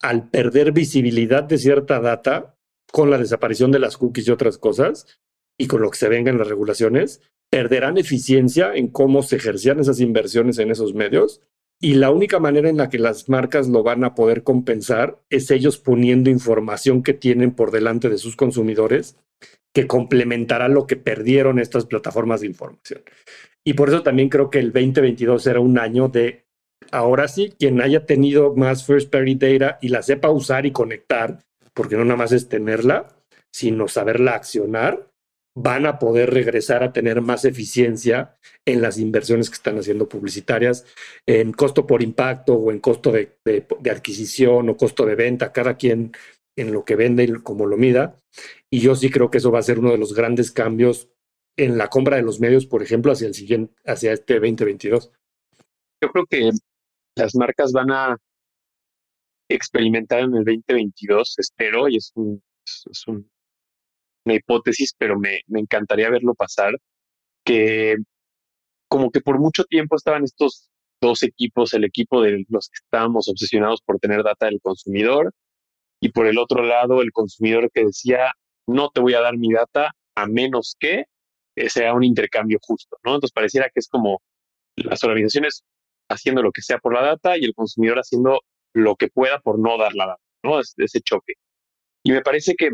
al 0.00 0.30
perder 0.30 0.72
visibilidad 0.72 1.42
de 1.44 1.58
cierta 1.58 2.00
data 2.00 2.56
con 2.90 3.10
la 3.10 3.18
desaparición 3.18 3.70
de 3.70 3.78
las 3.78 3.96
cookies 3.96 4.28
y 4.28 4.30
otras 4.30 4.58
cosas, 4.58 5.06
y 5.58 5.66
con 5.66 5.82
lo 5.82 5.90
que 5.90 5.98
se 5.98 6.08
venga 6.08 6.30
en 6.30 6.38
las 6.38 6.48
regulaciones, 6.48 7.20
perderán 7.50 7.98
eficiencia 7.98 8.74
en 8.74 8.88
cómo 8.88 9.22
se 9.22 9.36
ejercían 9.36 9.80
esas 9.80 10.00
inversiones 10.00 10.58
en 10.58 10.70
esos 10.70 10.94
medios 10.94 11.42
y 11.82 11.94
la 11.94 12.10
única 12.10 12.38
manera 12.38 12.68
en 12.68 12.76
la 12.76 12.90
que 12.90 12.98
las 12.98 13.30
marcas 13.30 13.66
lo 13.68 13.82
van 13.82 14.04
a 14.04 14.14
poder 14.14 14.42
compensar 14.42 15.18
es 15.30 15.50
ellos 15.50 15.78
poniendo 15.78 16.28
información 16.28 17.02
que 17.02 17.14
tienen 17.14 17.52
por 17.52 17.70
delante 17.70 18.10
de 18.10 18.18
sus 18.18 18.36
consumidores 18.36 19.16
que 19.72 19.86
complementará 19.86 20.68
lo 20.68 20.86
que 20.86 20.96
perdieron 20.96 21.58
estas 21.58 21.86
plataformas 21.86 22.42
de 22.42 22.48
información. 22.48 23.02
Y 23.64 23.74
por 23.74 23.88
eso 23.88 24.02
también 24.02 24.28
creo 24.28 24.50
que 24.50 24.58
el 24.58 24.72
2022 24.72 25.42
será 25.42 25.60
un 25.60 25.78
año 25.78 26.08
de, 26.08 26.44
ahora 26.90 27.28
sí, 27.28 27.52
quien 27.58 27.80
haya 27.80 28.06
tenido 28.06 28.54
más 28.54 28.84
first 28.84 29.10
party 29.10 29.34
data 29.34 29.78
y 29.80 29.88
la 29.88 30.02
sepa 30.02 30.30
usar 30.30 30.66
y 30.66 30.72
conectar, 30.72 31.40
porque 31.74 31.96
no 31.96 32.04
nada 32.04 32.16
más 32.16 32.32
es 32.32 32.48
tenerla, 32.48 33.08
sino 33.52 33.88
saberla 33.88 34.34
accionar, 34.34 35.10
van 35.54 35.86
a 35.86 35.98
poder 35.98 36.30
regresar 36.32 36.82
a 36.82 36.92
tener 36.92 37.20
más 37.20 37.44
eficiencia 37.44 38.36
en 38.64 38.80
las 38.80 38.98
inversiones 38.98 39.50
que 39.50 39.54
están 39.54 39.78
haciendo 39.78 40.08
publicitarias, 40.08 40.86
en 41.26 41.52
costo 41.52 41.86
por 41.86 42.02
impacto 42.02 42.54
o 42.54 42.70
en 42.70 42.78
costo 42.78 43.12
de, 43.12 43.36
adquisición 43.90 44.68
o 44.68 44.76
costo 44.76 45.04
de 45.04 45.16
venta, 45.16 45.52
cada 45.52 45.76
quien 45.76 46.12
en 46.56 46.72
lo 46.72 46.84
que 46.84 46.96
vende 46.96 47.24
y 47.24 47.32
como 47.34 47.66
lo 47.66 47.76
mida. 47.76 48.16
Y 48.70 48.80
yo 48.80 48.94
sí 48.94 49.10
creo 49.10 49.30
que 49.30 49.38
eso 49.38 49.50
va 49.50 49.58
a 49.58 49.62
ser 49.62 49.78
uno 49.78 49.90
de 49.90 49.98
los 49.98 50.14
grandes 50.14 50.50
cambios 50.50 51.08
en 51.56 51.76
la 51.76 51.88
compra 51.88 52.16
de 52.16 52.22
los 52.22 52.40
medios, 52.40 52.66
por 52.66 52.82
ejemplo, 52.82 53.12
hacia 53.12 53.26
el 53.26 53.34
siguiente, 53.34 53.74
hacia 53.84 54.12
este 54.12 54.34
2022. 54.34 55.10
Yo 56.02 56.10
creo 56.10 56.26
que 56.26 56.50
las 57.16 57.34
marcas 57.34 57.72
van 57.72 57.90
a 57.90 58.16
experimentar 59.48 60.20
en 60.20 60.36
el 60.36 60.44
2022, 60.44 61.34
espero, 61.38 61.88
y 61.88 61.96
es 61.96 62.12
un, 62.14 62.42
una 64.24 64.34
hipótesis, 64.34 64.94
pero 64.96 65.18
me, 65.18 65.40
me 65.48 65.60
encantaría 65.60 66.10
verlo 66.10 66.34
pasar, 66.34 66.74
que 67.44 67.96
como 68.88 69.10
que 69.10 69.20
por 69.20 69.38
mucho 69.38 69.64
tiempo 69.64 69.96
estaban 69.96 70.24
estos 70.24 70.70
dos 71.00 71.22
equipos, 71.22 71.72
el 71.74 71.84
equipo 71.84 72.22
de 72.22 72.44
los 72.48 72.68
que 72.68 72.78
estábamos 72.84 73.28
obsesionados 73.28 73.80
por 73.82 73.98
tener 73.98 74.22
data 74.22 74.46
del 74.46 74.60
consumidor 74.60 75.32
y 76.00 76.10
por 76.10 76.26
el 76.26 76.38
otro 76.38 76.62
lado 76.62 77.02
el 77.02 77.12
consumidor 77.12 77.70
que 77.72 77.84
decía, 77.84 78.32
no 78.66 78.90
te 78.90 79.00
voy 79.00 79.14
a 79.14 79.20
dar 79.20 79.38
mi 79.38 79.52
data 79.52 79.92
a 80.14 80.26
menos 80.26 80.76
que 80.78 81.04
sea 81.68 81.94
un 81.94 82.04
intercambio 82.04 82.58
justo, 82.62 82.96
¿no? 83.04 83.14
Entonces 83.14 83.32
pareciera 83.32 83.66
que 83.66 83.80
es 83.80 83.88
como 83.88 84.22
las 84.76 85.02
organizaciones 85.04 85.62
haciendo 86.10 86.42
lo 86.42 86.52
que 86.52 86.62
sea 86.62 86.78
por 86.78 86.92
la 86.92 87.02
data 87.02 87.38
y 87.38 87.44
el 87.44 87.54
consumidor 87.54 87.98
haciendo 87.98 88.40
lo 88.74 88.96
que 88.96 89.08
pueda 89.08 89.40
por 89.40 89.58
no 89.58 89.78
dar 89.78 89.94
la 89.94 90.06
data, 90.06 90.22
¿no? 90.42 90.60
ese 90.60 91.00
choque. 91.00 91.34
Y 92.04 92.12
me 92.12 92.22
parece 92.22 92.54
que 92.54 92.70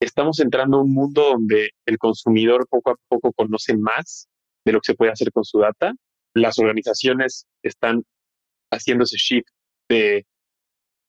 estamos 0.00 0.40
entrando 0.40 0.78
a 0.78 0.82
un 0.82 0.92
mundo 0.92 1.22
donde 1.22 1.70
el 1.86 1.98
consumidor 1.98 2.66
poco 2.68 2.90
a 2.90 2.96
poco 3.08 3.32
conoce 3.32 3.76
más 3.76 4.28
de 4.64 4.72
lo 4.72 4.80
que 4.80 4.92
se 4.92 4.94
puede 4.94 5.12
hacer 5.12 5.32
con 5.32 5.44
su 5.44 5.58
data. 5.58 5.92
Las 6.34 6.58
organizaciones 6.58 7.46
están 7.62 8.04
haciendo 8.70 9.04
ese 9.04 9.16
shift 9.16 9.48
de 9.88 10.26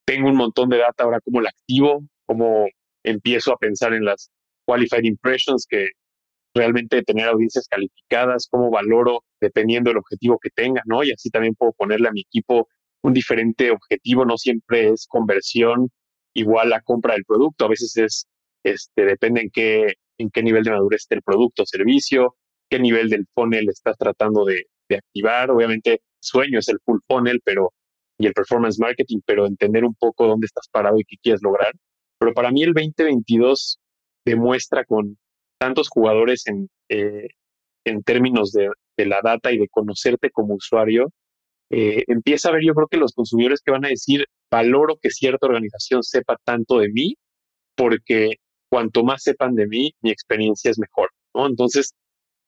tengo 0.06 0.28
un 0.28 0.36
montón 0.36 0.70
de 0.70 0.78
data, 0.78 1.04
ahora 1.04 1.20
cómo 1.22 1.40
la 1.40 1.50
activo, 1.50 2.04
cómo 2.26 2.68
empiezo 3.04 3.54
a 3.54 3.58
pensar 3.58 3.94
en 3.94 4.06
las 4.06 4.32
qualified 4.66 5.04
impressions, 5.04 5.68
que 5.70 5.90
realmente 6.60 7.02
tener 7.04 7.28
audiencias 7.28 7.68
calificadas, 7.70 8.48
cómo 8.50 8.70
valoro 8.70 9.24
dependiendo 9.40 9.90
del 9.90 10.00
objetivo 10.00 10.38
que 10.40 10.50
tenga, 10.50 10.82
¿no? 10.86 11.04
Y 11.04 11.12
así 11.12 11.30
también 11.30 11.56
puedo 11.56 11.72
ponerle 11.72 12.10
a 12.10 12.12
mi 12.12 12.22
equipo 12.22 12.68
un 13.02 13.14
diferente 13.14 13.72
objetivo, 13.72 14.26
no 14.26 14.38
siempre 14.38 14.90
es 14.90 15.08
conversión 15.08 15.90
igual 16.34 16.74
a 16.74 16.82
compra 16.82 17.14
del 17.14 17.24
producto, 17.26 17.66
a 17.66 17.70
veces 17.70 17.96
es 17.98 18.28
este, 18.64 19.06
depende 19.06 19.42
en 19.42 19.50
qué, 19.50 19.94
en 20.18 20.30
qué 20.30 20.44
nivel 20.44 20.64
de 20.64 20.72
madurez 20.72 21.02
esté 21.04 21.16
el 21.16 21.22
producto 21.22 21.64
o 21.64 21.66
servicio, 21.66 22.36
qué 22.70 22.78
nivel 22.78 23.10
del 23.10 23.26
funnel 23.34 23.70
estás 23.70 23.98
tratando 23.98 24.44
de, 24.44 24.66
de 24.90 24.98
activar. 24.98 25.50
Obviamente, 25.52 26.02
sueño 26.20 26.60
es 26.60 26.68
el 26.68 26.80
full 26.84 27.00
funnel, 27.08 27.40
pero 27.44 27.72
y 28.20 28.28
el 28.28 28.34
performance 28.34 28.80
marketing, 28.80 29.20
pero 29.26 29.48
entender 29.48 29.86
un 29.86 29.96
poco 29.96 30.28
dónde 30.28 30.46
estás 30.46 30.68
parado 30.70 31.00
y 31.00 31.06
qué 31.06 31.16
quieres 31.24 31.42
lograr. 31.42 31.72
Pero 32.20 32.34
para 32.34 32.52
mí 32.52 32.64
el 32.64 32.74
2022 32.74 33.80
demuestra 34.26 34.84
con 34.84 35.18
tantos 35.60 35.90
jugadores 35.90 36.48
en, 36.48 36.70
eh, 36.90 37.28
en 37.86 38.04
términos 38.04 38.52
de, 38.52 38.70
de, 38.98 39.06
la 39.06 39.22
data 39.24 39.52
y 39.52 39.58
de 39.58 39.68
conocerte 39.70 40.32
como 40.32 40.56
usuario, 40.56 41.12
eh, 41.70 42.04
empieza 42.08 42.50
a 42.50 42.54
ver 42.54 42.64
yo 42.66 42.74
creo 42.74 42.88
que 42.88 42.98
los 42.98 43.14
consumidores 43.14 43.62
que 43.64 43.72
van 43.72 43.86
a 43.86 43.90
decir, 43.90 44.26
valoro 44.52 44.98
que 45.02 45.12
cierta 45.12 45.48
organización 45.48 46.02
sepa 46.04 46.38
tanto 46.44 46.80
de 46.80 46.90
mí, 46.90 47.16
porque 47.76 48.38
cuanto 48.70 49.04
más 49.04 49.24
sepan 49.24 49.56
de 49.56 49.68
mí, 49.68 49.94
mi 50.02 50.12
experiencia 50.12 50.72
es 50.72 50.80
mejor, 50.80 51.12
¿no? 51.36 51.48
Entonces, 51.48 51.94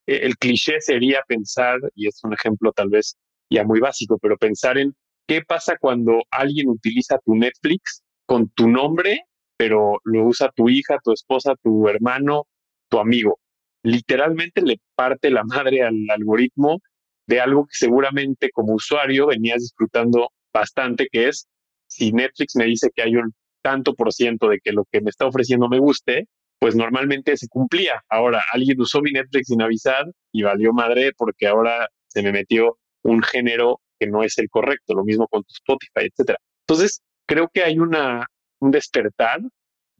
e, 0.07 0.25
el 0.25 0.37
cliché 0.37 0.81
sería 0.81 1.21
pensar, 1.27 1.79
y 1.95 2.07
es 2.07 2.23
un 2.23 2.33
ejemplo 2.33 2.71
tal 2.73 2.89
vez 2.89 3.17
ya 3.49 3.63
muy 3.63 3.79
básico, 3.79 4.17
pero 4.19 4.37
pensar 4.37 4.77
en 4.77 4.95
qué 5.27 5.41
pasa 5.41 5.77
cuando 5.79 6.23
alguien 6.31 6.69
utiliza 6.69 7.19
tu 7.25 7.35
Netflix 7.35 8.03
con 8.25 8.49
tu 8.49 8.67
nombre, 8.67 9.25
pero 9.57 9.99
lo 10.03 10.25
usa 10.25 10.51
tu 10.55 10.69
hija, 10.69 10.97
tu 11.03 11.11
esposa, 11.13 11.55
tu 11.61 11.87
hermano, 11.87 12.47
tu 12.91 12.99
amigo. 12.99 13.39
Literalmente 13.83 14.61
le 14.61 14.77
parte 14.95 15.31
la 15.31 15.43
madre 15.43 15.81
al 15.81 15.95
algoritmo 16.09 16.81
de 17.25 17.39
algo 17.39 17.65
que 17.65 17.75
seguramente 17.75 18.51
como 18.51 18.73
usuario 18.73 19.27
venías 19.27 19.59
disfrutando 19.59 20.29
bastante, 20.53 21.07
que 21.11 21.29
es 21.29 21.47
si 21.87 22.11
Netflix 22.11 22.55
me 22.55 22.65
dice 22.65 22.89
que 22.93 23.01
hay 23.01 23.15
un 23.15 23.33
tanto 23.63 23.93
por 23.95 24.11
ciento 24.11 24.49
de 24.49 24.59
que 24.59 24.71
lo 24.71 24.85
que 24.91 25.01
me 25.01 25.09
está 25.09 25.25
ofreciendo 25.25 25.69
me 25.69 25.79
guste, 25.79 26.27
pues 26.59 26.75
normalmente 26.75 27.37
se 27.37 27.47
cumplía. 27.47 28.01
Ahora, 28.09 28.43
alguien 28.53 28.79
usó 28.81 29.01
mi 29.01 29.11
Netflix 29.11 29.47
sin 29.47 29.61
avisar 29.61 30.05
y 30.31 30.43
valió 30.43 30.73
madre 30.73 31.11
porque 31.15 31.47
ahora 31.47 31.87
se 32.07 32.21
me 32.21 32.31
metió 32.31 32.77
un 33.03 33.23
género 33.23 33.79
que 33.99 34.07
no 34.07 34.23
es 34.23 34.37
el 34.37 34.49
correcto, 34.49 34.93
lo 34.93 35.03
mismo 35.03 35.27
con 35.27 35.43
tu 35.43 35.53
Spotify, 35.53 36.09
etcétera. 36.11 36.39
Entonces, 36.67 37.01
creo 37.25 37.49
que 37.53 37.63
hay 37.63 37.79
una, 37.79 38.27
un 38.59 38.71
despertar 38.71 39.39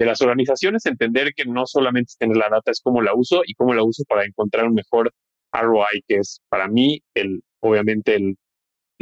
de 0.01 0.07
las 0.07 0.21
organizaciones, 0.21 0.87
entender 0.87 1.31
que 1.35 1.45
no 1.45 1.67
solamente 1.67 2.09
es 2.09 2.17
tener 2.17 2.35
la 2.35 2.49
data, 2.49 2.71
es 2.71 2.81
cómo 2.81 3.03
la 3.03 3.13
uso 3.13 3.43
y 3.45 3.53
cómo 3.53 3.75
la 3.75 3.83
uso 3.83 4.03
para 4.05 4.25
encontrar 4.25 4.65
un 4.65 4.73
mejor 4.73 5.13
ROI, 5.53 6.03
que 6.07 6.15
es 6.15 6.41
para 6.49 6.67
mí 6.67 7.03
el, 7.13 7.43
obviamente 7.59 8.15
el, 8.15 8.35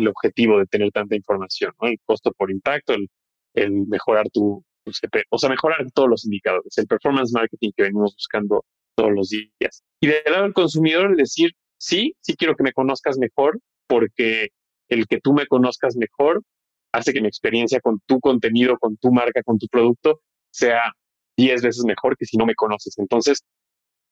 objetivo 0.08 0.60
de 0.60 0.66
tener 0.66 0.92
tanta 0.92 1.16
información. 1.16 1.72
El 1.82 1.98
costo 2.06 2.34
por 2.34 2.52
impacto, 2.52 2.96
el 3.54 3.72
mejorar 3.88 4.30
tu, 4.30 4.62
CP, 4.92 5.24
o 5.30 5.38
sea, 5.38 5.50
mejorar 5.50 5.90
todos 5.94 6.10
los 6.10 6.26
indicadores, 6.26 6.78
el 6.78 6.88
performance 6.88 7.32
marketing 7.34 7.72
que 7.78 7.84
venimos 7.84 8.14
buscando 8.16 8.66
todos 8.96 9.12
los 9.14 9.30
días. 9.30 9.84
Y 10.02 10.08
del 10.08 10.22
lado 10.26 10.44
del 10.44 10.54
consumidor, 10.54 11.16
decir, 11.16 11.52
sí, 11.78 12.14
sí 12.20 12.36
quiero 12.36 12.56
que 12.56 12.64
me 12.64 12.74
conozcas 12.74 13.18
mejor, 13.18 13.60
porque 13.88 14.50
el 14.90 15.08
que 15.08 15.22
tú 15.22 15.34
me 15.34 15.48
conozcas 15.48 15.96
mejor 15.96 16.42
hace 16.92 17.14
que 17.14 17.22
mi 17.22 17.28
experiencia 17.28 17.80
con 17.80 18.02
tu 18.06 18.20
contenido, 18.20 18.78
con 18.78 18.98
tu 18.98 19.12
marca, 19.14 19.44
con 19.44 19.58
tu 19.58 19.68
producto 19.68 20.22
sea 20.52 20.92
10 21.38 21.62
veces 21.62 21.84
mejor 21.86 22.18
que 22.18 22.26
si 22.26 22.38
no 22.38 22.46
me 22.46 22.56
conoces. 22.56 22.98
Entonces, 22.98 23.44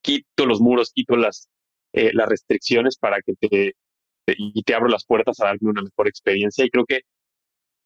quito 0.02 0.46
los 0.46 0.62
muros, 0.62 0.92
quito 0.94 1.16
las, 1.16 1.50
eh, 1.94 2.12
restricciones 2.14 2.98
para 2.98 3.22
que 3.22 3.34
te, 3.36 3.74
y 4.28 4.64
te 4.64 4.74
abro 4.76 4.90
las 4.90 5.06
puertas 5.06 5.40
a 5.40 5.46
darme 5.46 5.70
una 5.70 5.82
mejor 5.82 6.08
experiencia. 6.08 6.66
Y 6.66 6.70
creo 6.70 6.86
que 6.86 7.02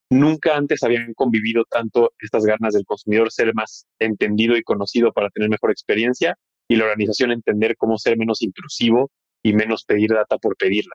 nunca 0.10 0.58
antes 0.58 0.84
habían 0.84 1.14
convivido 1.14 1.64
tanto 1.70 2.14
estas 2.20 2.46
ganas 2.46 2.74
del 2.74 2.86
consumidor 2.86 3.32
ser 3.32 3.54
más 3.54 3.86
entendido 4.00 4.58
y 4.58 4.64
conocido 4.64 5.14
para 5.14 5.30
tener 5.30 5.50
mejor 5.50 5.72
experiencia 5.72 6.36
y 6.68 6.76
la 6.76 6.86
organización 6.86 7.32
entender 7.32 7.76
cómo 7.78 7.98
ser 7.98 8.18
menos 8.18 8.42
intrusivo 8.42 9.10
y 9.44 9.54
menos 9.54 9.86
pedir 9.86 10.12
data 10.12 10.38
por 10.38 10.56
pedirla. 10.58 10.94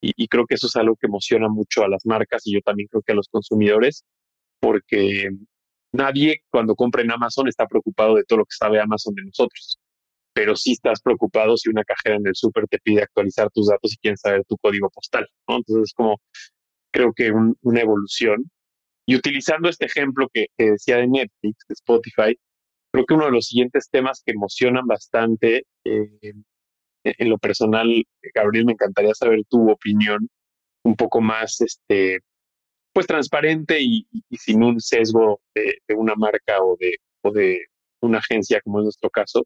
Y, 0.00 0.26
creo 0.26 0.46
que 0.46 0.56
eso 0.56 0.66
es 0.66 0.74
algo 0.74 0.96
que 0.96 1.06
emociona 1.06 1.48
mucho 1.48 1.84
a 1.84 1.88
las 1.88 2.04
marcas 2.04 2.42
y 2.44 2.54
yo 2.54 2.60
también 2.60 2.88
creo 2.88 3.02
que 3.02 3.12
a 3.12 3.14
los 3.14 3.28
consumidores, 3.28 4.04
porque 4.60 5.30
nadie 5.92 6.42
cuando 6.50 6.74
compra 6.74 7.02
en 7.02 7.12
Amazon 7.12 7.48
está 7.48 7.66
preocupado 7.66 8.16
de 8.16 8.24
todo 8.24 8.40
lo 8.40 8.44
que 8.44 8.56
sabe 8.56 8.80
Amazon 8.80 9.14
de 9.14 9.24
nosotros, 9.24 9.78
pero 10.34 10.56
sí 10.56 10.72
estás 10.72 11.00
preocupado 11.02 11.56
si 11.56 11.70
una 11.70 11.84
cajera 11.84 12.16
en 12.16 12.26
el 12.26 12.34
súper 12.34 12.66
te 12.68 12.78
pide 12.78 13.02
actualizar 13.02 13.50
tus 13.50 13.68
datos 13.68 13.92
y 13.92 13.96
quieren 13.98 14.16
saber 14.16 14.44
tu 14.46 14.56
código 14.58 14.90
postal. 14.90 15.28
Entonces 15.46 15.90
es 15.90 15.94
como, 15.94 16.20
creo 16.92 17.12
que 17.14 17.32
una 17.32 17.80
evolución. 17.80 18.50
Y 19.06 19.16
utilizando 19.16 19.68
este 19.68 19.86
ejemplo 19.86 20.28
que, 20.32 20.46
decía 20.56 20.96
de 20.96 21.08
Netflix, 21.08 21.64
de 21.68 21.74
Spotify, 21.74 22.38
creo 22.92 23.04
que 23.06 23.14
uno 23.14 23.26
de 23.26 23.32
los 23.32 23.46
siguientes 23.46 23.88
temas 23.90 24.22
que 24.24 24.32
emocionan 24.32 24.86
bastante 24.86 25.66
eh, 25.84 26.32
en 27.04 27.28
lo 27.28 27.38
personal, 27.38 27.88
Gabriel, 28.34 28.66
me 28.66 28.72
encantaría 28.72 29.14
saber 29.14 29.40
tu 29.48 29.70
opinión 29.70 30.28
un 30.84 30.96
poco 30.96 31.20
más, 31.20 31.60
este, 31.60 32.20
pues 32.92 33.06
transparente 33.06 33.78
y, 33.80 34.06
sin 34.30 34.62
un 34.62 34.80
sesgo 34.80 35.40
de, 35.54 35.78
una 35.96 36.14
marca 36.14 36.62
o 36.62 36.76
de, 36.78 36.96
o 37.22 37.30
de 37.32 37.66
una 38.00 38.18
agencia 38.18 38.60
como 38.62 38.80
es 38.80 38.84
nuestro 38.84 39.10
caso. 39.10 39.44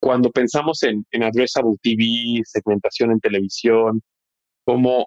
Cuando 0.00 0.30
pensamos 0.30 0.82
en, 0.82 1.06
en 1.12 1.22
Addressable 1.22 1.76
TV, 1.80 2.42
segmentación 2.44 3.12
en 3.12 3.20
televisión, 3.20 4.02
cómo 4.64 5.06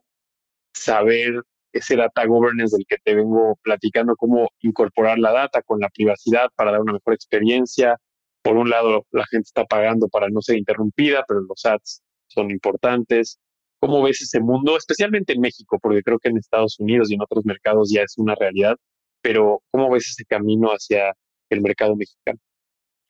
saber 0.73 1.41
ese 1.73 1.97
data 1.97 2.25
governance 2.25 2.75
del 2.75 2.85
que 2.87 2.97
te 3.03 3.15
vengo 3.15 3.57
platicando, 3.61 4.15
cómo 4.15 4.47
incorporar 4.61 5.19
la 5.19 5.33
data 5.33 5.61
con 5.61 5.79
la 5.79 5.89
privacidad 5.89 6.49
para 6.55 6.71
dar 6.71 6.81
una 6.81 6.93
mejor 6.93 7.13
experiencia, 7.13 7.97
por 8.41 8.55
un 8.55 8.69
lado 8.69 9.05
la 9.11 9.25
gente 9.25 9.47
está 9.47 9.65
pagando 9.65 10.07
para 10.07 10.29
no 10.29 10.41
ser 10.41 10.57
interrumpida, 10.57 11.25
pero 11.27 11.41
los 11.41 11.65
ads 11.65 12.01
son 12.27 12.51
importantes. 12.51 13.39
¿Cómo 13.85 14.01
ves 14.01 14.19
ese 14.19 14.39
mundo, 14.39 14.75
especialmente 14.77 15.33
en 15.33 15.41
México? 15.41 15.77
Porque 15.79 16.01
creo 16.01 16.17
que 16.17 16.29
en 16.29 16.37
Estados 16.37 16.79
Unidos 16.79 17.11
y 17.11 17.13
en 17.13 17.21
otros 17.21 17.45
mercados 17.45 17.91
ya 17.93 18.01
es 18.01 18.17
una 18.17 18.33
realidad, 18.33 18.75
pero 19.21 19.61
¿cómo 19.69 19.91
ves 19.91 20.09
ese 20.09 20.25
camino 20.25 20.69
hacia 20.69 21.13
el 21.51 21.61
mercado 21.61 21.95
mexicano? 21.95 22.39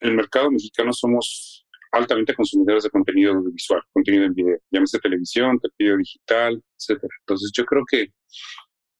En 0.00 0.10
el 0.10 0.16
mercado 0.16 0.50
mexicano 0.50 0.92
somos 0.92 1.66
altamente 1.92 2.34
consumidores 2.34 2.84
de 2.84 2.90
contenido 2.90 3.32
audiovisual, 3.32 3.80
contenido 3.90 4.24
en 4.24 4.34
video, 4.34 4.58
llámese 4.70 4.98
televisión, 4.98 5.58
video 5.78 5.96
digital, 5.96 6.62
etcétera. 6.78 7.14
Entonces 7.20 7.50
yo 7.54 7.64
creo 7.64 7.82
que 7.90 8.12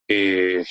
eh, 0.07 0.65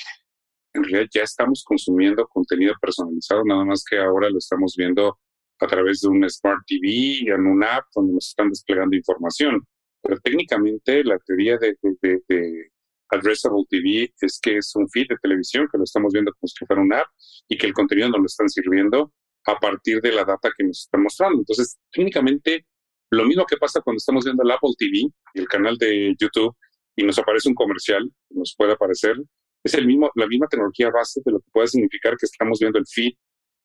en 0.73 0.83
realidad 0.83 1.09
ya 1.13 1.23
estamos 1.23 1.63
consumiendo 1.63 2.27
contenido 2.27 2.73
personalizado, 2.81 3.45
nada 3.45 3.63
más 3.63 3.81
que 3.89 3.97
ahora 3.97 4.29
lo 4.29 4.39
estamos 4.39 4.73
viendo 4.75 5.17
a 5.61 5.67
través 5.67 6.01
de 6.01 6.09
un 6.09 6.29
Smart 6.29 6.59
TV, 6.67 7.33
en 7.33 7.47
una 7.47 7.77
app 7.77 7.85
donde 7.95 8.11
nos 8.11 8.27
están 8.27 8.49
desplegando 8.49 8.93
información. 8.93 9.65
Pero 10.07 10.21
técnicamente 10.21 11.03
la 11.03 11.19
teoría 11.19 11.57
de, 11.57 11.75
de, 11.81 12.71
Addressable 13.09 13.65
TV 13.69 14.13
es 14.21 14.39
que 14.41 14.57
es 14.57 14.73
un 14.75 14.89
feed 14.89 15.07
de 15.09 15.17
televisión 15.21 15.67
que 15.69 15.77
lo 15.77 15.83
estamos 15.83 16.13
viendo 16.13 16.31
como 16.33 16.47
si 16.47 16.65
fuera 16.65 16.81
una 16.81 16.99
app 17.01 17.07
y 17.49 17.57
que 17.57 17.67
el 17.67 17.73
contenido 17.73 18.09
nos 18.09 18.19
lo 18.19 18.25
están 18.25 18.47
sirviendo 18.47 19.13
a 19.45 19.57
partir 19.59 19.99
de 20.01 20.13
la 20.13 20.23
data 20.23 20.49
que 20.57 20.63
nos 20.63 20.81
están 20.81 21.03
mostrando. 21.03 21.39
Entonces, 21.39 21.77
técnicamente, 21.91 22.65
lo 23.11 23.25
mismo 23.25 23.45
que 23.45 23.57
pasa 23.57 23.81
cuando 23.81 23.97
estamos 23.97 24.23
viendo 24.23 24.43
el 24.43 24.51
Apple 24.51 24.71
TV 24.77 25.09
y 25.33 25.39
el 25.39 25.47
canal 25.47 25.77
de 25.77 26.15
YouTube 26.19 26.55
y 26.95 27.03
nos 27.03 27.19
aparece 27.19 27.49
un 27.49 27.55
comercial, 27.55 28.09
nos 28.29 28.55
puede 28.57 28.73
aparecer, 28.73 29.17
es 29.63 29.73
el 29.73 29.87
mismo, 29.87 30.09
la 30.15 30.27
misma 30.27 30.47
tecnología 30.47 30.89
base 30.89 31.21
de 31.25 31.31
lo 31.33 31.39
que 31.39 31.51
puede 31.51 31.67
significar 31.67 32.15
que 32.15 32.25
estamos 32.25 32.59
viendo 32.59 32.79
el 32.79 32.85
feed 32.87 33.11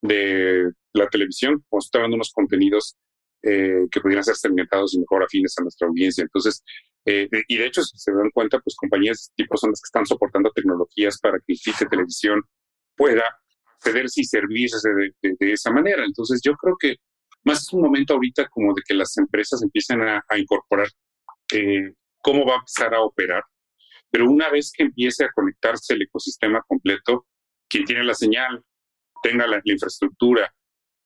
de 0.02 0.72
la 0.92 1.08
televisión, 1.08 1.64
mostrando 1.70 2.16
unos 2.16 2.32
contenidos 2.32 2.96
eh, 3.42 3.86
que 3.90 4.00
pudieran 4.00 4.24
ser 4.24 4.36
segmentados 4.36 4.94
y 4.94 5.00
mejor 5.00 5.24
afines 5.24 5.54
a 5.58 5.62
nuestra 5.62 5.88
audiencia. 5.88 6.22
Entonces, 6.22 6.62
eh, 7.04 7.28
y 7.48 7.56
de 7.56 7.66
hecho, 7.66 7.82
si 7.82 7.98
se 7.98 8.12
dan 8.12 8.30
cuenta, 8.30 8.60
pues 8.60 8.76
compañías 8.76 9.16
de 9.18 9.22
este 9.22 9.42
tipo 9.42 9.56
son 9.56 9.70
las 9.70 9.80
que 9.80 9.86
están 9.86 10.06
soportando 10.06 10.50
tecnologías 10.54 11.18
para 11.18 11.38
que 11.38 11.54
el 11.54 11.74
de 11.78 11.86
televisión 11.86 12.42
pueda 12.96 13.24
accederse 13.76 14.20
y 14.20 14.24
servirse 14.24 14.88
de, 15.20 15.36
de, 15.38 15.52
esa 15.52 15.70
manera. 15.72 16.04
Entonces, 16.04 16.40
yo 16.44 16.54
creo 16.54 16.76
que 16.78 16.96
más 17.44 17.62
es 17.62 17.72
un 17.72 17.82
momento 17.82 18.14
ahorita 18.14 18.48
como 18.48 18.72
de 18.74 18.82
que 18.86 18.94
las 18.94 19.16
empresas 19.18 19.62
empiecen 19.62 20.02
a, 20.02 20.22
a 20.28 20.38
incorporar 20.38 20.86
eh, 21.52 21.92
cómo 22.22 22.46
va 22.46 22.54
a 22.54 22.58
empezar 22.58 22.94
a 22.94 23.02
operar, 23.02 23.42
pero 24.10 24.30
una 24.30 24.48
vez 24.48 24.72
que 24.72 24.84
empiece 24.84 25.24
a 25.24 25.32
conectarse 25.34 25.94
el 25.94 26.02
ecosistema 26.02 26.62
completo, 26.68 27.26
quien 27.68 27.84
tiene 27.84 28.04
la 28.04 28.14
señal, 28.14 28.62
tenga 29.22 29.46
la, 29.46 29.60
infraestructura 29.64 30.52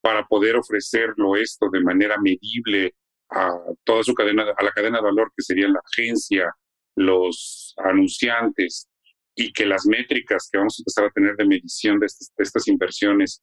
para 0.07 0.25
poder 0.25 0.55
ofrecerlo 0.55 1.35
esto 1.35 1.69
de 1.69 1.81
manera 1.81 2.17
medible 2.21 2.95
a 3.29 3.59
toda 3.83 4.05
su 4.05 4.15
cadena, 4.15 4.45
a 4.57 4.63
la 4.63 4.71
cadena 4.71 4.99
de 4.99 5.03
valor 5.03 5.33
que 5.37 5.43
sería 5.43 5.67
la 5.67 5.81
agencia, 5.93 6.55
los 6.95 7.75
anunciantes 7.79 8.89
y 9.35 9.53
que 9.53 9.67
las 9.67 9.85
métricas 9.85 10.49
que 10.49 10.59
vamos 10.59 10.79
a 10.79 10.83
empezar 10.83 11.07
a 11.07 11.11
tener 11.11 11.35
de 11.35 11.45
medición 11.45 11.99
de 11.99 12.07
estas, 12.07 12.69
inversiones 12.69 13.43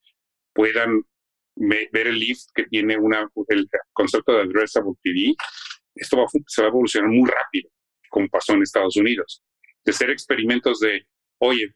puedan 0.54 1.02
ver 1.58 2.08
el 2.08 2.18
lift 2.18 2.48
que 2.56 2.64
tiene 2.64 2.98
una, 2.98 3.30
el 3.50 3.70
concepto 3.92 4.32
de 4.32 4.44
addressable 4.44 4.94
TV, 5.04 5.36
esto 5.96 6.16
va, 6.16 6.28
se 6.48 6.62
va 6.62 6.70
a 6.70 6.72
evolucionar 6.72 7.10
muy 7.10 7.30
rápido, 7.30 7.70
como 8.10 8.30
pasó 8.30 8.54
en 8.54 8.62
Estados 8.62 8.96
Unidos. 8.96 9.44
De 9.84 9.92
ser 9.92 10.12
experimentos 10.12 10.80
de, 10.80 11.06
oye, 11.40 11.74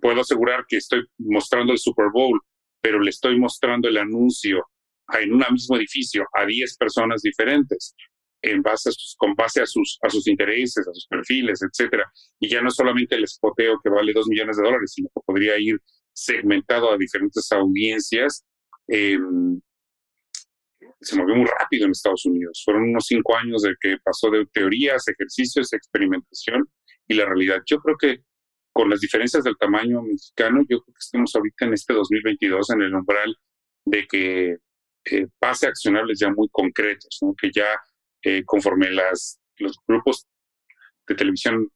puedo 0.00 0.22
asegurar 0.22 0.64
que 0.66 0.78
estoy 0.78 1.04
mostrando 1.18 1.74
el 1.74 1.78
Super 1.78 2.06
Bowl, 2.10 2.40
pero 2.84 3.00
le 3.00 3.08
estoy 3.08 3.38
mostrando 3.38 3.88
el 3.88 3.96
anuncio 3.96 4.62
en 5.18 5.32
un 5.32 5.42
mismo 5.50 5.74
edificio 5.76 6.26
a 6.34 6.44
10 6.44 6.76
personas 6.76 7.22
diferentes 7.22 7.94
en 8.42 8.60
base 8.60 8.90
a 8.90 8.92
sus, 8.92 9.14
con 9.16 9.34
base 9.34 9.62
a 9.62 9.66
sus, 9.66 9.98
a 10.02 10.10
sus 10.10 10.28
intereses, 10.28 10.86
a 10.86 10.92
sus 10.92 11.06
perfiles, 11.06 11.60
etcétera. 11.62 12.04
Y 12.38 12.50
ya 12.50 12.60
no 12.60 12.70
solamente 12.70 13.14
el 13.14 13.26
spoteo 13.26 13.80
que 13.82 13.88
vale 13.88 14.12
2 14.12 14.28
millones 14.28 14.58
de 14.58 14.64
dólares, 14.64 14.92
sino 14.94 15.08
que 15.08 15.22
podría 15.24 15.58
ir 15.58 15.80
segmentado 16.12 16.92
a 16.92 16.98
diferentes 16.98 17.50
audiencias. 17.52 18.44
Em, 18.86 19.58
se 21.00 21.16
movió 21.16 21.36
muy 21.36 21.46
rápido 21.58 21.86
en 21.86 21.92
Estados 21.92 22.26
Unidos. 22.26 22.60
Fueron 22.66 22.90
unos 22.90 23.06
cinco 23.06 23.34
años 23.34 23.62
de 23.62 23.74
que 23.80 23.96
pasó 24.04 24.28
de 24.30 24.44
teorías, 24.52 25.08
ejercicios, 25.08 25.72
experimentación 25.72 26.68
y 27.08 27.14
la 27.14 27.24
realidad. 27.24 27.62
Yo 27.64 27.78
creo 27.78 27.96
que 27.98 28.24
con 28.74 28.90
las 28.90 29.00
diferencias 29.00 29.44
del 29.44 29.56
tamaño 29.56 30.02
mexicano, 30.02 30.60
yo 30.68 30.80
creo 30.80 30.94
que 30.94 30.98
estamos 30.98 31.34
ahorita 31.34 31.64
en 31.66 31.74
este 31.74 31.94
2022 31.94 32.70
en 32.70 32.82
el 32.82 32.94
umbral 32.94 33.36
de 33.84 34.06
que 34.08 34.58
eh, 35.04 35.26
pase 35.38 35.68
accionables 35.68 36.18
ya 36.18 36.28
muy 36.30 36.48
concretos, 36.50 37.20
que 37.40 37.50
ya 37.54 37.68
eh, 38.22 38.42
conforme 38.44 38.90
las, 38.90 39.40
los 39.58 39.78
grupos 39.86 40.26
de 41.06 41.14
televisión 41.14 41.70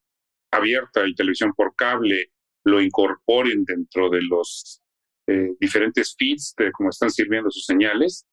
abierta 0.50 1.06
y 1.06 1.14
televisión 1.14 1.52
por 1.54 1.76
cable 1.76 2.32
lo 2.64 2.80
incorporen 2.80 3.64
dentro 3.64 4.10
de 4.10 4.22
los 4.22 4.82
eh, 5.28 5.52
diferentes 5.60 6.16
feeds 6.18 6.52
de 6.58 6.72
cómo 6.72 6.90
están 6.90 7.10
sirviendo 7.10 7.50
sus 7.50 7.64
señales, 7.64 8.26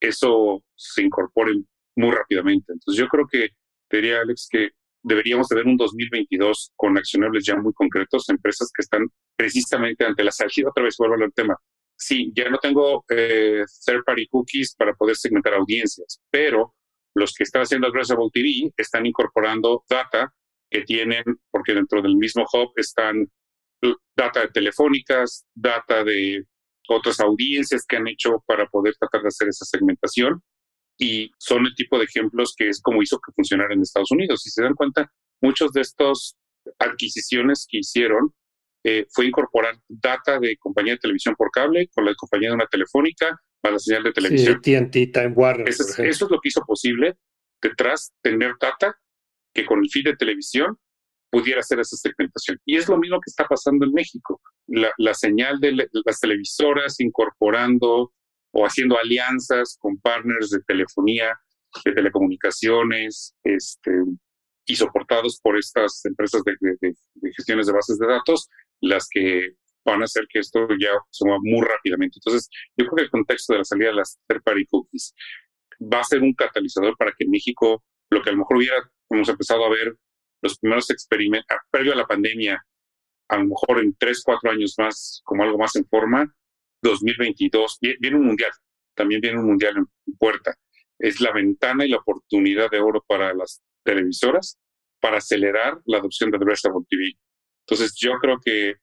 eso 0.00 0.64
se 0.74 1.02
incorpore 1.02 1.52
muy 1.96 2.10
rápidamente. 2.10 2.72
Entonces 2.72 2.98
yo 2.98 3.08
creo 3.08 3.26
que, 3.30 3.50
diría 3.90 4.20
Alex, 4.20 4.48
que 4.50 4.70
deberíamos 5.02 5.48
tener 5.48 5.66
un 5.66 5.76
2022 5.76 6.72
con 6.76 6.96
accionables 6.96 7.44
ya 7.44 7.56
muy 7.56 7.72
concretos, 7.72 8.28
empresas 8.28 8.70
que 8.74 8.82
están 8.82 9.06
precisamente 9.36 10.04
ante 10.04 10.24
la 10.24 10.30
salida. 10.30 10.70
Otra 10.70 10.84
vez 10.84 10.96
vuelvo 10.98 11.22
al 11.22 11.32
tema. 11.32 11.56
Sí, 11.96 12.32
ya 12.34 12.48
no 12.48 12.58
tengo 12.58 13.04
eh, 13.10 13.64
third 13.86 14.04
party 14.04 14.26
cookies 14.28 14.74
para 14.76 14.94
poder 14.94 15.16
segmentar 15.16 15.54
audiencias, 15.54 16.20
pero 16.30 16.74
los 17.14 17.32
que 17.34 17.44
están 17.44 17.62
haciendo 17.62 17.88
Addressable 17.88 18.30
TV 18.32 18.72
están 18.76 19.06
incorporando 19.06 19.84
data 19.88 20.32
que 20.70 20.82
tienen, 20.82 21.22
porque 21.50 21.74
dentro 21.74 22.00
del 22.00 22.16
mismo 22.16 22.44
hub 22.52 22.72
están 22.76 23.28
data 24.16 24.40
de 24.40 24.48
telefónicas, 24.48 25.44
data 25.54 26.04
de 26.04 26.44
otras 26.88 27.20
audiencias 27.20 27.84
que 27.86 27.96
han 27.96 28.08
hecho 28.08 28.42
para 28.46 28.66
poder 28.66 28.94
tratar 28.98 29.22
de 29.22 29.28
hacer 29.28 29.48
esa 29.48 29.64
segmentación 29.64 30.42
y 31.02 31.32
son 31.36 31.66
el 31.66 31.74
tipo 31.74 31.98
de 31.98 32.04
ejemplos 32.04 32.54
que 32.56 32.68
es 32.68 32.80
como 32.80 33.02
hizo 33.02 33.18
que 33.18 33.32
funcionara 33.32 33.74
en 33.74 33.82
Estados 33.82 34.12
Unidos. 34.12 34.40
Si 34.42 34.50
se 34.50 34.62
dan 34.62 34.74
cuenta, 34.74 35.10
muchos 35.40 35.72
de 35.72 35.80
estos 35.80 36.36
adquisiciones 36.78 37.66
que 37.68 37.78
hicieron 37.78 38.32
eh, 38.84 39.06
fue 39.10 39.26
incorporar 39.26 39.76
data 39.88 40.38
de 40.38 40.56
compañía 40.58 40.92
de 40.92 41.00
televisión 41.00 41.34
por 41.36 41.50
cable 41.50 41.88
con 41.92 42.04
la 42.04 42.14
compañía 42.14 42.50
de 42.50 42.54
una 42.54 42.66
telefónica 42.66 43.36
para 43.60 43.74
la 43.74 43.78
señal 43.80 44.04
de 44.04 44.12
televisión. 44.12 44.60
Sí, 44.62 44.72
TNT, 44.72 45.12
Time 45.12 45.32
Warner. 45.34 45.68
Eso, 45.68 45.82
eso 46.02 46.24
es 46.24 46.30
lo 46.30 46.38
que 46.40 46.48
hizo 46.48 46.64
posible 46.64 47.16
detrás 47.60 48.12
tener 48.22 48.54
data 48.60 48.96
que 49.52 49.66
con 49.66 49.80
el 49.80 49.90
feed 49.90 50.04
de 50.04 50.16
televisión 50.16 50.76
pudiera 51.30 51.60
hacer 51.60 51.80
esa 51.80 51.96
segmentación. 51.96 52.58
Y 52.64 52.76
es 52.76 52.88
lo 52.88 52.96
mismo 52.96 53.16
que 53.16 53.30
está 53.30 53.48
pasando 53.48 53.86
en 53.86 53.92
México. 53.92 54.40
La, 54.68 55.14
señal 55.14 55.58
de 55.58 55.88
las 56.04 56.20
televisoras 56.20 57.00
incorporando 57.00 58.12
o 58.52 58.64
haciendo 58.66 58.98
alianzas 58.98 59.76
con 59.80 59.98
partners 59.98 60.50
de 60.50 60.60
telefonía, 60.66 61.38
de 61.84 61.92
telecomunicaciones, 61.92 63.34
este, 63.42 63.90
y 64.66 64.76
soportados 64.76 65.40
por 65.42 65.58
estas 65.58 66.04
empresas 66.04 66.42
de, 66.44 66.94
gestiones 67.34 67.66
de 67.66 67.72
bases 67.72 67.98
de 67.98 68.06
datos, 68.06 68.48
las 68.80 69.08
que 69.10 69.54
van 69.84 70.02
a 70.02 70.04
hacer 70.04 70.26
que 70.28 70.38
esto 70.38 70.68
ya 70.78 70.90
se 71.10 71.24
mueva 71.24 71.40
muy 71.42 71.66
rápidamente. 71.66 72.18
Entonces, 72.18 72.48
yo 72.76 72.86
creo 72.86 72.96
que 72.96 73.02
el 73.04 73.10
contexto 73.10 73.52
de 73.52 73.60
la 73.60 73.64
salida 73.64 73.88
de 73.88 73.96
las 73.96 74.18
third 74.28 74.42
party 74.42 74.66
cookies 74.66 75.14
va 75.80 76.00
a 76.00 76.04
ser 76.04 76.22
un 76.22 76.34
catalizador 76.34 76.96
para 76.96 77.12
que 77.12 77.24
en 77.24 77.30
México, 77.30 77.82
lo 78.10 78.22
que 78.22 78.30
a 78.30 78.32
lo 78.32 78.38
mejor 78.38 78.58
hubiera, 78.58 78.76
hemos 79.10 79.28
empezado 79.28 79.64
a 79.64 79.70
ver 79.70 79.96
los 80.42 80.58
primeros 80.58 80.90
experimentos, 80.90 81.46
ah, 81.50 81.60
previo 81.70 81.92
a 81.92 81.96
la 81.96 82.06
pandemia, 82.06 82.64
a 83.28 83.36
lo 83.38 83.44
mejor 83.46 83.80
en 83.80 83.94
tres, 83.98 84.22
cuatro 84.24 84.50
años 84.50 84.74
más, 84.78 85.20
como 85.24 85.42
algo 85.42 85.58
más 85.58 85.74
en 85.76 85.86
forma, 85.86 86.32
2022, 86.82 87.78
viene 88.00 88.16
un 88.16 88.26
mundial, 88.26 88.50
también 88.94 89.20
viene 89.20 89.38
un 89.38 89.46
mundial 89.46 89.76
en 89.76 90.16
puerta. 90.16 90.54
Es 90.98 91.20
la 91.20 91.32
ventana 91.32 91.84
y 91.84 91.88
la 91.88 91.98
oportunidad 91.98 92.70
de 92.70 92.80
oro 92.80 93.04
para 93.06 93.34
las 93.34 93.62
televisoras 93.84 94.58
para 95.00 95.18
acelerar 95.18 95.80
la 95.84 95.98
adopción 95.98 96.30
de 96.30 96.36
Addressable 96.36 96.84
TV. 96.88 97.14
Entonces, 97.66 97.94
yo 97.98 98.12
creo 98.20 98.38
que 98.42 98.74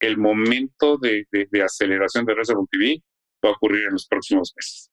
el 0.00 0.18
momento 0.18 0.98
de, 0.98 1.26
aceleración 1.64 2.24
de 2.24 2.32
Addressable 2.32 2.66
TV 2.70 3.02
va 3.44 3.50
a 3.50 3.52
ocurrir 3.52 3.84
en 3.84 3.92
los 3.92 4.06
próximos 4.06 4.52
meses. 4.56 4.90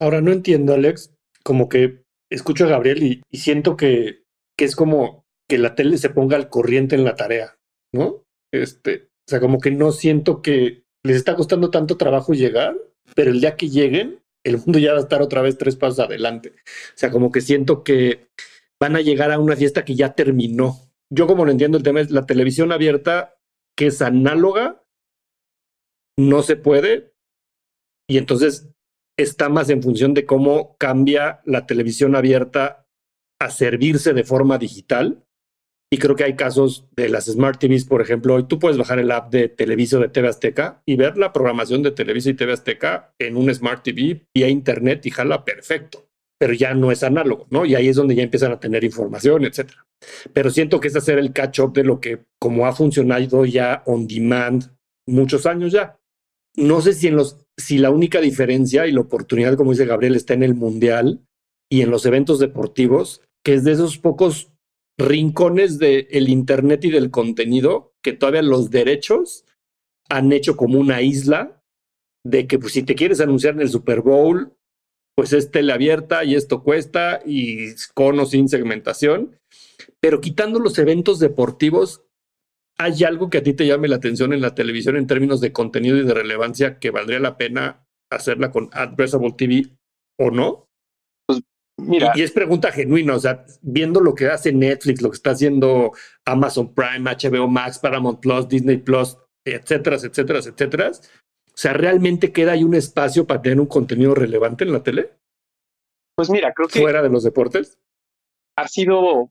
Ahora, 0.00 0.20
no 0.20 0.32
entiendo, 0.32 0.74
Alex, 0.74 1.14
como 1.44 1.68
que 1.68 2.02
escucho 2.30 2.64
a 2.64 2.68
Gabriel 2.68 3.02
y, 3.02 3.22
siento 3.36 3.76
que, 3.76 4.24
que 4.58 4.64
es 4.64 4.74
como 4.74 5.24
que 5.48 5.58
la 5.58 5.74
tele 5.74 5.96
se 5.96 6.10
ponga 6.10 6.36
al 6.36 6.48
corriente 6.48 6.96
en 6.96 7.04
la 7.04 7.14
tarea, 7.14 7.56
¿no? 7.92 8.24
Este, 8.52 9.04
o 9.04 9.30
sea, 9.30 9.40
como 9.40 9.60
que 9.60 9.70
no 9.70 9.92
siento 9.92 10.42
que 10.42 10.85
les 11.06 11.16
está 11.16 11.34
costando 11.34 11.70
tanto 11.70 11.96
trabajo 11.96 12.34
llegar, 12.34 12.76
pero 13.14 13.30
el 13.30 13.40
día 13.40 13.56
que 13.56 13.68
lleguen, 13.68 14.22
el 14.44 14.58
mundo 14.58 14.78
ya 14.78 14.92
va 14.92 14.98
a 14.98 15.02
estar 15.02 15.22
otra 15.22 15.42
vez 15.42 15.58
tres 15.58 15.76
pasos 15.76 16.00
adelante. 16.00 16.50
O 16.50 16.96
sea, 16.98 17.10
como 17.10 17.32
que 17.32 17.40
siento 17.40 17.82
que 17.82 18.28
van 18.80 18.96
a 18.96 19.00
llegar 19.00 19.30
a 19.32 19.38
una 19.38 19.56
fiesta 19.56 19.84
que 19.84 19.94
ya 19.94 20.14
terminó. 20.14 20.78
Yo 21.10 21.26
como 21.26 21.44
lo 21.44 21.50
entiendo, 21.50 21.78
el 21.78 21.84
tema 21.84 22.00
es 22.00 22.10
la 22.10 22.26
televisión 22.26 22.72
abierta, 22.72 23.38
que 23.76 23.86
es 23.86 24.02
análoga, 24.02 24.84
no 26.18 26.42
se 26.42 26.56
puede, 26.56 27.14
y 28.08 28.18
entonces 28.18 28.68
está 29.18 29.48
más 29.48 29.70
en 29.70 29.82
función 29.82 30.14
de 30.14 30.26
cómo 30.26 30.76
cambia 30.78 31.40
la 31.44 31.66
televisión 31.66 32.16
abierta 32.16 32.86
a 33.40 33.50
servirse 33.50 34.12
de 34.14 34.24
forma 34.24 34.58
digital 34.58 35.25
y 35.90 35.98
creo 35.98 36.16
que 36.16 36.24
hay 36.24 36.34
casos 36.34 36.86
de 36.96 37.08
las 37.08 37.26
Smart 37.26 37.60
TVs, 37.60 37.84
por 37.84 38.02
ejemplo, 38.02 38.34
hoy 38.34 38.44
tú 38.44 38.58
puedes 38.58 38.76
bajar 38.76 38.98
el 38.98 39.10
app 39.10 39.30
de 39.30 39.48
Televisa 39.48 39.98
de 39.98 40.08
TV 40.08 40.28
Azteca 40.28 40.82
y 40.84 40.96
ver 40.96 41.16
la 41.16 41.32
programación 41.32 41.82
de 41.82 41.92
Televisa 41.92 42.30
y 42.30 42.34
TV 42.34 42.52
Azteca 42.52 43.14
en 43.18 43.36
un 43.36 43.52
Smart 43.54 43.84
TV 43.84 44.26
vía 44.34 44.48
internet 44.48 45.06
y 45.06 45.10
jala 45.10 45.44
perfecto, 45.44 46.08
pero 46.38 46.54
ya 46.54 46.74
no 46.74 46.90
es 46.90 47.04
análogo, 47.04 47.46
¿no? 47.50 47.64
Y 47.64 47.76
ahí 47.76 47.88
es 47.88 47.96
donde 47.96 48.16
ya 48.16 48.24
empiezan 48.24 48.50
a 48.50 48.58
tener 48.58 48.82
información, 48.82 49.44
etcétera. 49.44 49.86
Pero 50.32 50.50
siento 50.50 50.80
que 50.80 50.88
es 50.88 50.96
hacer 50.96 51.18
el 51.18 51.32
catch-up 51.32 51.72
de 51.72 51.84
lo 51.84 52.00
que, 52.00 52.18
como 52.40 52.66
ha 52.66 52.72
funcionado 52.72 53.44
ya 53.44 53.82
on 53.86 54.08
demand 54.08 54.76
muchos 55.06 55.46
años 55.46 55.72
ya. 55.72 55.98
No 56.56 56.80
sé 56.80 56.94
si 56.94 57.06
en 57.06 57.16
los, 57.16 57.46
si 57.56 57.78
la 57.78 57.90
única 57.90 58.20
diferencia 58.20 58.86
y 58.86 58.92
la 58.92 59.02
oportunidad, 59.02 59.56
como 59.56 59.70
dice 59.70 59.86
Gabriel, 59.86 60.16
está 60.16 60.34
en 60.34 60.42
el 60.42 60.54
mundial 60.54 61.20
y 61.70 61.82
en 61.82 61.90
los 61.90 62.06
eventos 62.06 62.38
deportivos, 62.38 63.22
que 63.44 63.54
es 63.54 63.64
de 63.64 63.72
esos 63.72 63.98
pocos 63.98 64.52
rincones 64.98 65.78
del 65.78 66.28
Internet 66.28 66.84
y 66.84 66.90
del 66.90 67.10
contenido 67.10 67.94
que 68.02 68.12
todavía 68.12 68.42
los 68.42 68.70
derechos 68.70 69.44
han 70.08 70.32
hecho 70.32 70.56
como 70.56 70.78
una 70.78 71.02
isla 71.02 71.62
de 72.24 72.46
que 72.46 72.58
pues, 72.58 72.72
si 72.72 72.82
te 72.82 72.94
quieres 72.94 73.20
anunciar 73.20 73.54
en 73.54 73.60
el 73.60 73.68
Super 73.68 74.00
Bowl, 74.00 74.56
pues 75.16 75.32
es 75.32 75.50
tele 75.50 75.72
abierta 75.72 76.24
y 76.24 76.34
esto 76.34 76.62
cuesta 76.62 77.20
y 77.24 77.74
con 77.94 78.18
o 78.20 78.26
sin 78.26 78.48
segmentación. 78.48 79.38
Pero 80.00 80.20
quitando 80.20 80.58
los 80.58 80.78
eventos 80.78 81.18
deportivos, 81.18 82.02
¿hay 82.78 83.04
algo 83.04 83.30
que 83.30 83.38
a 83.38 83.42
ti 83.42 83.54
te 83.54 83.66
llame 83.66 83.88
la 83.88 83.96
atención 83.96 84.32
en 84.32 84.40
la 84.40 84.54
televisión 84.54 84.96
en 84.96 85.06
términos 85.06 85.40
de 85.40 85.52
contenido 85.52 85.96
y 85.96 86.04
de 86.04 86.14
relevancia 86.14 86.78
que 86.78 86.90
valdría 86.90 87.20
la 87.20 87.36
pena 87.38 87.86
hacerla 88.10 88.50
con 88.50 88.68
Addressable 88.72 89.32
TV 89.32 89.76
o 90.18 90.30
no? 90.30 90.65
Mira, 91.78 92.12
y, 92.14 92.22
es 92.22 92.32
pregunta 92.32 92.72
genuina, 92.72 93.14
o 93.14 93.18
sea, 93.18 93.44
viendo 93.60 94.00
lo 94.00 94.14
que 94.14 94.28
hace 94.28 94.52
Netflix, 94.52 95.02
lo 95.02 95.10
que 95.10 95.16
está 95.16 95.30
haciendo 95.32 95.92
Amazon 96.24 96.74
Prime, 96.74 97.10
HBO 97.10 97.48
Max, 97.48 97.78
Paramount 97.78 98.20
Plus, 98.20 98.48
Disney 98.48 98.78
Plus, 98.78 99.18
etcétera, 99.44 99.96
etcétera, 99.96 100.38
etcétera. 100.38 100.90
O 100.90 101.58
sea, 101.58 101.74
¿realmente 101.74 102.32
queda 102.32 102.52
ahí 102.52 102.64
un 102.64 102.74
espacio 102.74 103.26
para 103.26 103.42
tener 103.42 103.60
un 103.60 103.66
contenido 103.66 104.14
relevante 104.14 104.64
en 104.64 104.72
la 104.72 104.82
tele? 104.82 105.10
Pues 106.14 106.30
mira, 106.30 106.52
creo 106.54 106.68
que... 106.68 106.80
Fuera 106.80 107.02
de 107.02 107.10
los 107.10 107.24
deportes. 107.24 107.78
Ha 108.56 108.68
sido, 108.68 109.30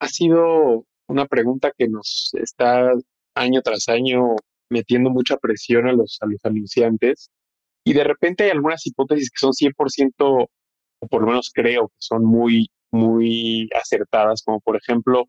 ha 0.00 0.08
sido 0.08 0.86
una 1.08 1.26
pregunta 1.26 1.72
que 1.76 1.88
nos 1.88 2.32
está 2.34 2.92
año 3.36 3.62
tras 3.62 3.88
año 3.88 4.34
metiendo 4.68 5.10
mucha 5.10 5.36
presión 5.36 5.86
a 5.86 5.92
los, 5.92 6.18
a 6.20 6.26
los 6.26 6.44
anunciantes. 6.44 7.30
Y 7.86 7.92
de 7.92 8.04
repente 8.04 8.44
hay 8.44 8.50
algunas 8.50 8.84
hipótesis 8.86 9.30
que 9.30 9.38
son 9.38 9.52
100% 9.52 10.48
o 11.04 11.06
por 11.06 11.22
lo 11.22 11.28
menos 11.28 11.50
creo 11.52 11.88
que 11.88 11.96
son 11.98 12.24
muy, 12.24 12.70
muy 12.90 13.68
acertadas, 13.74 14.42
como 14.42 14.60
por 14.60 14.76
ejemplo, 14.76 15.28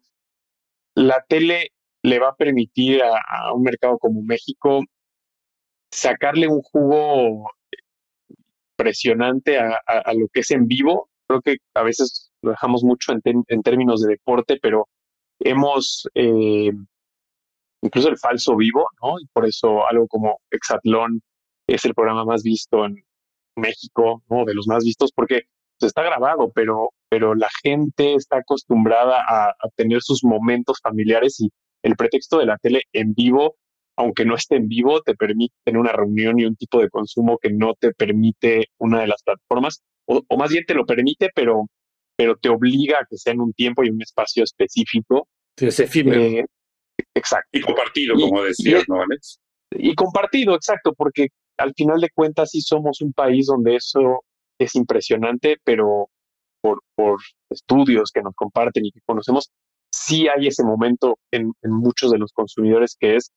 la 0.96 1.24
tele 1.28 1.72
le 2.04 2.20
va 2.20 2.30
a 2.30 2.36
permitir 2.36 3.02
a, 3.04 3.54
un 3.54 3.64
mercado 3.64 3.98
como 3.98 4.22
México 4.22 4.82
sacarle 5.92 6.48
un 6.48 6.62
jugo 6.62 7.50
presionante 8.78 9.58
a, 9.60 10.14
lo 10.14 10.28
que 10.32 10.42
es 10.42 10.52
en 10.52 10.68
vivo. 10.68 11.10
Creo 11.28 11.42
que 11.42 11.58
a 11.74 11.84
veces 11.84 12.32
lo 12.42 12.52
dejamos 12.52 12.84
mucho 12.84 13.14
en, 13.14 13.64
términos 13.64 14.02
de 14.02 14.10
deporte, 14.10 14.58
pero 14.62 14.88
hemos 15.40 16.08
eh, 16.14 16.72
incluso 17.82 18.10
el 18.10 18.18
falso 18.18 18.56
vivo, 18.56 18.88
¿no? 19.02 19.20
Y 19.20 19.26
por 19.28 19.46
eso 19.46 19.88
algo 19.88 20.08
como 20.08 20.40
Exatlón 20.52 21.22
es 21.68 21.86
el 21.86 21.96
programa 21.96 22.26
más 22.26 22.44
visto 22.44 22.86
en 22.86 23.04
México, 23.56 24.22
¿no? 24.30 24.46
De 24.46 24.54
los 24.54 24.68
más 24.68 24.84
vistos, 24.84 25.12
porque 25.12 25.48
está 25.82 26.04
grabado, 26.04 26.52
pero, 26.54 26.92
pero 27.10 27.36
la 27.36 27.50
gente 27.64 28.16
está 28.16 28.38
acostumbrada 28.38 29.18
a, 29.28 29.54
tener 29.76 30.02
sus 30.02 30.24
momentos 30.24 30.80
familiares 30.82 31.40
y 31.40 31.50
el 31.84 31.96
pretexto 31.96 32.40
de 32.40 32.46
la 32.46 32.58
tele 32.58 32.82
en 32.94 33.14
vivo, 33.14 33.56
aunque 33.98 34.26
no 34.26 34.36
esté 34.36 34.56
en 34.56 34.68
vivo, 34.68 35.02
te 35.02 35.16
permite 35.16 35.54
tener 35.64 35.80
una 35.80 35.92
reunión 35.92 36.40
y 36.40 36.46
un 36.46 36.56
tipo 36.56 36.80
de 36.80 36.90
consumo 36.90 37.38
que 37.38 37.52
no 37.52 37.74
te 37.76 37.94
permite 37.94 38.70
una 38.80 39.02
de 39.02 39.08
las 39.08 39.22
plataformas, 39.24 39.82
o, 40.08 40.24
más 40.38 40.52
bien 40.52 40.66
te 40.66 40.74
lo 40.74 40.86
permite, 40.86 41.30
pero, 41.34 41.68
pero 42.16 42.36
te 42.38 42.50
obliga 42.50 43.00
a 43.00 43.06
que 43.10 43.18
sea 43.18 43.34
en 43.34 43.42
un 43.42 43.54
tiempo 43.54 43.84
y 43.84 43.90
un 43.90 44.02
espacio 44.02 44.44
específico. 44.44 45.28
Sí, 45.58 45.68
es 45.68 45.80
efímero. 45.80 46.22
Eh, 46.22 46.46
exacto. 47.14 47.50
Y 47.52 47.62
compartido, 47.62 48.16
como 48.16 48.44
decías, 48.44 48.84
¿no, 48.88 49.02
Alex? 49.02 49.40
Y 49.72 49.96
compartido, 49.96 50.56
exacto, 50.56 50.94
porque 50.94 51.30
al 51.58 51.74
final 51.74 52.00
de 52.02 52.10
cuentas 52.14 52.52
sí 52.52 52.62
somos 52.62 53.02
un 53.02 53.14
país 53.14 53.48
donde 53.48 53.76
eso 53.76 54.24
es 54.60 54.76
impresionante, 54.76 55.58
pero 55.64 56.10
por, 56.62 56.82
por 56.96 57.20
estudios 57.50 58.12
que 58.12 58.22
nos 58.22 58.34
comparten 58.36 58.86
y 58.86 58.92
que 58.92 59.02
conocemos, 59.06 59.52
sí 59.92 60.28
hay 60.28 60.48
ese 60.48 60.64
momento 60.64 61.20
en, 61.32 61.54
muchos 61.64 62.12
de 62.12 62.18
los 62.18 62.32
consumidores 62.34 62.96
que 63.00 63.16
es 63.16 63.32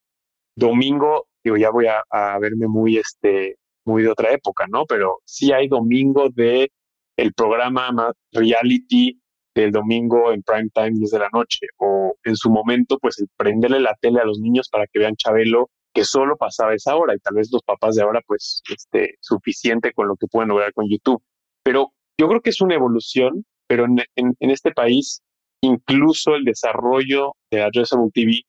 domingo, 0.55 1.27
digo, 1.43 1.57
ya 1.57 1.69
voy 1.69 1.87
a, 1.87 2.39
verme 2.39 2.67
muy, 2.67 2.97
este, 2.97 3.57
muy 3.85 4.03
de 4.03 4.09
otra 4.09 4.31
época, 4.33 4.65
¿no? 4.69 4.85
Pero 4.85 5.19
sí 5.25 5.51
hay 5.51 5.67
domingo 5.67 6.29
de 6.29 6.71
el 7.17 7.33
programa 7.33 8.13
reality 8.31 9.19
del 9.55 9.71
domingo 9.71 10.31
en 10.31 10.43
prime 10.43 10.69
time 10.73 10.91
10 10.91 11.11
de 11.11 11.19
la 11.19 11.29
noche, 11.33 11.67
o 11.77 12.15
en 12.23 12.35
su 12.35 12.49
momento, 12.49 12.97
pues 12.99 13.19
el 13.19 13.27
prenderle 13.35 13.79
la 13.79 13.95
tele 13.99 14.19
a 14.19 14.25
los 14.25 14.39
niños 14.39 14.69
para 14.69 14.85
que 14.87 14.99
vean 14.99 15.15
Chabelo 15.15 15.69
que 15.93 16.03
solo 16.03 16.37
pasaba 16.37 16.73
esa 16.73 16.95
hora 16.95 17.15
y 17.15 17.19
tal 17.19 17.35
vez 17.35 17.49
los 17.51 17.63
papás 17.63 17.95
de 17.95 18.03
ahora 18.03 18.21
pues 18.25 18.61
este, 18.73 19.15
suficiente 19.21 19.91
con 19.93 20.07
lo 20.07 20.15
que 20.15 20.27
pueden 20.27 20.49
lograr 20.49 20.73
con 20.73 20.87
YouTube. 20.89 21.21
Pero 21.63 21.93
yo 22.17 22.27
creo 22.27 22.41
que 22.41 22.51
es 22.51 22.61
una 22.61 22.75
evolución, 22.75 23.45
pero 23.67 23.85
en, 23.85 24.03
en, 24.15 24.49
este 24.51 24.71
país 24.71 25.21
incluso 25.61 26.35
el 26.35 26.43
desarrollo 26.43 27.33
de 27.51 27.61
Addressable 27.61 28.11
TV 28.13 28.41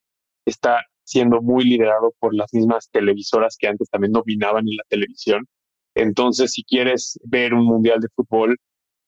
está 0.46 0.84
siendo 1.04 1.42
muy 1.42 1.64
liderado 1.64 2.14
por 2.18 2.34
las 2.34 2.52
mismas 2.52 2.88
televisoras 2.90 3.56
que 3.58 3.68
antes 3.68 3.88
también 3.90 4.12
dominaban 4.12 4.68
en 4.68 4.76
la 4.76 4.84
televisión. 4.88 5.46
Entonces, 5.94 6.52
si 6.52 6.62
quieres 6.62 7.18
ver 7.24 7.52
un 7.52 7.64
mundial 7.64 8.00
de 8.00 8.08
fútbol, 8.14 8.56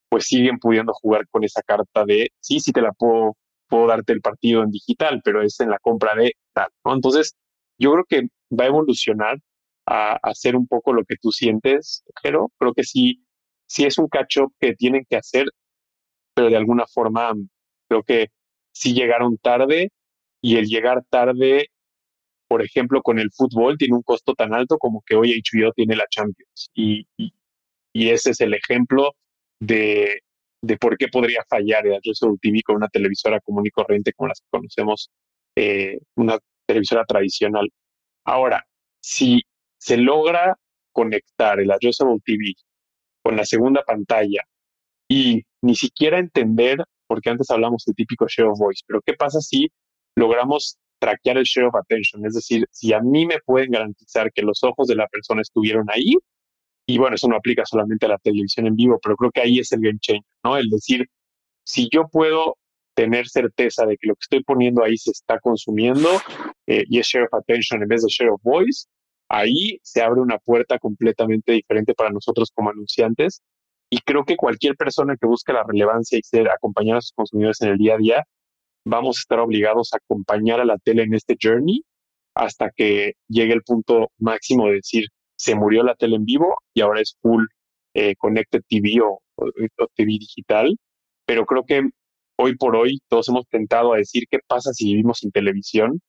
pues 0.08 0.26
siguen 0.26 0.58
pudiendo 0.58 0.92
jugar 0.94 1.26
con 1.30 1.44
esa 1.44 1.62
carta 1.62 2.04
de, 2.04 2.30
sí, 2.40 2.60
sí 2.60 2.72
te 2.72 2.82
la 2.82 2.92
puedo, 2.92 3.36
puedo 3.68 3.86
darte 3.86 4.12
el 4.12 4.20
partido 4.20 4.62
en 4.62 4.70
digital, 4.70 5.22
pero 5.24 5.42
es 5.42 5.58
en 5.60 5.70
la 5.70 5.78
compra 5.78 6.14
de 6.14 6.32
tal. 6.52 6.68
Entonces, 6.84 7.34
yo 7.82 7.92
creo 7.92 8.04
que 8.08 8.28
va 8.56 8.64
a 8.64 8.68
evolucionar 8.68 9.38
a, 9.86 10.18
hacer 10.22 10.56
un 10.56 10.66
poco 10.66 10.92
lo 10.92 11.04
que 11.04 11.16
tú 11.20 11.32
sientes, 11.32 12.04
pero 12.22 12.50
creo 12.58 12.74
que 12.74 12.84
sí, 12.84 13.24
sí 13.66 13.84
es 13.84 13.98
un 13.98 14.08
catch-up 14.08 14.54
que 14.60 14.74
tienen 14.74 15.04
que 15.08 15.16
hacer, 15.16 15.46
pero 16.34 16.48
de 16.48 16.56
alguna 16.56 16.86
forma 16.86 17.32
creo 17.88 18.02
que 18.04 18.28
sí 18.72 18.94
llegaron 18.94 19.36
tarde 19.38 19.90
y 20.40 20.56
el 20.56 20.66
llegar 20.66 21.02
tarde, 21.10 21.68
por 22.48 22.62
ejemplo, 22.62 23.02
con 23.02 23.18
el 23.18 23.30
fútbol 23.32 23.76
tiene 23.78 23.94
un 23.96 24.02
costo 24.02 24.34
tan 24.34 24.54
alto 24.54 24.78
como 24.78 25.02
que 25.04 25.16
hoy 25.16 25.40
HBO 25.40 25.72
tiene 25.72 25.96
la 25.96 26.06
Champions. 26.08 26.70
Y, 26.74 27.06
y, 27.16 28.08
ese 28.08 28.30
es 28.30 28.40
el 28.40 28.54
ejemplo 28.54 29.12
de, 29.60 30.20
de 30.62 30.76
por 30.78 30.96
qué 30.96 31.08
podría 31.08 31.44
fallar 31.48 31.86
el 31.86 31.94
Addressable 31.94 32.38
TV 32.40 32.62
con 32.62 32.76
una 32.76 32.88
televisora 32.88 33.40
común 33.40 33.66
y 33.66 33.70
corriente 33.70 34.12
como 34.12 34.28
las 34.28 34.40
que 34.40 34.46
conocemos, 34.50 35.10
eh, 35.56 35.98
una 36.16 36.38
televisora 36.66 37.04
tradicional. 37.04 37.70
Ahora, 38.24 38.64
si 39.00 39.42
se 39.78 39.96
logra 39.96 40.56
conectar 40.92 41.60
el 41.60 41.70
Addressable 41.70 42.20
TV 42.24 42.54
con 43.22 43.36
la 43.36 43.44
segunda 43.44 43.82
pantalla 43.84 44.42
y 45.08 45.42
ni 45.62 45.74
siquiera 45.74 46.18
entender, 46.18 46.84
porque 47.06 47.30
antes 47.30 47.50
hablamos 47.50 47.84
del 47.84 47.94
típico 47.94 48.26
share 48.28 48.48
of 48.48 48.58
voice, 48.58 48.82
pero 48.86 49.00
¿qué 49.04 49.14
pasa 49.14 49.40
si 49.40 49.70
logramos 50.16 50.76
traquear 50.98 51.38
el 51.38 51.44
share 51.44 51.66
of 51.66 51.74
attention? 51.74 52.24
Es 52.26 52.34
decir, 52.34 52.66
si 52.70 52.92
a 52.92 53.00
mí 53.00 53.26
me 53.26 53.38
pueden 53.44 53.70
garantizar 53.70 54.32
que 54.32 54.42
los 54.42 54.62
ojos 54.62 54.88
de 54.88 54.96
la 54.96 55.08
persona 55.08 55.42
estuvieron 55.42 55.86
ahí, 55.90 56.14
y 56.86 56.98
bueno, 56.98 57.14
eso 57.14 57.28
no 57.28 57.36
aplica 57.36 57.64
solamente 57.64 58.06
a 58.06 58.10
la 58.10 58.18
televisión 58.18 58.66
en 58.66 58.76
vivo, 58.76 58.98
pero 59.02 59.16
creo 59.16 59.30
que 59.30 59.40
ahí 59.40 59.58
es 59.58 59.70
el 59.72 59.80
game 59.80 59.98
changer, 60.00 60.24
¿no? 60.44 60.56
El 60.56 60.68
decir, 60.68 61.06
si 61.64 61.88
yo 61.92 62.08
puedo 62.08 62.56
tener 62.94 63.28
certeza 63.28 63.86
de 63.86 63.96
que 63.96 64.08
lo 64.08 64.14
que 64.14 64.22
estoy 64.22 64.42
poniendo 64.44 64.84
ahí 64.84 64.96
se 64.96 65.10
está 65.10 65.38
consumiendo 65.40 66.08
eh, 66.66 66.84
y 66.88 66.98
es 66.98 67.06
share 67.06 67.24
of 67.24 67.34
attention 67.34 67.82
en 67.82 67.88
vez 67.88 68.02
de 68.02 68.08
share 68.08 68.30
of 68.30 68.40
voice, 68.42 68.86
ahí 69.28 69.78
se 69.82 70.02
abre 70.02 70.20
una 70.20 70.38
puerta 70.38 70.78
completamente 70.78 71.52
diferente 71.52 71.94
para 71.94 72.10
nosotros 72.10 72.50
como 72.54 72.70
anunciantes. 72.70 73.42
Y 73.90 73.98
creo 74.00 74.24
que 74.24 74.36
cualquier 74.36 74.76
persona 74.76 75.16
que 75.16 75.26
busque 75.26 75.52
la 75.52 75.64
relevancia 75.64 76.18
y 76.18 76.22
ser 76.22 76.48
acompañar 76.50 76.98
a 76.98 77.00
sus 77.00 77.12
consumidores 77.12 77.60
en 77.62 77.70
el 77.70 77.78
día 77.78 77.94
a 77.94 77.98
día, 77.98 78.24
vamos 78.84 79.18
a 79.18 79.20
estar 79.20 79.40
obligados 79.40 79.92
a 79.92 79.98
acompañar 79.98 80.60
a 80.60 80.64
la 80.64 80.78
tele 80.78 81.02
en 81.02 81.14
este 81.14 81.36
journey 81.40 81.82
hasta 82.34 82.70
que 82.70 83.14
llegue 83.28 83.52
el 83.52 83.62
punto 83.62 84.10
máximo 84.18 84.68
de 84.68 84.74
decir, 84.74 85.06
se 85.36 85.54
murió 85.54 85.82
la 85.82 85.94
tele 85.94 86.16
en 86.16 86.24
vivo 86.24 86.56
y 86.74 86.80
ahora 86.80 87.00
es 87.00 87.16
full 87.20 87.44
eh, 87.94 88.14
Connected 88.16 88.62
TV 88.68 89.00
o, 89.02 89.20
TV 89.94 90.12
digital. 90.18 90.76
Pero 91.26 91.46
creo 91.46 91.64
que 91.64 91.88
hoy 92.42 92.56
por 92.56 92.74
hoy 92.74 93.00
todos 93.08 93.28
hemos 93.28 93.46
tentado 93.48 93.92
a 93.92 93.98
decir 93.98 94.24
qué 94.28 94.40
pasa 94.44 94.72
si 94.72 94.86
vivimos 94.86 95.18
sin 95.18 95.30
televisión 95.30 96.00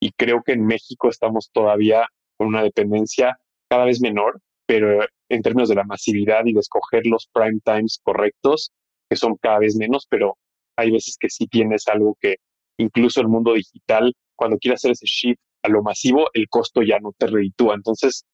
y 0.00 0.12
creo 0.12 0.42
que 0.44 0.52
en 0.52 0.64
México 0.64 1.08
estamos 1.08 1.50
todavía 1.52 2.06
con 2.36 2.48
una 2.48 2.62
dependencia 2.62 3.36
cada 3.68 3.86
vez 3.86 4.00
menor, 4.00 4.40
pero 4.64 5.04
en 5.28 5.42
términos 5.42 5.68
de 5.68 5.74
la 5.74 5.84
masividad 5.84 6.44
y 6.44 6.52
de 6.52 6.60
escoger 6.60 7.06
los 7.06 7.28
prime 7.32 7.58
times 7.64 8.00
correctos, 8.02 8.70
que 9.10 9.16
son 9.16 9.36
cada 9.40 9.58
vez 9.58 9.74
menos, 9.74 10.06
pero 10.08 10.36
hay 10.76 10.92
veces 10.92 11.16
que 11.18 11.28
sí 11.28 11.48
tienes 11.48 11.88
algo 11.88 12.16
que 12.20 12.36
incluso 12.78 13.20
el 13.20 13.28
mundo 13.28 13.54
digital, 13.54 14.12
cuando 14.36 14.58
quiere 14.58 14.74
hacer 14.74 14.92
ese 14.92 15.06
shift 15.06 15.40
a 15.64 15.68
lo 15.68 15.82
masivo, 15.82 16.28
el 16.32 16.48
costo 16.48 16.82
ya 16.82 16.98
no 17.00 17.12
te 17.16 17.26
reditúa. 17.26 17.74
Entonces, 17.74 18.24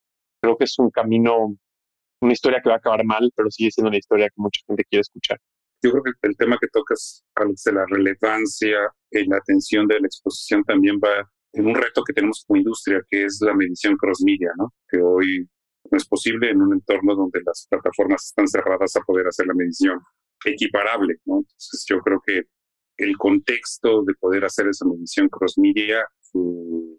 creo 0.41 0.57
que 0.57 0.65
es 0.65 0.79
un 0.79 0.91
camino, 0.91 1.57
una 2.21 2.33
historia 2.33 2.61
que 2.63 2.69
va 2.69 2.77
a 2.77 2.79
acabar 2.79 3.05
mal, 3.05 3.31
pero 3.35 3.51
sigue 3.51 3.71
siendo 3.71 3.89
una 3.89 3.99
historia 3.99 4.29
que 4.29 4.35
mucha 4.37 4.61
gente 4.67 4.85
quiere 4.85 5.03
escuchar. 5.03 5.39
Yo 5.83 5.93
creo 5.93 6.03
que 6.03 6.13
el 6.23 6.37
tema 6.37 6.59
que 6.61 6.69
tocas, 6.69 7.25
Alex, 7.37 7.63
de 7.65 7.73
la 7.73 7.87
relevancia 7.87 8.79
y 9.11 9.27
la 9.27 9.37
atención 9.37 9.87
de 9.87 10.01
la 10.01 10.07
exposición 10.07 10.65
también 10.65 10.99
va 10.99 11.29
en 11.53 11.67
un 11.67 11.75
reto 11.75 12.03
que 12.03 12.13
tenemos 12.13 12.45
como 12.47 12.59
industria, 12.59 13.01
que 13.09 13.25
es 13.25 13.39
la 13.41 13.55
medición 13.55 13.97
cross 13.97 14.23
media, 14.25 14.51
¿no? 14.57 14.73
Que 14.89 15.01
hoy 15.01 15.49
no 15.91 15.97
es 15.97 16.07
posible 16.07 16.51
en 16.51 16.61
un 16.61 16.75
entorno 16.75 17.15
donde 17.15 17.41
las 17.45 17.67
plataformas 17.71 18.27
están 18.27 18.49
cerradas 18.49 18.95
a 18.97 19.01
poder 19.01 19.29
hacer 19.29 19.47
la 19.47 19.55
medición 19.55 20.01
equiparable, 20.45 21.17
¿no? 21.25 21.39
Entonces 21.39 21.85
yo 21.89 22.01
creo 22.01 22.21
que 22.27 22.43
el 22.97 23.17
contexto 23.17 24.03
de 24.03 24.15
poder 24.15 24.45
hacer 24.45 24.69
esa 24.69 24.85
medición 24.85 25.29
cross 25.29 25.57
media 25.57 26.05
uh, 26.35 26.99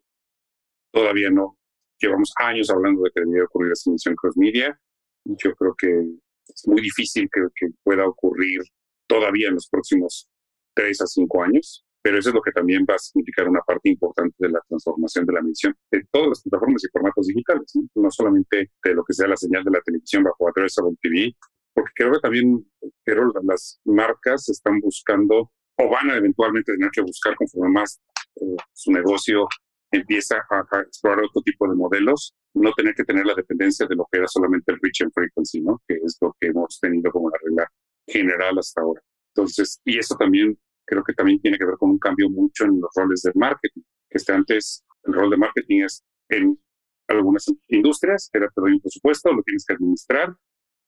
todavía 0.91 1.29
no. 1.29 1.57
Llevamos 1.99 2.31
años 2.37 2.69
hablando 2.69 3.03
de 3.03 3.11
que 3.13 3.19
debería 3.19 3.43
ocurrir 3.43 3.73
esa 3.73 3.89
medición 3.89 4.15
cross 4.15 4.37
media. 4.37 4.79
Yo 5.25 5.53
creo 5.55 5.75
que 5.77 6.05
es 6.53 6.67
muy 6.67 6.81
difícil 6.81 7.29
que, 7.31 7.67
pueda 7.83 8.07
ocurrir 8.07 8.61
todavía 9.07 9.47
en 9.47 9.55
los 9.55 9.67
próximos 9.67 10.27
tres 10.75 11.01
a 11.01 11.07
cinco 11.07 11.43
años 11.43 11.85
pero 12.01 12.17
eso 12.17 12.29
es 12.29 12.35
lo 12.35 12.41
que 12.41 12.51
también 12.51 12.85
va 12.89 12.95
a 12.95 12.99
significar 12.99 13.47
una 13.47 13.61
parte 13.61 13.89
importante 13.89 14.35
de 14.39 14.49
la 14.49 14.61
transformación 14.67 15.25
de 15.25 15.33
la 15.33 15.41
medición 15.41 15.75
de 15.91 16.03
todas 16.11 16.29
las 16.29 16.41
plataformas 16.43 16.83
y 16.83 16.87
formatos 16.91 17.27
digitales, 17.27 17.73
no, 17.95 18.09
solamente 18.09 18.71
de 18.83 18.93
lo 18.93 19.03
que 19.03 19.13
sea 19.13 19.27
la 19.27 19.35
señal 19.35 19.63
de 19.63 19.71
la 19.71 19.81
televisión 19.81 20.23
bajo 20.23 20.47
Addressable 20.47 20.95
TV, 21.01 21.35
porque 21.73 21.91
creo 21.95 22.13
que 22.13 22.19
también 22.19 22.65
pero 23.03 23.31
las 23.43 23.81
marcas 23.85 24.47
están 24.49 24.79
buscando 24.79 25.51
o 25.77 25.89
van 25.89 26.09
a 26.11 26.17
eventualmente 26.17 26.73
tener 26.73 26.89
que 26.91 27.01
buscar 27.01 27.35
conforme 27.35 27.69
más 27.69 27.99
eh, 28.37 28.55
su 28.73 28.91
negocio 28.91 29.47
empieza 29.91 30.37
a, 30.49 30.81
explorar 30.81 31.25
otro 31.25 31.41
tipo 31.41 31.67
de 31.67 31.75
modelos, 31.75 32.35
no 32.53 32.71
tener 32.73 32.93
que 32.95 33.03
tener 33.03 33.25
la 33.25 33.35
dependencia 33.35 33.87
de 33.87 33.95
lo 33.95 34.07
que 34.11 34.19
era 34.19 34.27
solamente 34.27 34.71
el 34.71 34.79
reach 34.81 35.01
and 35.01 35.11
frequency, 35.13 35.61
¿no? 35.61 35.81
que 35.87 35.95
es 35.95 36.17
lo 36.21 36.35
que 36.39 36.47
hemos 36.47 36.79
tenido 36.79 37.11
como 37.11 37.29
la 37.29 37.37
regla 37.43 37.71
general 38.07 38.57
hasta 38.59 38.81
ahora. 38.81 39.01
Entonces, 39.33 39.79
y 39.85 39.97
eso 39.97 40.15
también 40.15 40.57
creo 40.85 41.03
que 41.03 41.13
también 41.13 41.39
tiene 41.39 41.57
que 41.57 41.65
ver 41.65 41.77
con 41.77 41.91
un 41.91 41.99
cambio 41.99 42.29
mucho 42.29 42.65
en 42.65 42.81
los 42.81 42.89
roles 42.95 43.21
de 43.21 43.31
marketing, 43.35 43.81
que 44.09 44.17
este 44.17 44.33
antes 44.33 44.83
el 45.03 45.13
rol 45.13 45.29
de 45.29 45.37
marketing 45.37 45.83
es 45.83 46.03
en 46.29 46.59
algunas 47.07 47.45
industrias, 47.67 48.29
era 48.33 48.47
te 48.47 48.61
doy 48.61 48.73
un 48.73 48.81
presupuesto, 48.81 49.31
lo 49.31 49.43
tienes 49.43 49.65
que 49.65 49.73
administrar 49.73 50.35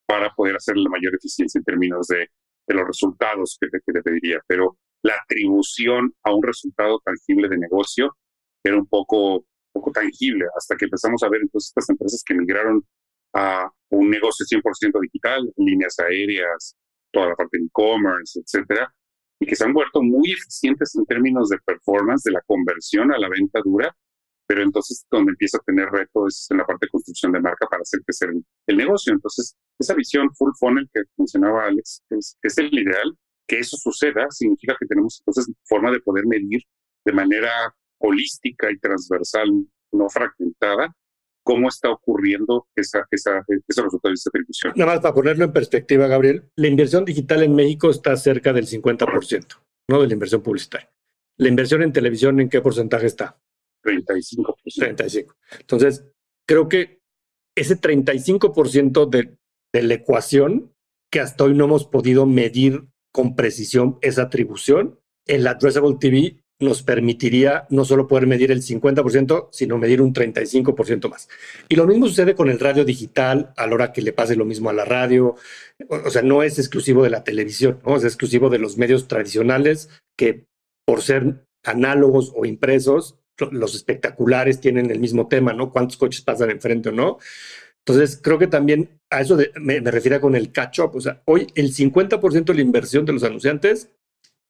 para 0.05 0.33
poder 0.33 0.55
hacer 0.55 0.77
la 0.77 0.89
mayor 0.89 1.15
eficiencia 1.15 1.59
en 1.59 1.63
términos 1.63 2.07
de, 2.07 2.29
de 2.67 2.75
los 2.75 2.85
resultados 2.85 3.57
que 3.59 3.67
te, 3.69 3.79
que 3.85 3.93
te 3.93 4.01
pediría, 4.01 4.39
pero 4.47 4.77
la 5.03 5.15
atribución 5.15 6.13
a 6.23 6.33
un 6.33 6.43
resultado 6.43 6.99
tangible 7.03 7.47
de 7.49 7.57
negocio 7.57 8.15
era 8.63 8.77
un 8.77 8.87
poco, 8.87 9.45
poco 9.73 9.91
tangible 9.91 10.45
hasta 10.55 10.75
que 10.75 10.85
empezamos 10.85 11.21
a 11.23 11.29
ver 11.29 11.41
entonces 11.41 11.69
estas 11.69 11.89
empresas 11.89 12.23
que 12.25 12.35
migraron 12.35 12.85
a 13.33 13.69
un 13.89 14.09
negocio 14.09 14.45
100% 14.45 14.99
digital, 15.01 15.51
líneas 15.57 15.97
aéreas, 15.99 16.75
toda 17.11 17.29
la 17.29 17.35
parte 17.35 17.57
de 17.57 17.65
e-commerce, 17.65 18.39
etcétera, 18.39 18.93
y 19.39 19.45
que 19.45 19.55
se 19.55 19.65
han 19.65 19.73
vuelto 19.73 20.01
muy 20.01 20.31
eficientes 20.31 20.95
en 20.95 21.05
términos 21.05 21.49
de 21.49 21.57
performance, 21.65 22.23
de 22.23 22.31
la 22.31 22.41
conversión 22.45 23.11
a 23.11 23.17
la 23.17 23.27
venta 23.27 23.59
dura, 23.63 23.95
pero 24.47 24.63
entonces 24.63 25.05
donde 25.09 25.31
empieza 25.31 25.57
a 25.57 25.63
tener 25.65 25.89
retos 25.89 26.41
es 26.41 26.51
en 26.51 26.57
la 26.57 26.65
parte 26.65 26.85
de 26.85 26.89
construcción 26.89 27.31
de 27.31 27.39
marca 27.39 27.65
para 27.67 27.81
hacer 27.81 28.01
crecer 28.05 28.29
el, 28.67 28.77
negocio. 28.77 29.13
Entonces, 29.13 29.55
esa 29.79 29.93
visión 29.93 30.29
full 30.35 30.51
funnel 30.59 30.89
que 30.93 31.03
mencionaba 31.17 31.65
Alex 31.65 32.03
es, 32.09 32.37
es 32.41 32.57
el 32.57 32.73
ideal. 32.73 33.17
Que 33.47 33.59
eso 33.59 33.77
suceda 33.77 34.27
significa 34.29 34.75
que 34.79 34.85
tenemos 34.85 35.21
entonces 35.21 35.53
forma 35.63 35.91
de 35.91 36.01
poder 36.01 36.25
medir 36.27 36.61
de 37.05 37.13
manera 37.13 37.73
holística 38.01 38.71
y 38.71 38.77
transversal, 38.77 39.49
no 39.91 40.09
fragmentada, 40.09 40.95
cómo 41.43 41.69
está 41.69 41.89
ocurriendo 41.89 42.67
esa, 42.75 43.05
esa, 43.11 43.43
ese 43.47 43.81
resultado 43.81 44.11
de 44.11 44.13
esa 44.13 44.29
atribución. 44.29 44.73
Nada 44.75 44.93
más 44.93 45.01
para 45.01 45.13
ponerlo 45.13 45.45
en 45.45 45.53
perspectiva, 45.53 46.07
Gabriel, 46.07 46.49
la 46.55 46.67
inversión 46.67 47.05
digital 47.05 47.43
en 47.43 47.55
México 47.55 47.89
está 47.89 48.15
cerca 48.15 48.53
del 48.53 48.67
50%, 48.67 49.59
¿no? 49.89 50.01
De 50.01 50.07
la 50.07 50.13
inversión 50.13 50.41
publicitaria. 50.41 50.91
¿La 51.37 51.47
inversión 51.47 51.81
en 51.81 51.93
televisión 51.93 52.39
en 52.39 52.49
qué 52.49 52.61
porcentaje 52.61 53.07
está? 53.07 53.39
35%. 53.83 54.55
35. 54.77 55.35
Entonces, 55.59 56.05
creo 56.47 56.69
que 56.69 57.01
ese 57.55 57.79
35% 57.79 59.09
de, 59.09 59.37
de 59.73 59.83
la 59.83 59.93
ecuación 59.95 60.73
que 61.11 61.19
hasta 61.19 61.43
hoy 61.43 61.55
no 61.55 61.65
hemos 61.65 61.85
podido 61.85 62.25
medir 62.25 62.85
con 63.11 63.35
precisión 63.35 63.97
esa 64.01 64.23
atribución, 64.23 64.99
el 65.25 65.45
addressable 65.45 65.97
TV 65.99 66.40
nos 66.61 66.83
permitiría 66.83 67.65
no 67.69 67.85
solo 67.85 68.07
poder 68.07 68.27
medir 68.27 68.51
el 68.51 68.61
50%, 68.61 69.49
sino 69.51 69.77
medir 69.77 70.01
un 70.01 70.13
35% 70.13 71.09
más. 71.09 71.27
Y 71.67 71.75
lo 71.75 71.85
mismo 71.85 72.07
sucede 72.07 72.35
con 72.35 72.49
el 72.49 72.59
radio 72.59 72.85
digital, 72.85 73.53
a 73.57 73.67
la 73.67 73.75
hora 73.75 73.93
que 73.93 74.01
le 74.01 74.13
pase 74.13 74.35
lo 74.35 74.45
mismo 74.45 74.69
a 74.69 74.73
la 74.73 74.85
radio. 74.85 75.35
O 75.89 76.09
sea, 76.09 76.21
no 76.21 76.43
es 76.43 76.59
exclusivo 76.59 77.03
de 77.03 77.09
la 77.09 77.23
televisión, 77.23 77.79
¿no? 77.85 77.97
es 77.97 78.03
exclusivo 78.03 78.49
de 78.49 78.59
los 78.59 78.77
medios 78.77 79.07
tradicionales 79.07 79.89
que 80.15 80.45
por 80.85 81.01
ser 81.01 81.45
análogos 81.63 82.31
o 82.35 82.45
impresos, 82.45 83.17
los 83.51 83.75
espectaculares 83.75 84.59
tienen 84.59 84.91
el 84.91 84.99
mismo 84.99 85.27
tema, 85.27 85.53
¿no? 85.53 85.71
¿Cuántos 85.71 85.97
coches 85.97 86.21
pasan 86.21 86.51
enfrente 86.51 86.89
o 86.89 86.91
no? 86.91 87.17
Entonces, 87.85 88.19
creo 88.21 88.37
que 88.37 88.47
también 88.47 88.99
a 89.09 89.21
eso 89.21 89.37
me, 89.59 89.81
me 89.81 89.89
refiero 89.91 90.21
con 90.21 90.35
el 90.35 90.51
catch-up. 90.51 90.95
O 90.95 91.01
sea, 91.01 91.23
hoy 91.25 91.47
el 91.55 91.73
50% 91.73 92.45
de 92.45 92.53
la 92.53 92.61
inversión 92.61 93.05
de 93.05 93.13
los 93.13 93.23
anunciantes 93.23 93.89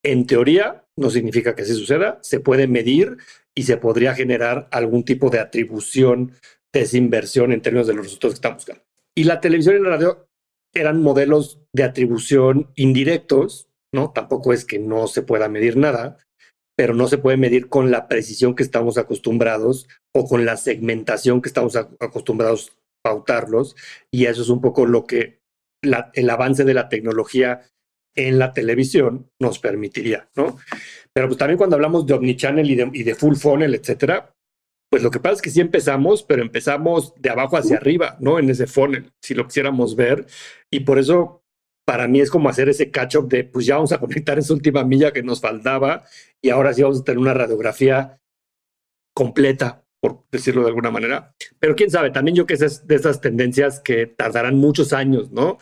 en 0.04 0.26
teoría, 0.26 0.86
no 0.98 1.10
significa 1.10 1.56
que 1.56 1.64
así 1.64 1.74
suceda, 1.74 2.20
se 2.22 2.40
puede 2.40 2.68
medir 2.68 3.18
y 3.56 3.64
se 3.64 3.78
podría 3.78 4.16
generar 4.16 4.68
algún 4.72 5.04
tipo 5.04 5.30
de 5.30 5.40
atribución 5.40 6.34
de 6.74 6.88
inversión 6.94 7.52
en 7.52 7.62
términos 7.62 7.88
de 7.88 7.94
los 7.94 8.06
resultados 8.06 8.34
que 8.34 8.38
estamos 8.38 8.58
buscando. 8.58 8.84
Y 9.16 9.26
la 9.26 9.42
televisión 9.42 9.76
y 9.76 9.80
la 9.80 9.90
radio 9.90 10.28
eran 10.74 11.02
modelos 11.02 11.60
de 11.74 11.84
atribución 11.84 12.72
indirectos, 12.76 13.68
¿no? 13.94 14.12
Tampoco 14.12 14.54
es 14.54 14.64
que 14.64 14.80
no 14.80 15.08
se 15.08 15.22
pueda 15.22 15.50
medir 15.50 15.76
nada, 15.76 16.18
pero 16.78 16.94
no 16.94 17.08
se 17.08 17.18
puede 17.18 17.38
medir 17.38 17.68
con 17.68 17.92
la 17.92 18.08
precisión 18.08 18.56
que 18.56 18.64
estamos 18.64 18.98
acostumbrados 18.98 19.88
o 20.14 20.26
con 20.26 20.46
la 20.46 20.56
segmentación 20.56 21.42
que 21.42 21.50
estamos 21.50 21.76
acostumbrados 21.76 22.70
a 22.70 23.10
pautarlos. 23.10 23.76
Y 24.10 24.26
eso 24.26 24.42
es 24.42 24.50
un 24.50 24.62
poco 24.62 24.86
lo 24.86 25.06
que 25.06 25.42
el 25.84 26.30
avance 26.30 26.64
de 26.64 26.74
la 26.74 26.90
tecnología 26.90 27.62
en 28.16 28.40
la 28.40 28.54
televisión 28.54 29.30
nos 29.40 29.60
permitiría, 29.60 30.30
¿no? 30.36 30.58
Pero 31.14 31.28
pues 31.28 31.38
también 31.38 31.58
cuando 31.58 31.76
hablamos 31.76 32.06
de 32.06 32.14
omnichannel 32.14 32.70
y 32.70 32.76
de, 32.76 32.90
y 32.94 33.04
de 33.04 33.16
full 33.16 33.36
funnel, 33.36 33.76
etcétera, 33.76 34.34
pues 34.92 35.04
lo 35.04 35.12
que 35.12 35.22
pasa 35.22 35.36
es 35.36 35.42
que 35.42 35.50
sí 35.50 35.62
empezamos, 35.62 36.22
pero 36.24 36.42
empezamos 36.42 37.14
de 37.16 37.30
abajo 37.30 37.56
hacia 37.56 37.78
arriba, 37.78 38.18
¿no? 38.20 38.40
En 38.40 38.50
ese 38.50 38.68
funnel, 38.68 39.14
si 39.22 39.34
lo 39.34 39.48
quisiéramos 39.48 39.96
ver. 39.96 40.26
Y 40.70 40.82
por 40.82 41.00
eso, 41.00 41.46
para 41.86 42.10
mí 42.10 42.20
es 42.20 42.30
como 42.30 42.50
hacer 42.50 42.68
ese 42.68 42.92
catch-up 42.92 43.30
de, 43.30 43.46
pues 43.46 43.66
ya 43.66 43.76
vamos 43.76 43.94
a 43.94 44.00
conectar 44.00 44.38
esa 44.38 44.54
última 44.54 44.84
milla 44.84 45.14
que 45.14 45.24
nos 45.24 45.40
faltaba 45.40 46.04
y 46.42 46.50
ahora 46.50 46.74
sí 46.74 46.82
vamos 46.84 47.00
a 47.00 47.04
tener 47.06 47.20
una 47.20 47.34
radiografía 47.34 48.20
completa, 49.16 49.86
por 50.02 50.26
decirlo 50.30 50.64
de 50.64 50.70
alguna 50.70 50.92
manera. 50.92 51.36
Pero 51.58 51.74
quién 51.76 51.90
sabe, 51.90 52.12
también 52.12 52.36
yo 52.36 52.46
que 52.46 52.56
es 52.56 52.86
de 52.86 52.96
esas 52.96 53.22
tendencias 53.22 53.80
que 53.80 54.08
tardarán 54.08 54.58
muchos 54.58 54.92
años, 54.92 55.32
¿no? 55.32 55.58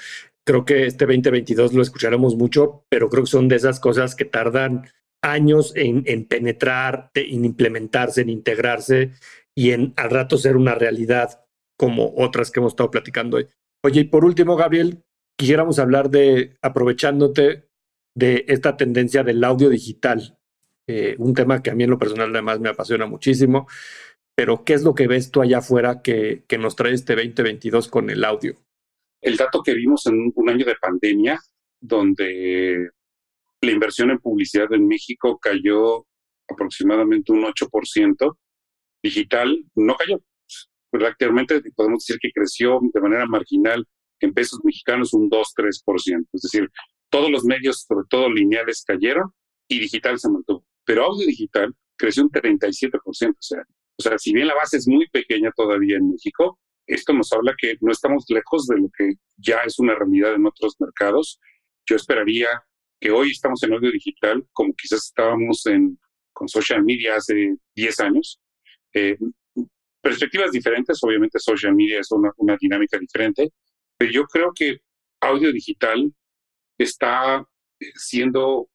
Creo 0.49 0.65
que 0.65 0.87
este 0.87 1.05
2022 1.05 1.75
lo 1.75 1.83
escucharemos 1.83 2.35
mucho, 2.35 2.83
pero 2.89 3.07
creo 3.07 3.23
que 3.23 3.29
son 3.29 3.47
de 3.47 3.55
esas 3.55 3.79
cosas 3.79 4.15
que 4.15 4.25
tardan 4.25 4.89
años 5.21 5.73
en, 5.75 6.01
en 6.07 6.25
penetrar, 6.25 7.11
en 7.13 7.45
implementarse, 7.45 8.21
en 8.21 8.29
integrarse 8.29 9.11
y 9.53 9.73
en 9.73 9.93
al 9.95 10.09
rato 10.09 10.39
ser 10.39 10.57
una 10.57 10.73
realidad 10.73 11.45
como 11.77 12.15
otras 12.17 12.49
que 12.49 12.61
hemos 12.61 12.71
estado 12.71 12.89
platicando 12.89 13.37
hoy. 13.37 13.47
Oye, 13.83 14.01
y 14.01 14.03
por 14.05 14.25
último, 14.25 14.55
Gabriel, 14.55 15.03
quisiéramos 15.37 15.77
hablar 15.77 16.09
de, 16.09 16.57
aprovechándote 16.63 17.69
de 18.15 18.45
esta 18.47 18.75
tendencia 18.75 19.23
del 19.23 19.43
audio 19.43 19.69
digital, 19.69 20.39
eh, 20.87 21.13
un 21.19 21.35
tema 21.35 21.61
que 21.61 21.69
a 21.69 21.75
mí 21.75 21.83
en 21.83 21.91
lo 21.91 21.99
personal 21.99 22.31
además 22.31 22.59
me 22.59 22.69
apasiona 22.69 23.05
muchísimo, 23.05 23.67
pero 24.35 24.63
¿qué 24.63 24.73
es 24.73 24.81
lo 24.81 24.95
que 24.95 25.07
ves 25.07 25.29
tú 25.29 25.43
allá 25.43 25.59
afuera 25.59 26.01
que, 26.01 26.43
que 26.47 26.57
nos 26.57 26.75
trae 26.75 26.93
este 26.95 27.15
2022 27.15 27.87
con 27.87 28.09
el 28.09 28.23
audio? 28.23 28.57
El 29.21 29.37
dato 29.37 29.61
que 29.61 29.73
vimos 29.73 30.05
en 30.07 30.31
un 30.33 30.49
año 30.49 30.65
de 30.65 30.75
pandemia, 30.75 31.39
donde 31.79 32.89
la 33.61 33.71
inversión 33.71 34.11
en 34.11 34.19
publicidad 34.19 34.71
en 34.73 34.87
México 34.87 35.37
cayó 35.39 36.05
aproximadamente 36.49 37.31
un 37.31 37.43
8%. 37.43 38.37
Digital 39.03 39.63
no 39.75 39.95
cayó. 39.95 40.21
Prácticamente 40.91 41.61
podemos 41.75 42.05
decir 42.05 42.19
que 42.19 42.31
creció 42.31 42.79
de 42.93 43.01
manera 43.01 43.25
marginal 43.25 43.85
en 44.19 44.33
pesos 44.33 44.59
mexicanos 44.63 45.13
un 45.13 45.29
2-3%. 45.29 46.27
Es 46.33 46.41
decir, 46.41 46.69
todos 47.09 47.29
los 47.29 47.43
medios, 47.43 47.85
sobre 47.87 48.07
todo 48.09 48.29
lineales, 48.29 48.83
cayeron 48.85 49.31
y 49.67 49.79
digital 49.79 50.19
se 50.19 50.29
mantuvo. 50.29 50.65
Pero 50.85 51.05
audio 51.05 51.27
digital 51.27 51.73
creció 51.97 52.23
un 52.23 52.31
37%. 52.31 52.99
O 53.03 53.13
sea, 53.13 53.63
o 53.97 54.01
sea, 54.01 54.17
si 54.17 54.33
bien 54.33 54.47
la 54.47 54.55
base 54.55 54.77
es 54.77 54.87
muy 54.87 55.07
pequeña 55.09 55.51
todavía 55.55 55.97
en 55.97 56.11
México, 56.11 56.59
esto 56.89 57.13
nos 57.13 57.31
habla 57.31 57.53
que 57.57 57.75
no 57.81 57.91
estamos 57.91 58.25
lejos 58.29 58.65
de 58.67 58.77
lo 58.77 58.89
que 58.97 59.13
ya 59.37 59.59
es 59.65 59.77
una 59.79 59.95
realidad 59.95 60.33
en 60.33 60.45
otros 60.45 60.75
mercados. 60.79 61.39
Yo 61.85 61.95
esperaría 61.95 62.47
que 62.99 63.11
hoy 63.11 63.29
estamos 63.31 63.61
en 63.63 63.73
audio 63.73 63.91
digital, 63.91 64.45
como 64.51 64.73
quizás 64.73 65.05
estábamos 65.05 65.65
en, 65.67 65.99
con 66.33 66.47
social 66.49 66.83
media 66.83 67.15
hace 67.15 67.55
10 67.75 67.99
años. 67.99 68.41
Eh, 68.93 69.17
perspectivas 70.01 70.51
diferentes, 70.51 70.97
obviamente 71.03 71.37
social 71.39 71.75
media 71.75 71.99
es 71.99 72.11
una, 72.11 72.31
una 72.37 72.57
dinámica 72.59 72.97
diferente, 72.97 73.49
pero 73.95 74.11
yo 74.11 74.23
creo 74.25 74.51
que 74.55 74.79
audio 75.21 75.51
digital 75.53 76.11
está 76.77 77.45
siendo 77.95 78.67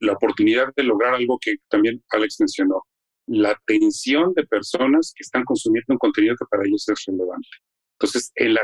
la 0.00 0.12
oportunidad 0.12 0.68
de 0.76 0.82
lograr 0.82 1.14
algo 1.14 1.38
que 1.40 1.54
también 1.68 2.02
Alex 2.10 2.36
mencionó, 2.40 2.82
la 3.26 3.50
atención 3.50 4.32
de 4.34 4.46
personas 4.46 5.12
que 5.14 5.22
están 5.22 5.44
consumiendo 5.44 5.94
un 5.94 5.98
contenido 5.98 6.36
que 6.36 6.46
para 6.50 6.66
ellos 6.66 6.88
es 6.88 7.04
relevante. 7.06 7.48
Entonces, 7.98 8.32
en 8.34 8.54
la, 8.54 8.62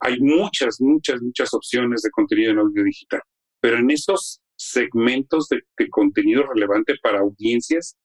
hay 0.00 0.20
muchas, 0.20 0.80
muchas, 0.80 1.20
muchas 1.20 1.52
opciones 1.52 2.02
de 2.02 2.10
contenido 2.10 2.52
en 2.52 2.58
audio 2.58 2.84
digital. 2.84 3.20
Pero 3.60 3.78
en 3.78 3.90
esos 3.90 4.40
segmentos 4.56 5.48
de, 5.48 5.62
contenido 5.90 6.44
relevante 6.46 6.94
para 7.02 7.20
audiencias, 7.20 7.96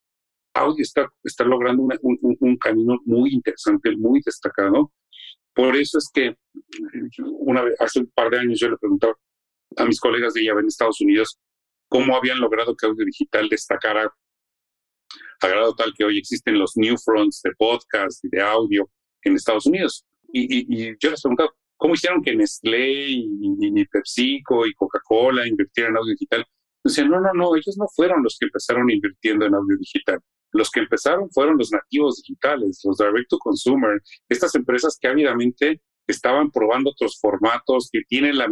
audio 0.53 0.82
está, 0.82 1.11
está 1.24 1.43
logrando 1.43 1.84
un, 2.01 2.57
camino 2.57 2.99
muy 3.05 3.34
interesante, 3.34 3.95
muy 3.95 4.21
destacado. 4.26 4.91
Por 5.53 5.76
eso 5.76 5.99
es 5.99 6.09
que 6.13 6.36
una 7.39 7.63
vez, 7.63 7.80
hace 7.80 7.99
un 7.99 8.11
par 8.13 8.30
de 8.30 8.39
años 8.39 8.59
yo 8.59 8.69
le 8.69 8.78
preguntaba 8.78 9.15
a 9.78 9.86
mis 9.86 9.99
colegas 9.99 10.34
de 10.34 10.41
ella 10.41 10.53
en 10.59 10.67
Estados 10.67 11.01
Unidos 11.01 11.39
cómo 11.88 12.15
habían 12.15 12.39
logrado 12.39 12.76
que 12.76 12.88
audio 12.88 13.05
digital 13.05 13.49
destacara 13.49 14.11
a 15.41 15.47
grado 15.47 15.76
tal 15.76 15.93
que 15.97 16.05
hoy 16.05 16.18
existen 16.18 16.57
los 16.57 16.74
new 16.76 16.95
fronts 16.97 17.41
de 17.43 17.51
podcast 17.57 18.24
y 18.26 18.30
de 18.30 18.41
audio 18.41 18.89
en 19.24 19.36
Estados 19.36 19.66
Unidos. 19.66 20.05
Y, 20.32 20.66
y 20.68 20.95
yo 20.99 21.11
les 21.11 21.22
preguntaba, 21.22 21.51
¿Cómo 21.84 21.95
hicieron 21.95 22.24
que 22.24 22.34
Nestlé 22.34 23.09
y, 23.09 23.28
y, 23.59 23.86
PepsiCo 23.88 24.66
y 24.66 24.74
Coca-Cola 24.74 25.45
invirtieran 25.45 25.91
en 25.91 25.97
audio 25.97 26.14
digital? 26.14 26.45
Decían, 26.82 27.09
no, 27.09 27.20
no, 27.20 27.34
no, 27.34 27.57
ellos 27.57 27.78
no 27.78 27.88
fueron 27.93 28.24
los 28.24 28.38
que 28.39 28.45
empezaron 28.45 28.89
invirtiendo 28.89 29.45
en 29.45 29.53
audio 29.53 29.76
digital. 29.78 30.22
Los 30.53 30.72
que 30.72 30.80
empezaron 30.80 31.30
fueron 31.32 31.57
los 31.57 31.74
nativos 31.74 32.24
digitales, 32.24 32.80
los 32.86 32.97
direct 32.97 33.30
to 33.30 33.38
consumer, 33.38 34.01
estas 34.30 34.55
empresas 34.55 34.97
que 34.97 35.09
ávidamente 35.09 35.82
estaban 36.07 36.51
probando 36.51 36.91
otros 36.91 37.20
formatos, 37.20 37.89
que 37.91 37.99
tienen 38.07 38.38
la, 38.38 38.47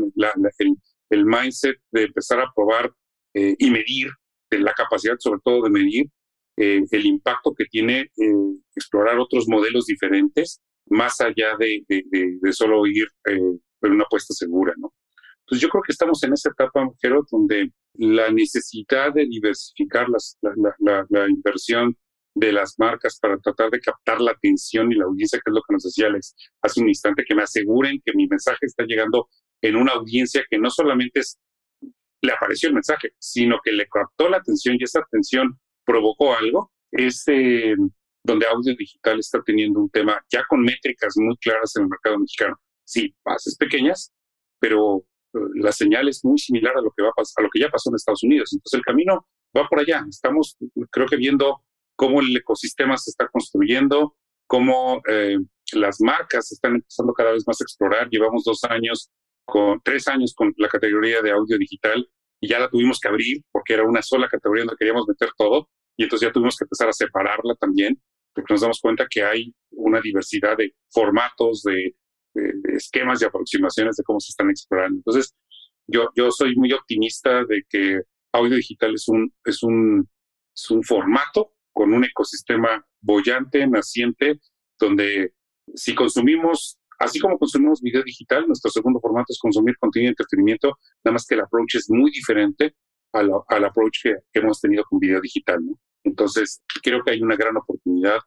el, 1.09 1.25
mindset 1.25 1.77
de 1.91 2.03
empezar 2.03 2.41
a 2.41 2.51
probar 2.53 2.91
eh, 3.33 3.55
y 3.57 3.71
medir, 3.71 4.09
de 4.49 4.59
la 4.59 4.73
capacidad 4.73 5.15
sobre 5.19 5.39
todo 5.41 5.63
de 5.63 5.69
medir 5.69 6.07
eh, 6.61 6.83
el 6.91 7.05
impacto 7.07 7.55
que 7.57 7.65
tiene 7.65 8.01
eh, 8.01 8.33
explorar 8.75 9.17
otros 9.17 9.47
modelos 9.47 9.87
diferentes 9.87 10.61
más 10.85 11.19
allá 11.19 11.57
de, 11.57 11.83
de, 11.87 12.53
solo 12.53 12.85
ir 12.85 13.07
eh, 13.27 13.39
por 13.79 13.89
una 13.89 14.03
apuesta 14.03 14.31
segura, 14.35 14.71
¿no? 14.77 14.93
Entonces 15.39 15.59
yo 15.63 15.69
creo 15.69 15.81
que 15.81 15.91
estamos 15.91 16.21
en 16.21 16.33
esa 16.33 16.51
etapa, 16.51 16.87
Jero, 17.01 17.25
donde 17.31 17.71
la 17.95 18.29
necesidad 18.29 19.11
de 19.11 19.25
diversificar 19.25 20.07
las, 20.07 20.37
la, 20.41 21.03
la, 21.09 21.27
inversión 21.27 21.97
de 22.35 22.53
las 22.53 22.75
marcas 22.77 23.17
para 23.19 23.39
tratar 23.39 23.71
de 23.71 23.79
captar 23.79 24.21
la 24.21 24.31
atención 24.31 24.91
y 24.91 24.95
la 24.95 25.05
audiencia, 25.05 25.39
que 25.43 25.49
es 25.49 25.55
lo 25.55 25.63
que 25.67 25.73
nos 25.73 25.83
decía 25.83 26.07
Alex 26.07 26.35
hace 26.61 26.79
un 26.79 26.89
instante, 26.89 27.25
que 27.27 27.33
me 27.33 27.41
aseguren 27.41 27.99
que 28.05 28.13
mi 28.13 28.27
mensaje 28.27 28.67
está 28.67 28.83
llegando 28.85 29.29
en 29.63 29.77
una 29.77 29.93
audiencia 29.93 30.45
que 30.47 30.59
no 30.59 30.69
solamente 30.69 31.21
es, 31.21 31.39
le 32.21 32.33
apareció 32.33 32.69
el 32.69 32.75
mensaje, 32.75 33.13
sino 33.17 33.57
que 33.63 33.71
le 33.71 33.87
captó 33.87 34.29
la 34.29 34.37
atención 34.37 34.75
y 34.79 34.83
esa 34.83 34.99
atención 34.99 35.59
provocó 35.85 36.35
algo, 36.35 36.71
es, 36.91 37.23
eh, 37.27 37.75
donde 38.23 38.45
audio 38.45 38.75
digital 38.75 39.19
está 39.19 39.41
teniendo 39.43 39.79
un 39.79 39.89
tema 39.89 40.23
ya 40.31 40.45
con 40.47 40.61
métricas 40.61 41.13
muy 41.17 41.35
claras 41.37 41.75
en 41.75 41.83
el 41.83 41.89
mercado 41.89 42.19
mexicano. 42.19 42.55
Sí, 42.83 43.15
bases 43.25 43.55
pequeñas, 43.57 44.11
pero 44.59 45.03
eh, 45.33 45.39
la 45.55 45.71
señal 45.71 46.07
es 46.07 46.23
muy 46.23 46.37
similar 46.37 46.77
a 46.77 46.81
lo 46.81 46.91
que 46.95 47.03
va 47.03 47.09
a, 47.09 47.21
a 47.21 47.41
lo 47.41 47.49
que 47.49 47.59
ya 47.59 47.69
pasó 47.69 47.89
en 47.89 47.95
Estados 47.95 48.23
Unidos. 48.23 48.51
Entonces 48.53 48.77
el 48.77 48.83
camino 48.83 49.27
va 49.55 49.67
por 49.67 49.79
allá. 49.79 50.05
Estamos, 50.09 50.57
creo 50.91 51.07
que 51.07 51.15
viendo 51.15 51.63
cómo 51.95 52.21
el 52.21 52.35
ecosistema 52.35 52.97
se 52.97 53.11
está 53.11 53.27
construyendo, 53.27 54.15
cómo 54.47 55.01
eh, 55.07 55.37
las 55.73 56.01
marcas 56.01 56.51
están 56.51 56.75
empezando 56.75 57.13
cada 57.13 57.31
vez 57.31 57.43
más 57.47 57.61
a 57.61 57.63
explorar. 57.63 58.09
Llevamos 58.09 58.43
dos 58.43 58.63
años, 58.65 59.09
con 59.45 59.81
tres 59.83 60.07
años 60.07 60.33
con 60.35 60.53
la 60.57 60.67
categoría 60.67 61.21
de 61.21 61.31
audio 61.31 61.57
digital 61.57 62.07
y 62.41 62.47
ya 62.47 62.59
la 62.59 62.69
tuvimos 62.69 62.99
que 62.99 63.07
abrir 63.07 63.41
porque 63.51 63.75
era 63.75 63.83
una 63.83 64.01
sola 64.01 64.27
categoría 64.27 64.65
donde 64.65 64.77
queríamos 64.77 65.07
meter 65.07 65.29
todo 65.37 65.69
y 65.95 66.03
entonces 66.03 66.27
ya 66.27 66.33
tuvimos 66.33 66.57
que 66.57 66.65
empezar 66.65 66.89
a 66.89 66.93
separarla 66.93 67.55
también 67.55 68.01
porque 68.33 68.53
nos 68.53 68.61
damos 68.61 68.79
cuenta 68.81 69.07
que 69.09 69.23
hay 69.23 69.53
una 69.71 70.01
diversidad 70.01 70.57
de 70.57 70.73
formatos, 70.89 71.63
de, 71.63 71.95
esquemas 72.73 73.21
y 73.21 73.25
aproximaciones 73.25 73.97
de 73.97 74.03
cómo 74.03 74.17
se 74.21 74.29
están 74.29 74.49
explorando. 74.49 74.95
Entonces, 74.99 75.35
yo, 75.85 76.07
yo 76.15 76.31
soy 76.31 76.55
muy 76.55 76.71
optimista 76.71 77.43
de 77.43 77.63
que 77.67 77.99
audio 78.31 78.55
digital 78.55 78.93
es 78.95 79.09
un, 79.09 79.33
es 79.43 79.61
un, 79.63 80.07
es 80.55 80.71
un 80.71 80.81
formato 80.81 81.53
con 81.73 81.93
un 81.93 82.05
ecosistema 82.05 82.85
bollante, 83.01 83.67
naciente, 83.67 84.39
donde 84.79 85.33
si 85.75 85.93
consumimos, 85.93 86.77
así 87.01 87.19
como 87.19 87.37
consumimos 87.37 87.81
video 87.81 88.03
digital, 88.03 88.45
nuestro 88.47 88.71
segundo 88.71 88.99
formato 88.99 89.27
es 89.29 89.39
consumir 89.39 89.75
contenido 89.77 90.09
de 90.09 90.11
entretenimiento, 90.11 90.77
nada 91.03 91.13
más 91.13 91.25
que 91.25 91.35
el 91.35 91.41
approach 91.41 91.75
es 91.75 91.89
muy 91.89 92.11
diferente 92.11 92.75
al, 93.13 93.31
al 93.47 93.65
approach 93.65 93.99
que, 94.03 94.15
que, 94.31 94.39
hemos 94.39 94.61
tenido 94.61 94.83
con 94.85 94.99
video 94.99 95.19
digital. 95.19 95.59
Entonces, 96.03 96.61
creo 96.81 97.03
que 97.03 97.11
hay 97.11 97.21
una 97.21 97.35
gran 97.35 97.57
oportunidad 97.57 98.19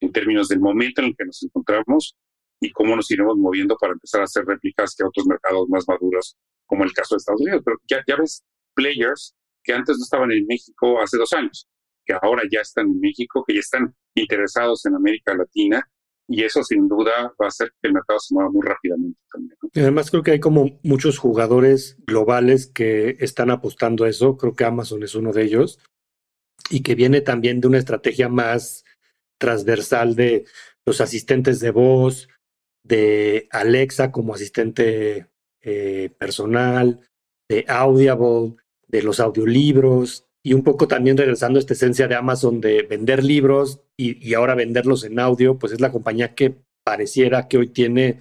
en 0.00 0.12
términos 0.12 0.48
del 0.48 0.60
momento 0.60 1.00
en 1.00 1.08
el 1.08 1.16
que 1.16 1.24
nos 1.24 1.42
encontramos 1.42 2.16
y 2.60 2.70
cómo 2.72 2.96
nos 2.96 3.10
iremos 3.10 3.36
moviendo 3.36 3.76
para 3.76 3.92
empezar 3.92 4.22
a 4.22 4.24
hacer 4.24 4.44
réplicas 4.44 4.94
que 4.96 5.04
otros 5.04 5.26
mercados 5.26 5.68
más 5.68 5.84
maduros, 5.86 6.36
como 6.66 6.84
el 6.84 6.92
caso 6.92 7.14
de 7.14 7.18
Estados 7.18 7.40
Unidos. 7.40 7.62
Pero 7.64 7.76
ya, 7.88 8.02
ya 8.06 8.16
ves 8.16 8.42
players 8.74 9.34
que 9.62 9.72
antes 9.72 9.96
no 9.98 10.02
estaban 10.04 10.32
en 10.32 10.46
México 10.46 11.00
hace 11.00 11.16
dos 11.16 11.32
años, 11.32 11.68
que 12.04 12.14
ahora 12.20 12.42
ya 12.50 12.60
están 12.60 12.86
en 12.86 13.00
México, 13.00 13.44
que 13.46 13.54
ya 13.54 13.60
están 13.60 13.94
interesados 14.14 14.84
en 14.86 14.94
América 14.94 15.34
Latina 15.34 15.88
y 16.26 16.42
eso 16.42 16.62
sin 16.62 16.88
duda 16.88 17.34
va 17.40 17.46
a 17.46 17.48
hacer 17.48 17.72
que 17.80 17.88
el 17.88 17.94
mercado 17.94 18.18
se 18.18 18.34
mueva 18.34 18.50
muy 18.50 18.62
rápidamente 18.66 19.18
también. 19.30 19.58
Y 19.72 19.80
además 19.80 20.10
creo 20.10 20.22
que 20.22 20.32
hay 20.32 20.40
como 20.40 20.78
muchos 20.82 21.18
jugadores 21.18 21.96
globales 22.06 22.66
que 22.66 23.16
están 23.20 23.50
apostando 23.50 24.04
a 24.04 24.08
eso, 24.08 24.36
creo 24.36 24.54
que 24.54 24.64
Amazon 24.64 25.02
es 25.02 25.14
uno 25.14 25.32
de 25.32 25.42
ellos, 25.42 25.78
y 26.70 26.82
que 26.82 26.94
viene 26.94 27.20
también 27.20 27.60
de 27.60 27.68
una 27.68 27.78
estrategia 27.78 28.28
más 28.28 28.84
transversal 29.38 30.14
de 30.14 30.46
los 30.86 31.00
asistentes 31.00 31.60
de 31.60 31.70
voz, 31.70 32.28
de 32.82 33.48
Alexa 33.50 34.10
como 34.10 34.34
asistente 34.34 35.28
eh, 35.62 36.10
personal, 36.18 37.00
de 37.48 37.64
Audible, 37.68 38.56
de 38.86 39.02
los 39.02 39.20
audiolibros 39.20 40.26
y 40.46 40.52
un 40.52 40.62
poco 40.62 40.86
también 40.86 41.16
regresando 41.16 41.58
a 41.58 41.60
esta 41.60 41.72
esencia 41.72 42.06
de 42.06 42.14
Amazon 42.14 42.60
de 42.60 42.82
vender 42.82 43.24
libros 43.24 43.80
y, 43.96 44.34
ahora 44.34 44.54
venderlos 44.54 45.04
en 45.04 45.18
audio, 45.18 45.58
pues 45.58 45.72
es 45.72 45.80
la 45.80 45.90
compañía 45.90 46.34
que 46.34 46.58
pareciera 46.84 47.48
que 47.48 47.56
hoy 47.56 47.68
tiene 47.68 48.20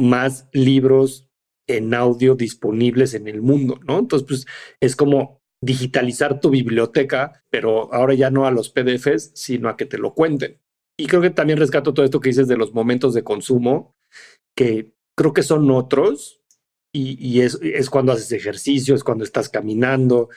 más 0.00 0.48
libros 0.52 1.28
en 1.68 1.94
audio 1.94 2.36
disponibles 2.36 3.14
en 3.14 3.26
el 3.26 3.42
mundo, 3.42 3.80
¿no? 3.84 3.98
Entonces, 3.98 4.26
pues 4.26 4.46
es 4.80 4.94
como 4.94 5.40
digitalizar 5.60 6.40
tu 6.40 6.50
biblioteca, 6.50 7.44
pero 7.50 7.92
ahora 7.92 8.14
ya 8.14 8.30
no 8.30 8.46
a 8.46 8.52
los 8.52 8.70
PDFs, 8.70 9.32
sino 9.34 9.68
a 9.68 9.76
que 9.76 9.86
te 9.86 9.98
lo 9.98 10.14
cuenten. 10.14 10.60
Y 10.96 11.06
creo 11.06 11.22
que 11.22 11.30
también 11.30 11.58
rescato 11.58 11.92
todo 11.92 12.04
esto 12.04 12.20
que 12.20 12.28
dices 12.28 12.46
de 12.46 12.56
los 12.56 12.72
momentos 12.72 13.14
de 13.14 13.24
consumo, 13.24 13.96
que 14.56 14.92
creo 15.16 15.32
que 15.32 15.42
son 15.42 15.70
otros, 15.70 16.40
y, 16.94 17.40
es, 17.40 17.58
es, 17.62 17.88
cuando 17.88 18.12
haces 18.12 18.32
ejercicio, 18.32 18.94
es 18.94 19.02
cuando 19.02 19.24
estás 19.24 19.48
caminando, 19.48 20.28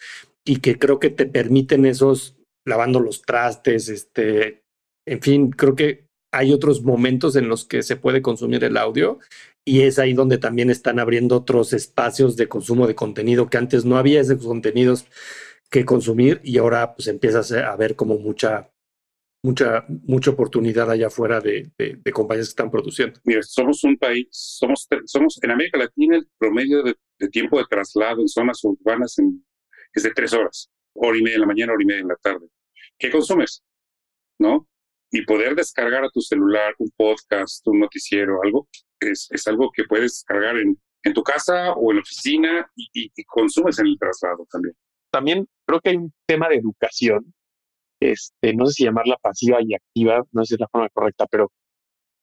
y 0.45 0.57
que 0.57 0.77
creo 0.77 0.99
que 0.99 1.09
te 1.09 1.25
permiten 1.25 1.85
esos 1.85 2.37
lavando 2.65 2.99
los 2.99 3.21
trastes, 3.21 3.89
este, 3.89 4.63
en 5.07 5.21
fin, 5.21 5.49
creo 5.51 5.75
que 5.75 6.05
hay 6.31 6.51
otros 6.51 6.83
momentos 6.83 7.35
en 7.35 7.47
los 7.47 7.65
que 7.65 7.81
se 7.83 7.95
puede 7.95 8.21
consumir 8.21 8.63
el 8.63 8.77
audio 8.77 9.19
y 9.65 9.81
es 9.81 9.99
ahí 9.99 10.13
donde 10.13 10.37
también 10.37 10.69
están 10.69 10.99
abriendo 10.99 11.37
otros 11.37 11.73
espacios 11.73 12.35
de 12.35 12.47
consumo 12.47 12.87
de 12.87 12.95
contenido 12.95 13.49
que 13.49 13.57
antes 13.57 13.85
no 13.85 13.97
había 13.97 14.21
esos 14.21 14.45
contenidos 14.45 15.05
que 15.71 15.85
consumir 15.85 16.41
y 16.43 16.57
ahora 16.57 16.95
pues 16.95 17.07
empiezas 17.07 17.51
a 17.51 17.75
ver 17.75 17.95
como 17.95 18.17
mucha 18.19 18.69
mucha 19.43 19.85
mucha 19.87 20.31
oportunidad 20.31 20.89
allá 20.89 21.07
afuera 21.07 21.39
de, 21.39 21.71
de, 21.77 22.11
compañías 22.11 22.47
que 22.47 22.51
están 22.51 22.71
produciendo. 22.71 23.19
Mira, 23.23 23.43
somos 23.43 23.83
un 23.83 23.95
país, 23.95 24.27
somos, 24.31 24.87
somos 25.05 25.39
en 25.41 25.51
América 25.51 25.77
Latina 25.77 26.17
el 26.17 26.27
promedio 26.37 26.83
de, 26.83 26.95
tiempo 27.29 27.59
de 27.59 27.65
traslado 27.69 28.21
en 28.21 28.27
zonas 28.27 28.63
urbanas 28.63 29.17
es 29.93 30.03
de 30.03 30.11
tres 30.11 30.33
horas, 30.33 30.69
hora 30.93 31.17
y 31.17 31.21
media 31.21 31.35
en 31.35 31.41
la 31.41 31.47
mañana, 31.47 31.73
hora 31.73 31.83
y 31.83 31.85
media 31.85 32.01
en 32.01 32.07
la 32.07 32.15
tarde. 32.15 32.47
¿Qué 32.97 33.09
consumes? 33.11 33.63
¿No? 34.39 34.67
Y 35.11 35.23
poder 35.23 35.55
descargar 35.55 36.03
a 36.03 36.09
tu 36.09 36.21
celular 36.21 36.73
un 36.77 36.91
podcast, 36.95 37.65
un 37.67 37.79
noticiero, 37.79 38.41
algo, 38.43 38.67
es, 38.99 39.27
es 39.31 39.47
algo 39.47 39.71
que 39.73 39.83
puedes 39.85 40.23
cargar 40.23 40.57
en, 40.57 40.77
en 41.05 41.13
tu 41.13 41.23
casa 41.23 41.73
o 41.73 41.91
en 41.91 41.97
la 41.97 42.01
oficina 42.01 42.71
y, 42.75 43.09
consumes 43.27 43.79
en 43.79 43.87
el 43.87 43.97
traslado 43.97 44.45
también. 44.51 44.75
También 45.11 45.47
creo 45.65 45.79
que 45.79 45.89
hay 45.91 45.97
un 45.97 46.13
tema 46.27 46.49
de 46.49 46.55
educación, 46.55 47.33
este, 48.01 48.53
no 48.53 48.65
sé 48.65 48.73
si 48.73 48.83
llamarla 48.83 49.15
pasiva 49.21 49.59
y 49.61 49.75
activa, 49.75 50.23
no 50.31 50.43
sé 50.43 50.49
si 50.49 50.53
es 50.55 50.59
la 50.59 50.67
forma 50.67 50.89
correcta, 50.89 51.25
pero 51.29 51.51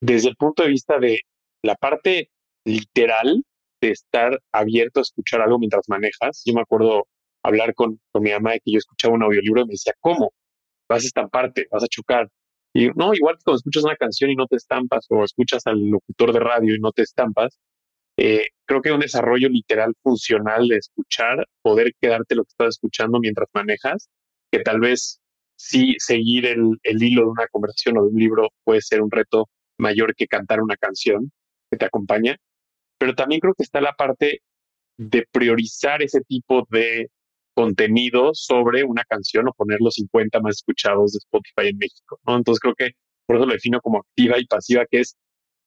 desde 0.00 0.28
el 0.28 0.36
punto 0.36 0.64
de 0.64 0.68
vista 0.68 0.98
de 0.98 1.20
la 1.62 1.76
parte 1.76 2.30
literal 2.64 3.44
de 3.80 3.90
estar 3.90 4.40
abierto 4.52 5.00
a 5.00 5.02
escuchar 5.02 5.40
algo 5.40 5.58
mientras 5.58 5.88
manejas. 5.88 6.42
Yo 6.44 6.54
me 6.54 6.60
acuerdo 6.60 7.06
hablar 7.42 7.74
con, 7.74 8.00
con 8.12 8.22
mi 8.22 8.30
mamá 8.30 8.52
de 8.52 8.60
que 8.60 8.72
yo 8.72 8.78
escuchaba 8.78 9.14
un 9.14 9.22
audiolibro 9.22 9.62
y 9.62 9.66
me 9.66 9.72
decía, 9.72 9.94
¿cómo? 10.00 10.32
Vas 10.88 11.04
a 11.04 11.06
estamparte, 11.06 11.66
vas 11.70 11.84
a 11.84 11.88
chocar. 11.88 12.28
Y 12.74 12.88
no, 12.90 13.14
igual 13.14 13.36
que 13.36 13.44
cuando 13.44 13.58
escuchas 13.58 13.84
una 13.84 13.96
canción 13.96 14.30
y 14.30 14.36
no 14.36 14.46
te 14.46 14.56
estampas, 14.56 15.06
o 15.10 15.24
escuchas 15.24 15.66
al 15.66 15.78
locutor 15.90 16.32
de 16.32 16.40
radio 16.40 16.74
y 16.74 16.80
no 16.80 16.92
te 16.92 17.02
estampas, 17.02 17.58
eh, 18.16 18.48
creo 18.66 18.82
que 18.82 18.92
un 18.92 19.00
desarrollo 19.00 19.48
literal 19.48 19.94
funcional 20.02 20.68
de 20.68 20.76
escuchar, 20.78 21.46
poder 21.62 21.92
quedarte 22.00 22.34
lo 22.34 22.44
que 22.44 22.50
estás 22.50 22.68
escuchando 22.76 23.18
mientras 23.20 23.48
manejas, 23.54 24.08
que 24.50 24.60
tal 24.60 24.80
vez 24.80 25.20
sí 25.56 25.96
seguir 25.98 26.46
el, 26.46 26.78
el 26.82 27.02
hilo 27.02 27.22
de 27.22 27.28
una 27.28 27.46
conversación 27.48 27.98
o 27.98 28.02
de 28.02 28.08
un 28.08 28.18
libro 28.18 28.48
puede 28.64 28.80
ser 28.82 29.02
un 29.02 29.10
reto 29.10 29.48
mayor 29.78 30.14
que 30.14 30.26
cantar 30.26 30.60
una 30.60 30.76
canción 30.76 31.32
que 31.70 31.78
te 31.78 31.86
acompaña, 31.86 32.36
pero 32.98 33.14
también 33.14 33.40
creo 33.40 33.54
que 33.54 33.64
está 33.64 33.80
la 33.80 33.92
parte 33.92 34.42
de 34.98 35.26
priorizar 35.30 36.02
ese 36.02 36.20
tipo 36.22 36.66
de 36.70 37.10
contenido 37.54 38.30
sobre 38.34 38.84
una 38.84 39.04
canción 39.04 39.48
o 39.48 39.52
poner 39.52 39.78
los 39.80 39.94
50 39.94 40.40
más 40.40 40.56
escuchados 40.56 41.12
de 41.12 41.18
Spotify 41.18 41.68
en 41.68 41.78
México, 41.78 42.18
¿no? 42.26 42.36
Entonces 42.36 42.60
creo 42.60 42.74
que 42.74 42.90
por 43.26 43.36
eso 43.36 43.46
lo 43.46 43.52
defino 43.52 43.80
como 43.80 43.98
activa 43.98 44.38
y 44.38 44.46
pasiva, 44.46 44.84
que 44.90 45.00
es 45.00 45.16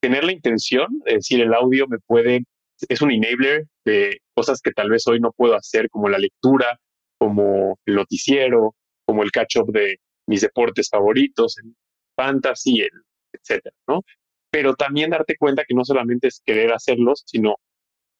tener 0.01 0.23
la 0.23 0.33
intención, 0.33 0.87
es 1.05 1.15
decir, 1.15 1.41
el 1.41 1.53
audio 1.53 1.87
me 1.87 1.97
puede, 2.05 2.43
es 2.89 3.01
un 3.01 3.11
enabler 3.11 3.65
de 3.85 4.19
cosas 4.33 4.61
que 4.61 4.71
tal 4.71 4.89
vez 4.89 5.07
hoy 5.07 5.19
no 5.19 5.31
puedo 5.31 5.55
hacer, 5.55 5.89
como 5.89 6.09
la 6.09 6.17
lectura, 6.17 6.79
como 7.17 7.79
el 7.85 7.95
noticiero, 7.95 8.75
como 9.05 9.23
el 9.23 9.31
catch-up 9.31 9.71
de 9.71 9.99
mis 10.27 10.41
deportes 10.41 10.89
favoritos, 10.89 11.57
el 11.59 11.73
fantasy, 12.15 12.81
el 12.81 12.91
etcétera, 13.33 13.75
¿no? 13.87 14.01
Pero 14.49 14.75
también 14.75 15.09
darte 15.09 15.35
cuenta 15.37 15.63
que 15.67 15.75
no 15.75 15.83
solamente 15.83 16.27
es 16.27 16.41
querer 16.45 16.73
hacerlos, 16.73 17.23
sino 17.25 17.55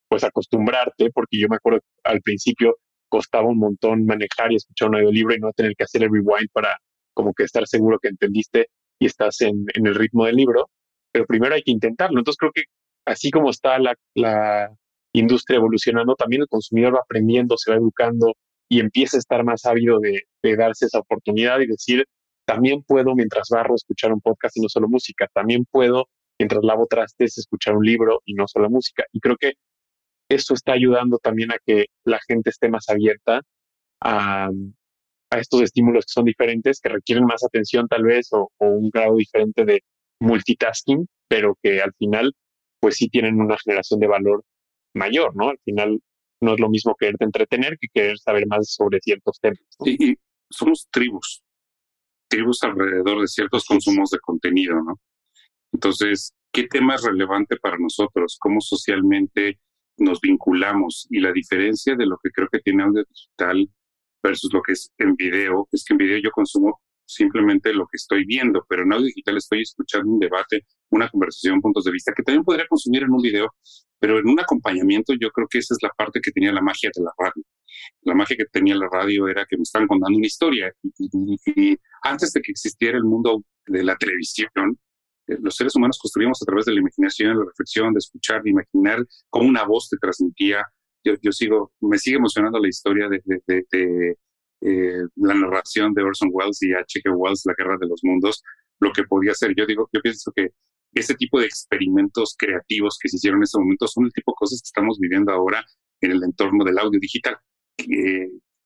pues 0.08 0.24
acostumbrarte, 0.24 1.10
porque 1.10 1.38
yo 1.38 1.48
me 1.48 1.56
acuerdo 1.56 1.80
al 2.04 2.20
principio 2.20 2.76
costaba 3.08 3.48
un 3.48 3.58
montón 3.58 4.06
manejar 4.06 4.52
y 4.52 4.56
escuchar 4.56 4.88
un 4.88 4.96
audiolibro 4.96 5.34
y 5.34 5.40
no 5.40 5.52
tener 5.52 5.74
que 5.76 5.84
hacer 5.84 6.02
el 6.02 6.10
rewind 6.10 6.50
para 6.52 6.78
como 7.14 7.32
que 7.32 7.44
estar 7.44 7.66
seguro 7.66 7.98
que 7.98 8.08
entendiste 8.08 8.68
y 8.98 9.06
estás 9.06 9.40
en, 9.40 9.66
el 9.74 9.94
ritmo 9.94 10.26
del 10.26 10.36
libro, 10.36 10.70
pero 11.12 11.26
primero 11.26 11.54
hay 11.54 11.62
que 11.62 11.70
intentarlo. 11.70 12.18
Entonces 12.18 12.38
creo 12.38 12.52
que 12.54 12.64
así 13.06 13.30
como 13.30 13.50
está 13.50 13.78
la, 13.78 13.94
la 14.14 14.70
industria 15.12 15.56
evolucionando, 15.56 16.14
también 16.14 16.42
el 16.42 16.48
consumidor 16.48 16.94
va 16.94 17.00
aprendiendo, 17.00 17.56
se 17.56 17.70
va 17.70 17.76
educando 17.76 18.34
y 18.68 18.80
empieza 18.80 19.16
a 19.16 19.20
estar 19.20 19.44
más 19.44 19.64
ávido 19.64 20.00
de, 20.00 20.22
de 20.42 20.56
darse 20.56 20.86
esa 20.86 20.98
oportunidad 20.98 21.60
y 21.60 21.66
decir, 21.66 22.04
también 22.44 22.82
puedo 22.82 23.14
mientras 23.14 23.48
barro 23.48 23.74
escuchar 23.74 24.12
un 24.12 24.20
podcast 24.20 24.56
y 24.56 24.60
no 24.60 24.68
solo 24.68 24.88
música, 24.88 25.28
también 25.32 25.64
puedo 25.70 26.08
mientras 26.38 26.62
lavo 26.62 26.86
trastes 26.86 27.38
escuchar 27.38 27.76
un 27.76 27.84
libro 27.84 28.20
y 28.24 28.34
no 28.34 28.46
solo 28.46 28.68
música. 28.68 29.04
Y 29.12 29.20
creo 29.20 29.36
que 29.36 29.54
eso 30.28 30.54
está 30.54 30.72
ayudando 30.72 31.18
también 31.18 31.52
a 31.52 31.58
que 31.64 31.86
la 32.04 32.20
gente 32.26 32.50
esté 32.50 32.68
más 32.68 32.88
abierta 32.88 33.42
a, 34.00 34.50
a 35.30 35.38
estos 35.38 35.62
estímulos 35.62 36.04
que 36.06 36.12
son 36.12 36.24
diferentes, 36.24 36.80
que 36.80 36.88
requieren 36.88 37.24
más 37.24 37.44
atención 37.44 37.88
tal 37.88 38.04
vez 38.04 38.28
o, 38.32 38.50
un 38.58 38.90
grado 38.90 39.16
diferente 39.16 39.64
de 39.64 39.82
multitasking, 40.20 41.06
pero 41.28 41.56
que 41.62 41.80
al 41.80 41.92
final 41.94 42.32
pues 42.80 42.96
sí 42.96 43.08
tienen 43.08 43.40
una 43.40 43.56
generación 43.58 44.00
de 44.00 44.06
valor 44.06 44.44
mayor, 44.94 45.34
¿no? 45.34 45.48
Al 45.48 45.58
final 45.64 46.00
no 46.40 46.54
es 46.54 46.60
lo 46.60 46.68
mismo 46.68 46.94
quererte 46.94 47.24
entretener 47.24 47.78
que 47.80 47.88
querer 47.92 48.18
saber 48.18 48.46
más 48.46 48.70
sobre 48.70 49.00
ciertos 49.00 49.38
temas. 49.40 49.60
Y, 49.84 50.14
somos 50.48 50.86
tribus, 50.92 51.42
tribus 52.28 52.62
alrededor 52.62 53.20
de 53.20 53.26
ciertos 53.26 53.64
consumos 53.64 54.10
de 54.10 54.20
contenido, 54.20 54.76
¿no? 54.76 55.00
Entonces, 55.72 56.32
¿qué 56.52 56.68
tema 56.68 56.94
es 56.94 57.02
relevante 57.02 57.56
para 57.56 57.76
nosotros? 57.78 58.36
¿Cómo 58.38 58.60
socialmente 58.60 59.58
nos 59.98 60.20
vinculamos 60.20 61.06
y 61.10 61.20
la 61.20 61.32
diferencia 61.32 61.94
de 61.96 62.06
lo 62.06 62.18
que 62.22 62.30
creo 62.30 62.48
que 62.50 62.60
tiene 62.60 62.82
audio 62.82 63.04
digital 63.08 63.68
versus 64.22 64.52
lo 64.52 64.62
que 64.62 64.72
es 64.72 64.90
en 64.98 65.14
video, 65.14 65.68
es 65.72 65.84
que 65.84 65.94
en 65.94 65.98
video 65.98 66.18
yo 66.18 66.30
consumo 66.30 66.80
simplemente 67.06 67.72
lo 67.72 67.86
que 67.86 67.96
estoy 67.96 68.24
viendo, 68.24 68.64
pero 68.68 68.82
en 68.82 68.92
audio 68.92 69.06
digital 69.06 69.36
estoy 69.36 69.62
escuchando 69.62 70.10
un 70.10 70.18
debate, 70.18 70.66
una 70.90 71.08
conversación, 71.08 71.60
puntos 71.60 71.84
de 71.84 71.92
vista, 71.92 72.12
que 72.12 72.22
también 72.22 72.44
podría 72.44 72.66
consumir 72.66 73.04
en 73.04 73.12
un 73.12 73.22
video, 73.22 73.54
pero 73.98 74.18
en 74.18 74.28
un 74.28 74.38
acompañamiento 74.40 75.14
yo 75.14 75.30
creo 75.30 75.46
que 75.48 75.58
esa 75.58 75.74
es 75.74 75.78
la 75.82 75.90
parte 75.96 76.20
que 76.20 76.32
tenía 76.32 76.52
la 76.52 76.60
magia 76.60 76.90
de 76.94 77.02
la 77.02 77.12
radio. 77.16 77.44
La 78.02 78.14
magia 78.14 78.36
que 78.36 78.46
tenía 78.46 78.74
la 78.74 78.88
radio 78.90 79.28
era 79.28 79.46
que 79.48 79.56
me 79.56 79.62
estaban 79.62 79.86
contando 79.86 80.16
una 80.16 80.26
historia 80.26 80.72
y 80.82 81.76
antes 82.02 82.32
de 82.32 82.40
que 82.40 82.52
existiera 82.52 82.98
el 82.98 83.04
mundo 83.04 83.42
de 83.66 83.84
la 83.84 83.96
televisión, 83.96 84.50
los 85.26 85.56
seres 85.56 85.74
humanos 85.74 85.98
construimos 86.00 86.40
a 86.42 86.46
través 86.46 86.66
de 86.66 86.74
la 86.74 86.80
imaginación, 86.80 87.38
la 87.38 87.44
reflexión, 87.44 87.92
de 87.92 87.98
escuchar, 87.98 88.42
de 88.42 88.50
imaginar 88.50 89.04
cómo 89.30 89.48
una 89.48 89.64
voz 89.64 89.88
te 89.88 89.96
transmitía. 89.96 90.64
Yo, 91.04 91.14
yo 91.20 91.32
sigo, 91.32 91.72
me 91.80 91.98
sigue 91.98 92.16
emocionando 92.16 92.58
la 92.58 92.68
historia 92.68 93.08
de, 93.08 93.22
eh, 94.62 95.02
la 95.16 95.34
narración 95.34 95.92
de 95.94 96.02
Orson 96.02 96.30
Welles 96.32 96.62
y 96.62 96.72
H.G. 96.72 97.10
Wells, 97.14 97.42
La 97.44 97.54
Guerra 97.56 97.76
de 97.80 97.86
los 97.88 98.00
Mundos, 98.02 98.42
lo 98.80 98.92
que 98.92 99.04
podía 99.04 99.34
ser. 99.34 99.54
Yo 99.56 99.66
digo, 99.66 99.88
yo 99.92 100.00
pienso 100.00 100.32
que 100.34 100.50
ese 100.94 101.14
tipo 101.14 101.40
de 101.40 101.46
experimentos 101.46 102.34
creativos 102.38 102.98
que 103.00 103.08
se 103.08 103.16
hicieron 103.16 103.38
en 103.40 103.44
ese 103.44 103.58
momento 103.58 103.86
son 103.86 104.06
el 104.06 104.12
tipo 104.12 104.32
de 104.32 104.36
cosas 104.36 104.60
que 104.62 104.66
estamos 104.66 104.98
viviendo 104.98 105.32
ahora 105.32 105.64
en 106.00 106.12
el 106.12 106.22
entorno 106.24 106.64
del 106.64 106.78
audio 106.78 106.98
digital. 107.00 107.36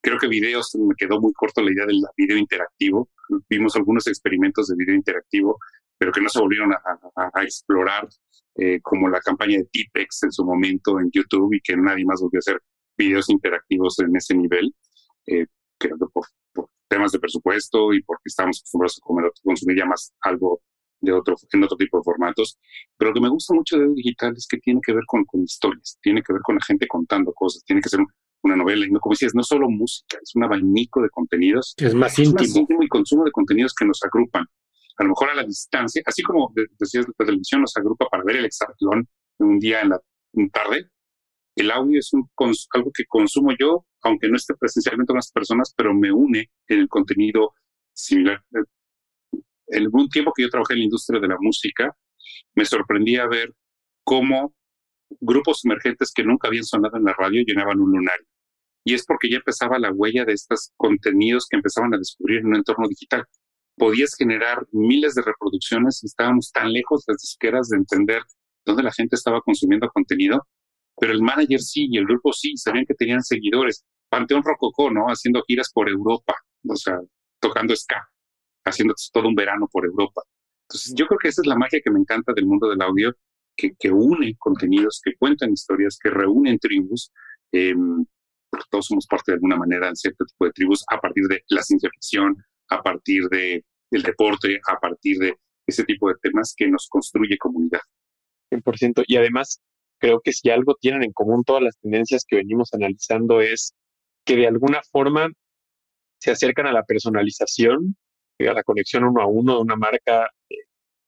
creo 0.02 0.18
que 0.18 0.28
videos, 0.28 0.74
me 0.76 0.94
quedó 0.96 1.20
muy 1.20 1.32
corto 1.32 1.61
la 1.62 1.72
idea 1.72 1.86
del 1.86 2.00
video 2.16 2.36
interactivo. 2.36 3.11
Vimos 3.48 3.76
algunos 3.76 4.06
experimentos 4.06 4.68
de 4.68 4.76
video 4.76 4.94
interactivo 4.94 5.58
pero 6.01 6.12
que 6.12 6.22
no 6.22 6.30
se 6.30 6.40
volvieron 6.40 6.72
a, 6.72 7.42
explorar, 7.42 8.09
eh, 8.57 8.80
como 8.80 9.07
la 9.11 9.20
campaña 9.20 9.59
de 9.59 9.66
Tipex 9.70 10.22
en 10.22 10.32
su 10.32 10.42
momento 10.46 10.98
en 10.98 11.11
YouTube 11.12 11.53
y 11.53 11.61
que 11.61 11.76
nadie 11.76 12.07
más 12.07 12.22
volvió 12.22 12.38
a 12.38 12.40
hacer 12.40 12.62
videos 12.96 13.28
interactivos 13.28 13.98
en 13.98 14.16
ese 14.16 14.34
nivel. 14.34 14.74
Eh, 15.26 15.44
creo 15.78 15.98
que 15.98 16.07
por, 16.11 16.24
temas 16.88 17.12
de 17.12 17.18
presupuesto 17.18 17.92
y 17.92 18.03
porque 18.03 18.22
estamos 18.24 18.61
acostumbrados 18.61 18.98
a 18.98 19.07
comer, 19.07 19.30
consumir 19.44 19.76
ya 19.76 19.84
más 19.84 20.14
algo 20.22 20.62
de 21.03 21.12
otro, 21.12 21.36
en 21.53 21.64
otro 21.64 21.76
tipo 21.76 21.98
de 21.98 22.03
formatos. 22.03 22.59
Pero 22.96 23.11
lo 23.11 23.14
que 23.14 23.20
me 23.20 23.28
gusta 23.28 23.53
mucho 23.53 23.76
de 23.76 23.92
digital 23.92 24.32
es 24.34 24.46
que 24.48 24.57
tiene 24.57 24.80
que 24.82 24.94
ver 24.94 25.05
con, 25.07 25.26
con 25.26 25.42
historias, 25.42 25.98
tiene 26.01 26.22
que 26.22 26.32
ver 26.32 26.40
con 26.40 26.55
la 26.55 26.64
gente 26.64 26.86
contando 26.88 27.30
cosas, 27.34 27.62
tiene 27.66 27.82
que 27.82 27.90
ser 27.90 28.01
una 28.42 28.57
novela. 28.57 28.86
Y 28.86 28.90
no, 28.90 29.01
como 29.01 29.12
decías, 29.12 29.34
no 29.34 29.42
solo 29.42 29.68
música, 29.68 30.16
es 30.22 30.34
un 30.34 30.44
abanico 30.44 31.03
de 31.03 31.11
contenidos. 31.11 31.74
Es 31.76 31.94
más 31.94 32.18
íntimo. 32.18 32.40
Es 32.40 32.48
más 32.48 32.57
íntimo 32.57 32.82
y 32.82 32.88
consumo 32.88 33.24
de 33.26 33.32
contenidos 33.32 33.74
que 33.74 33.84
nos 33.84 34.03
agrupan 34.03 34.46
a 35.01 35.03
lo 35.03 35.09
mejor 35.11 35.30
a 35.30 35.34
la 35.34 35.44
distancia, 35.44 36.03
así 36.05 36.22
como 36.22 36.53
decías, 36.78 37.07
la 37.18 37.24
televisión 37.24 37.62
nos 37.62 37.74
agrupa 37.74 38.07
para 38.11 38.22
ver 38.22 38.36
el 38.36 38.44
hexatlón 38.44 39.09
un 39.38 39.59
día 39.59 39.80
en 39.80 39.88
la 39.88 40.01
tarde, 40.53 40.90
el 41.57 41.70
audio 41.70 41.98
es 41.98 42.12
un, 42.12 42.28
algo 42.74 42.90
que 42.92 43.05
consumo 43.09 43.53
yo, 43.59 43.86
aunque 44.03 44.28
no 44.28 44.36
esté 44.36 44.55
presencialmente 44.55 45.09
con 45.09 45.16
las 45.16 45.32
personas, 45.32 45.72
pero 45.74 45.94
me 45.94 46.12
une 46.12 46.51
en 46.68 46.80
el 46.80 46.88
contenido 46.88 47.55
similar. 47.94 48.44
En 49.68 49.88
un 49.90 50.09
tiempo 50.11 50.32
que 50.34 50.42
yo 50.42 50.51
trabajé 50.51 50.74
en 50.74 50.80
la 50.80 50.84
industria 50.84 51.18
de 51.18 51.28
la 51.28 51.36
música, 51.40 51.96
me 52.55 52.66
sorprendía 52.66 53.26
ver 53.26 53.55
cómo 54.05 54.55
grupos 55.18 55.64
emergentes 55.64 56.12
que 56.14 56.24
nunca 56.24 56.48
habían 56.48 56.64
sonado 56.64 56.98
en 56.98 57.05
la 57.05 57.14
radio 57.14 57.42
llenaban 57.46 57.80
un 57.80 57.90
lunario. 57.90 58.26
Y 58.84 58.92
es 58.92 59.07
porque 59.07 59.30
ya 59.30 59.36
empezaba 59.36 59.78
la 59.78 59.92
huella 59.92 60.26
de 60.26 60.34
estos 60.34 60.72
contenidos 60.76 61.46
que 61.48 61.57
empezaban 61.57 61.94
a 61.94 61.98
descubrir 61.98 62.40
en 62.40 62.48
un 62.48 62.57
entorno 62.57 62.86
digital. 62.86 63.24
Podías 63.80 64.14
generar 64.14 64.66
miles 64.72 65.14
de 65.14 65.22
reproducciones 65.22 66.04
estábamos 66.04 66.52
tan 66.52 66.70
lejos 66.70 67.02
las 67.06 67.16
disqueras 67.16 67.70
de 67.70 67.78
entender 67.78 68.20
dónde 68.66 68.82
la 68.82 68.92
gente 68.92 69.16
estaba 69.16 69.40
consumiendo 69.40 69.88
contenido, 69.88 70.46
pero 70.98 71.14
el 71.14 71.22
manager 71.22 71.60
sí 71.60 71.88
y 71.90 71.96
el 71.96 72.04
grupo 72.04 72.30
sí, 72.34 72.58
sabían 72.58 72.84
que 72.84 72.92
tenían 72.92 73.22
seguidores. 73.22 73.82
Panteón 74.10 74.42
Rococó, 74.42 74.90
¿no? 74.90 75.06
Haciendo 75.06 75.42
giras 75.48 75.70
por 75.72 75.88
Europa, 75.88 76.34
o 76.68 76.76
sea, 76.76 77.00
tocando 77.40 77.74
ska, 77.74 78.06
haciendo 78.66 78.92
todo 79.14 79.28
un 79.28 79.34
verano 79.34 79.66
por 79.72 79.86
Europa. 79.86 80.24
Entonces, 80.68 80.92
yo 80.94 81.06
creo 81.06 81.18
que 81.18 81.28
esa 81.28 81.40
es 81.40 81.46
la 81.46 81.56
magia 81.56 81.80
que 81.82 81.90
me 81.90 82.00
encanta 82.00 82.34
del 82.34 82.44
mundo 82.44 82.68
del 82.68 82.82
audio, 82.82 83.16
que, 83.56 83.72
que 83.78 83.90
une 83.90 84.36
contenidos, 84.38 85.00
que 85.02 85.14
cuentan 85.18 85.52
historias, 85.52 85.98
que 85.98 86.10
reúnen 86.10 86.58
tribus. 86.58 87.10
Eh, 87.50 87.74
porque 88.50 88.66
todos 88.68 88.86
somos 88.86 89.06
parte 89.06 89.32
de 89.32 89.36
alguna 89.36 89.56
manera 89.56 89.88
en 89.88 89.96
cierto 89.96 90.26
tipo 90.26 90.44
de 90.44 90.52
tribus 90.52 90.84
a 90.90 91.00
partir 91.00 91.24
de 91.28 91.42
la 91.48 91.62
ciencia 91.62 91.88
ficción, 91.90 92.36
a 92.70 92.82
partir 92.82 93.28
de, 93.28 93.64
del 93.90 94.02
deporte, 94.02 94.60
a 94.66 94.78
partir 94.78 95.18
de 95.18 95.34
ese 95.66 95.84
tipo 95.84 96.08
de 96.08 96.14
temas 96.22 96.54
que 96.56 96.68
nos 96.68 96.88
construye 96.88 97.36
comunidad. 97.38 97.80
100%. 98.50 99.04
Y 99.06 99.16
además, 99.16 99.60
creo 99.98 100.20
que 100.20 100.32
si 100.32 100.50
algo 100.50 100.76
tienen 100.80 101.04
en 101.04 101.12
común 101.12 101.44
todas 101.44 101.62
las 101.62 101.78
tendencias 101.78 102.24
que 102.26 102.36
venimos 102.36 102.72
analizando 102.72 103.40
es 103.40 103.74
que 104.24 104.36
de 104.36 104.46
alguna 104.46 104.80
forma 104.90 105.28
se 106.20 106.30
acercan 106.30 106.66
a 106.66 106.72
la 106.72 106.84
personalización, 106.84 107.96
a 108.38 108.52
la 108.52 108.62
conexión 108.62 109.04
uno 109.04 109.20
a 109.22 109.26
uno 109.26 109.56
de 109.56 109.60
una 109.60 109.76
marca, 109.76 110.28
eh, 110.48 110.56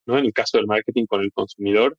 ¿no? 0.06 0.18
En 0.18 0.26
el 0.26 0.32
caso 0.32 0.58
del 0.58 0.66
marketing 0.66 1.06
con 1.06 1.22
el 1.22 1.32
consumidor, 1.32 1.96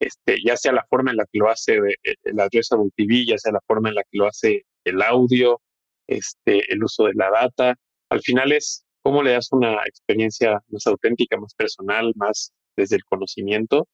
este, 0.00 0.38
ya 0.44 0.56
sea 0.56 0.72
la 0.72 0.86
forma 0.88 1.10
en 1.10 1.16
la 1.16 1.24
que 1.30 1.38
lo 1.38 1.50
hace 1.50 1.76
eh, 1.76 2.14
el 2.22 2.38
Addressable 2.38 2.90
TV, 2.96 3.26
ya 3.26 3.38
sea 3.38 3.52
la 3.52 3.60
forma 3.66 3.88
en 3.88 3.96
la 3.96 4.02
que 4.02 4.18
lo 4.18 4.26
hace 4.26 4.64
el 4.84 5.02
audio, 5.02 5.60
este, 6.06 6.72
el 6.72 6.82
uso 6.82 7.04
de 7.06 7.14
la 7.14 7.30
data. 7.30 7.74
Al 8.10 8.20
final 8.20 8.52
es 8.52 8.84
cómo 9.08 9.22
le 9.22 9.32
das 9.32 9.50
una 9.52 9.82
experiencia 9.86 10.60
más 10.68 10.86
auténtica, 10.86 11.38
más 11.38 11.54
personal, 11.54 12.12
más 12.14 12.52
desde 12.76 12.96
el 12.96 13.04
conocimiento. 13.04 13.88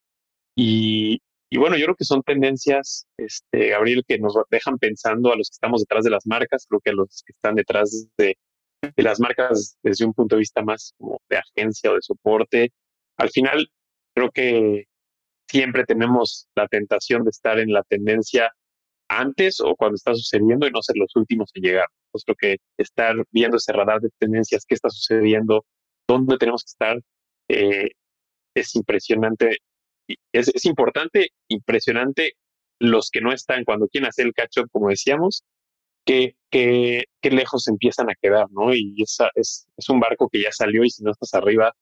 Y, 0.57 1.21
bueno, 1.57 1.77
yo 1.77 1.85
creo 1.85 1.95
que 1.95 2.05
son 2.05 2.25
tendencias, 2.25 3.07
este, 3.17 3.69
Gabriel, 3.69 4.03
que 4.09 4.19
nos 4.19 4.35
dejan 4.51 4.77
pensando 4.77 5.33
a 5.33 5.37
los 5.37 5.51
que 5.51 5.55
estamos 5.55 5.83
detrás 5.83 6.03
de 6.03 6.11
las 6.11 6.27
marcas, 6.27 6.67
creo 6.69 6.81
que 6.81 6.91
a 6.91 6.95
los 6.95 7.23
que 7.25 7.33
están 7.33 7.55
detrás 7.55 8.09
de, 8.19 8.37
de 8.83 9.03
las 9.05 9.21
marcas 9.21 9.79
desde 9.85 10.05
un 10.05 10.15
punto 10.15 10.35
de 10.35 10.41
vista 10.41 10.65
más 10.65 10.95
como 10.99 11.21
de 11.29 11.37
agencia 11.37 11.93
o 11.93 11.95
de 11.95 12.03
soporte. 12.03 12.73
Al 13.17 13.31
final, 13.31 13.69
creo 14.17 14.33
que 14.33 14.87
siempre 15.49 15.85
tenemos 15.85 16.49
la 16.57 16.67
tentación 16.67 17.23
de 17.23 17.31
estar 17.31 17.61
en 17.61 17.73
la 17.73 17.85
tendencia 17.85 18.53
antes 19.19 19.61
o 19.61 19.75
cuando 19.77 19.97
está 19.97 20.15
sucediendo 20.15 20.67
y 20.67 20.71
no 20.71 20.83
ser 20.83 20.97
los 20.97 21.15
últimos 21.17 21.51
en 21.55 21.63
llegar. 21.63 21.87
Pues 22.11 22.25
creo 22.25 22.37
que 22.37 22.57
estar 22.79 23.17
viendo 23.31 23.57
ese 23.57 23.73
radar 23.73 24.01
de 24.01 24.11
tendencias, 24.19 24.65
qué 24.67 24.75
está 24.75 24.91
sucediendo, 24.91 25.65
dónde 26.09 26.37
tenemos 26.39 26.63
que 26.65 26.71
estar, 26.71 27.01
eh, 27.49 27.91
es 28.55 28.75
impresionante. 28.77 29.59
Es, 30.33 30.49
es 30.49 30.65
importante, 30.67 31.31
impresionante 31.49 32.35
los 32.81 33.11
que 33.11 33.21
no 33.21 33.33
están 33.33 33.65
cuando 33.65 33.89
quieren 33.89 34.09
hacer 34.09 34.27
el 34.27 34.35
catch-up, 34.35 34.69
como 34.71 34.91
decíamos, 34.91 35.45
que, 36.05 36.37
que, 36.51 37.05
lejos 37.23 37.69
empiezan 37.69 38.11
a 38.11 38.15
quedar, 38.21 38.47
¿no? 38.51 38.75
Y 38.75 38.95
es, 39.03 39.19
es 39.35 39.89
un 39.89 40.01
barco 40.01 40.29
que 40.29 40.43
ya 40.43 40.53
salió 40.53 40.85
y 40.85 40.91
si 40.91 41.03
no 41.03 41.13
estás 41.13 41.35
arriba, 41.35 41.73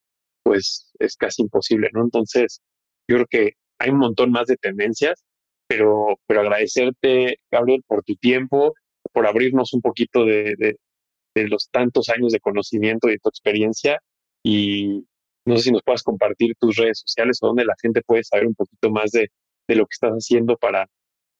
pues 0.45 0.93
es 0.99 1.16
casi 1.16 1.43
imposible, 1.43 1.91
¿no? 1.93 2.03
Entonces, 2.03 2.61
yo 3.09 3.16
creo 3.16 3.26
que 3.28 3.53
hay 3.78 3.91
un 3.91 3.99
montón 3.99 4.30
más 4.30 4.47
de 4.47 4.57
tendencias, 4.57 5.24
pero, 5.73 6.18
pero 6.27 6.41
agradecerte, 6.41 7.39
Gabriel, 7.51 7.83
por 7.87 8.05
tu 8.05 8.14
tiempo, 8.16 8.75
por 9.12 9.27
abrirnos 9.27 9.73
un 9.73 9.81
poquito 9.81 10.27
de, 10.27 10.55
de, 10.59 11.49
los 11.49 11.70
tantos 11.70 12.11
años 12.11 12.33
de 12.33 12.41
conocimiento 12.41 13.09
y 13.09 13.12
de 13.12 13.18
tu 13.18 13.31
experiencia. 13.31 13.99
Y 14.45 15.07
no 15.47 15.57
sé 15.57 15.62
si 15.62 15.73
nos 15.73 15.83
puedas 15.83 16.03
compartir 16.03 16.55
tus 16.61 16.77
redes 16.77 17.01
sociales 17.01 17.39
o 17.41 17.47
donde 17.47 17.64
la 17.64 17.75
gente 17.81 18.03
puede 18.03 18.23
saber 18.23 18.47
un 18.47 18.55
poquito 18.55 18.91
más 18.91 19.12
de, 19.12 19.31
de 19.66 19.77
lo 19.77 19.87
que 19.87 19.95
estás 19.95 20.12
haciendo 20.12 20.59
para, 20.59 20.87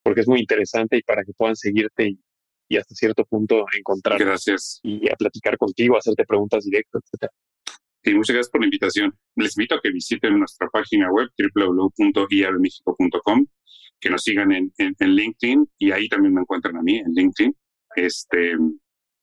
porque 0.03 0.23
es 0.23 0.29
muy 0.29 0.41
interesante 0.41 0.97
y 0.97 1.03
para 1.03 1.25
que 1.25 1.33
puedan 1.37 1.57
seguirte 1.57 2.09
y, 2.09 2.19
y 2.71 2.79
hasta 2.79 2.95
cierto 2.95 3.25
punto 3.27 3.67
encontrar 3.77 4.19
Gracias. 4.19 4.81
y 4.83 5.11
a 5.11 5.17
platicar 5.17 5.59
contigo, 5.59 5.99
hacerte 5.99 6.25
preguntas 6.25 6.65
directas, 6.65 7.03
etcétera. 7.05 7.33
Sí, 8.03 8.15
muchas 8.15 8.35
gracias 8.35 8.51
por 8.51 8.63
la 8.63 8.67
invitación. 8.67 9.15
Les 9.37 9.57
invito 9.57 9.75
a 9.77 9.81
que 9.81 9.91
visiten 9.91 10.39
nuestra 10.39 10.69
página 10.69 11.11
web 11.13 11.29
www.iabmexico.com, 11.55 13.47
que 14.03 14.11
nos 14.11 14.23
sigan 14.23 14.51
en, 14.51 14.73
en, 14.77 14.95
LinkedIn 14.99 15.65
y 15.79 15.93
ahí 15.93 16.09
también 16.09 16.35
me 16.35 16.41
encuentran 16.41 16.77
a 16.77 16.83
mí 16.83 16.99
en 16.99 17.13
LinkedIn. 17.15 17.57
Este, 17.95 18.57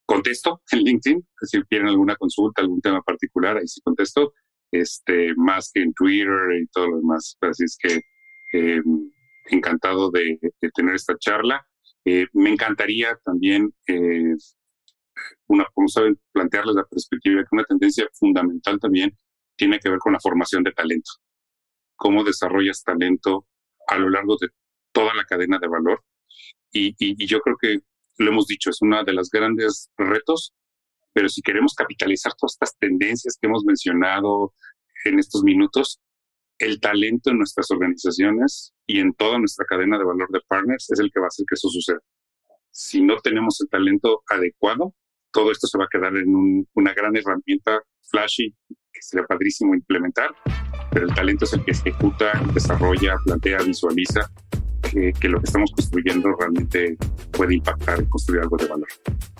contesto 0.06 0.62
en 0.72 0.80
LinkedIn, 0.80 1.28
si 1.42 1.62
quieren 1.64 1.88
alguna 1.88 2.16
consulta, 2.16 2.62
algún 2.62 2.80
tema 2.80 3.02
particular, 3.02 3.58
ahí 3.58 3.68
sí 3.68 3.80
contesto, 3.82 4.32
este, 4.72 5.34
más 5.36 5.70
que 5.72 5.82
en 5.82 5.92
Twitter 5.92 6.62
y 6.62 6.66
todo 6.68 6.88
lo 6.88 6.96
demás. 6.96 7.36
Así 7.42 7.64
es 7.64 7.76
que 7.78 8.00
eh, 8.54 8.80
encantado 9.50 10.10
de, 10.10 10.38
de, 10.40 10.70
tener 10.70 10.94
esta 10.94 11.16
charla. 11.18 11.64
Eh, 12.06 12.26
me 12.32 12.50
encantaría 12.50 13.18
también 13.22 13.74
eh, 13.86 14.34
una, 15.48 15.66
como 15.74 15.88
saben, 15.88 16.18
plantearles 16.32 16.74
la 16.74 16.86
perspectiva 16.86 17.42
que 17.42 17.48
una 17.52 17.64
tendencia 17.64 18.08
fundamental 18.14 18.80
también 18.80 19.14
tiene 19.56 19.78
que 19.78 19.90
ver 19.90 19.98
con 19.98 20.14
la 20.14 20.20
formación 20.20 20.62
de 20.62 20.72
talento. 20.72 21.10
Cómo 21.96 22.24
desarrollas 22.24 22.82
talento 22.82 23.46
a 23.88 23.98
lo 23.98 24.08
largo 24.08 24.36
de 24.40 24.48
toda 24.92 25.14
la 25.14 25.24
cadena 25.24 25.58
de 25.58 25.68
valor. 25.68 26.02
Y, 26.72 26.94
yo 27.26 27.40
creo 27.40 27.56
que 27.60 27.78
lo 28.18 28.30
hemos 28.30 28.46
dicho, 28.46 28.70
es 28.70 28.78
uno 28.80 29.02
de 29.02 29.12
los 29.12 29.30
grandes 29.30 29.90
retos, 29.96 30.52
pero 31.12 31.28
si 31.28 31.42
queremos 31.42 31.74
capitalizar 31.74 32.32
todas 32.34 32.52
estas 32.52 32.76
tendencias 32.78 33.36
que 33.40 33.48
hemos 33.48 33.64
mencionado 33.64 34.54
en 35.04 35.18
estos 35.18 35.42
minutos, 35.42 36.00
el 36.58 36.78
talento 36.78 37.30
en 37.30 37.38
nuestras 37.38 37.70
organizaciones 37.70 38.74
y 38.86 39.00
en 39.00 39.14
toda 39.14 39.38
nuestra 39.38 39.64
cadena 39.64 39.98
de 39.98 40.04
valor 40.04 40.30
de 40.30 40.40
partners 40.46 40.90
es 40.90 41.00
el 41.00 41.10
que 41.10 41.20
va 41.20 41.26
a 41.26 41.28
hacer 41.28 41.46
que 41.48 41.54
eso 41.54 41.68
suceda. 41.70 42.00
Si 42.70 43.00
no 43.02 43.16
tenemos 43.20 43.60
el 43.60 43.68
talento 43.68 44.22
adecuado, 44.28 44.94
todo 45.32 45.50
esto 45.50 45.66
se 45.66 45.78
va 45.78 45.84
a 45.84 45.88
quedar 45.90 46.16
en 46.16 46.66
una 46.74 46.92
gran 46.92 47.16
herramienta 47.16 47.82
flashy 48.10 48.54
que 48.68 49.02
sería 49.02 49.26
padrísimo 49.26 49.74
implementar, 49.74 50.34
pero 50.92 51.06
el 51.06 51.14
talento 51.14 51.44
es 51.46 51.52
el 51.54 51.64
que 51.64 51.70
ejecuta, 51.70 52.32
desarrolla, 52.52 53.16
plantea, 53.24 53.62
visualiza 53.62 54.30
que, 54.90 55.12
que, 55.12 55.28
lo 55.28 55.40
que 55.40 55.46
estamos 55.46 55.70
construyendo 55.72 56.28
realmente 56.38 56.96
puede 57.32 57.54
impactar 57.54 58.02
y 58.02 58.06
construir 58.06 58.42
algo 58.42 58.56
de 58.56 58.66
valor. 58.66 58.88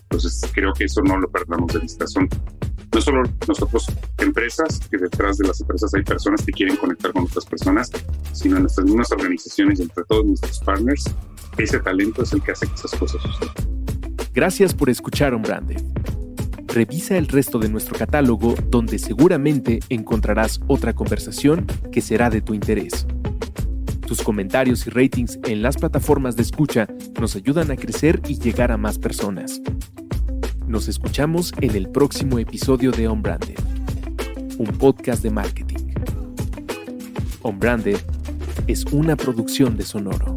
Entonces, 0.02 0.42
creo 0.52 0.72
que 0.72 0.84
eso 0.84 1.02
no 1.02 1.18
lo 1.18 1.30
perdamos 1.30 1.72
de 1.72 1.80
vista. 1.80 2.06
Son 2.06 2.28
no 2.92 3.00
solo 3.00 3.22
nosotros, 3.46 3.86
empresas, 4.18 4.80
que 4.90 4.98
detrás 4.98 5.38
de 5.38 5.46
las 5.46 5.60
empresas 5.60 5.94
hay 5.94 6.02
personas 6.02 6.42
que 6.44 6.52
quieren 6.52 6.76
conectar 6.76 7.12
con 7.12 7.24
otras 7.24 7.46
personas, 7.46 7.90
sino 8.32 8.56
en 8.56 8.62
nuestras 8.62 8.86
mismas 8.86 9.12
organizaciones 9.12 9.78
y 9.78 9.82
entre 9.82 10.04
todos 10.04 10.24
nuestros 10.24 10.58
partners, 10.60 11.04
ese 11.56 11.78
talento 11.78 12.22
es 12.22 12.32
el 12.32 12.42
que 12.42 12.52
hace 12.52 12.66
que 12.66 12.74
esas 12.74 12.92
cosas 12.92 13.22
sucedan. 13.22 13.54
Gracias 14.32 14.74
por 14.74 14.90
escuchar 14.90 15.34
On 15.34 15.42
Revisa 16.66 17.16
el 17.16 17.26
resto 17.26 17.58
de 17.58 17.68
nuestro 17.68 17.98
catálogo 17.98 18.54
donde 18.68 18.98
seguramente 18.98 19.80
encontrarás 19.88 20.60
otra 20.68 20.92
conversación 20.92 21.66
que 21.90 22.00
será 22.00 22.30
de 22.30 22.40
tu 22.40 22.54
interés. 22.54 23.06
Tus 24.10 24.22
comentarios 24.22 24.88
y 24.88 24.90
ratings 24.90 25.38
en 25.44 25.62
las 25.62 25.76
plataformas 25.76 26.34
de 26.34 26.42
escucha 26.42 26.88
nos 27.20 27.36
ayudan 27.36 27.70
a 27.70 27.76
crecer 27.76 28.20
y 28.26 28.40
llegar 28.40 28.72
a 28.72 28.76
más 28.76 28.98
personas. 28.98 29.60
Nos 30.66 30.88
escuchamos 30.88 31.52
en 31.60 31.76
el 31.76 31.88
próximo 31.88 32.40
episodio 32.40 32.90
de 32.90 33.06
On 33.06 33.22
un 34.58 34.66
podcast 34.78 35.22
de 35.22 35.30
marketing. 35.30 35.94
On 37.42 37.60
es 38.66 38.84
una 38.86 39.14
producción 39.14 39.76
de 39.76 39.84
Sonoro. 39.84 40.36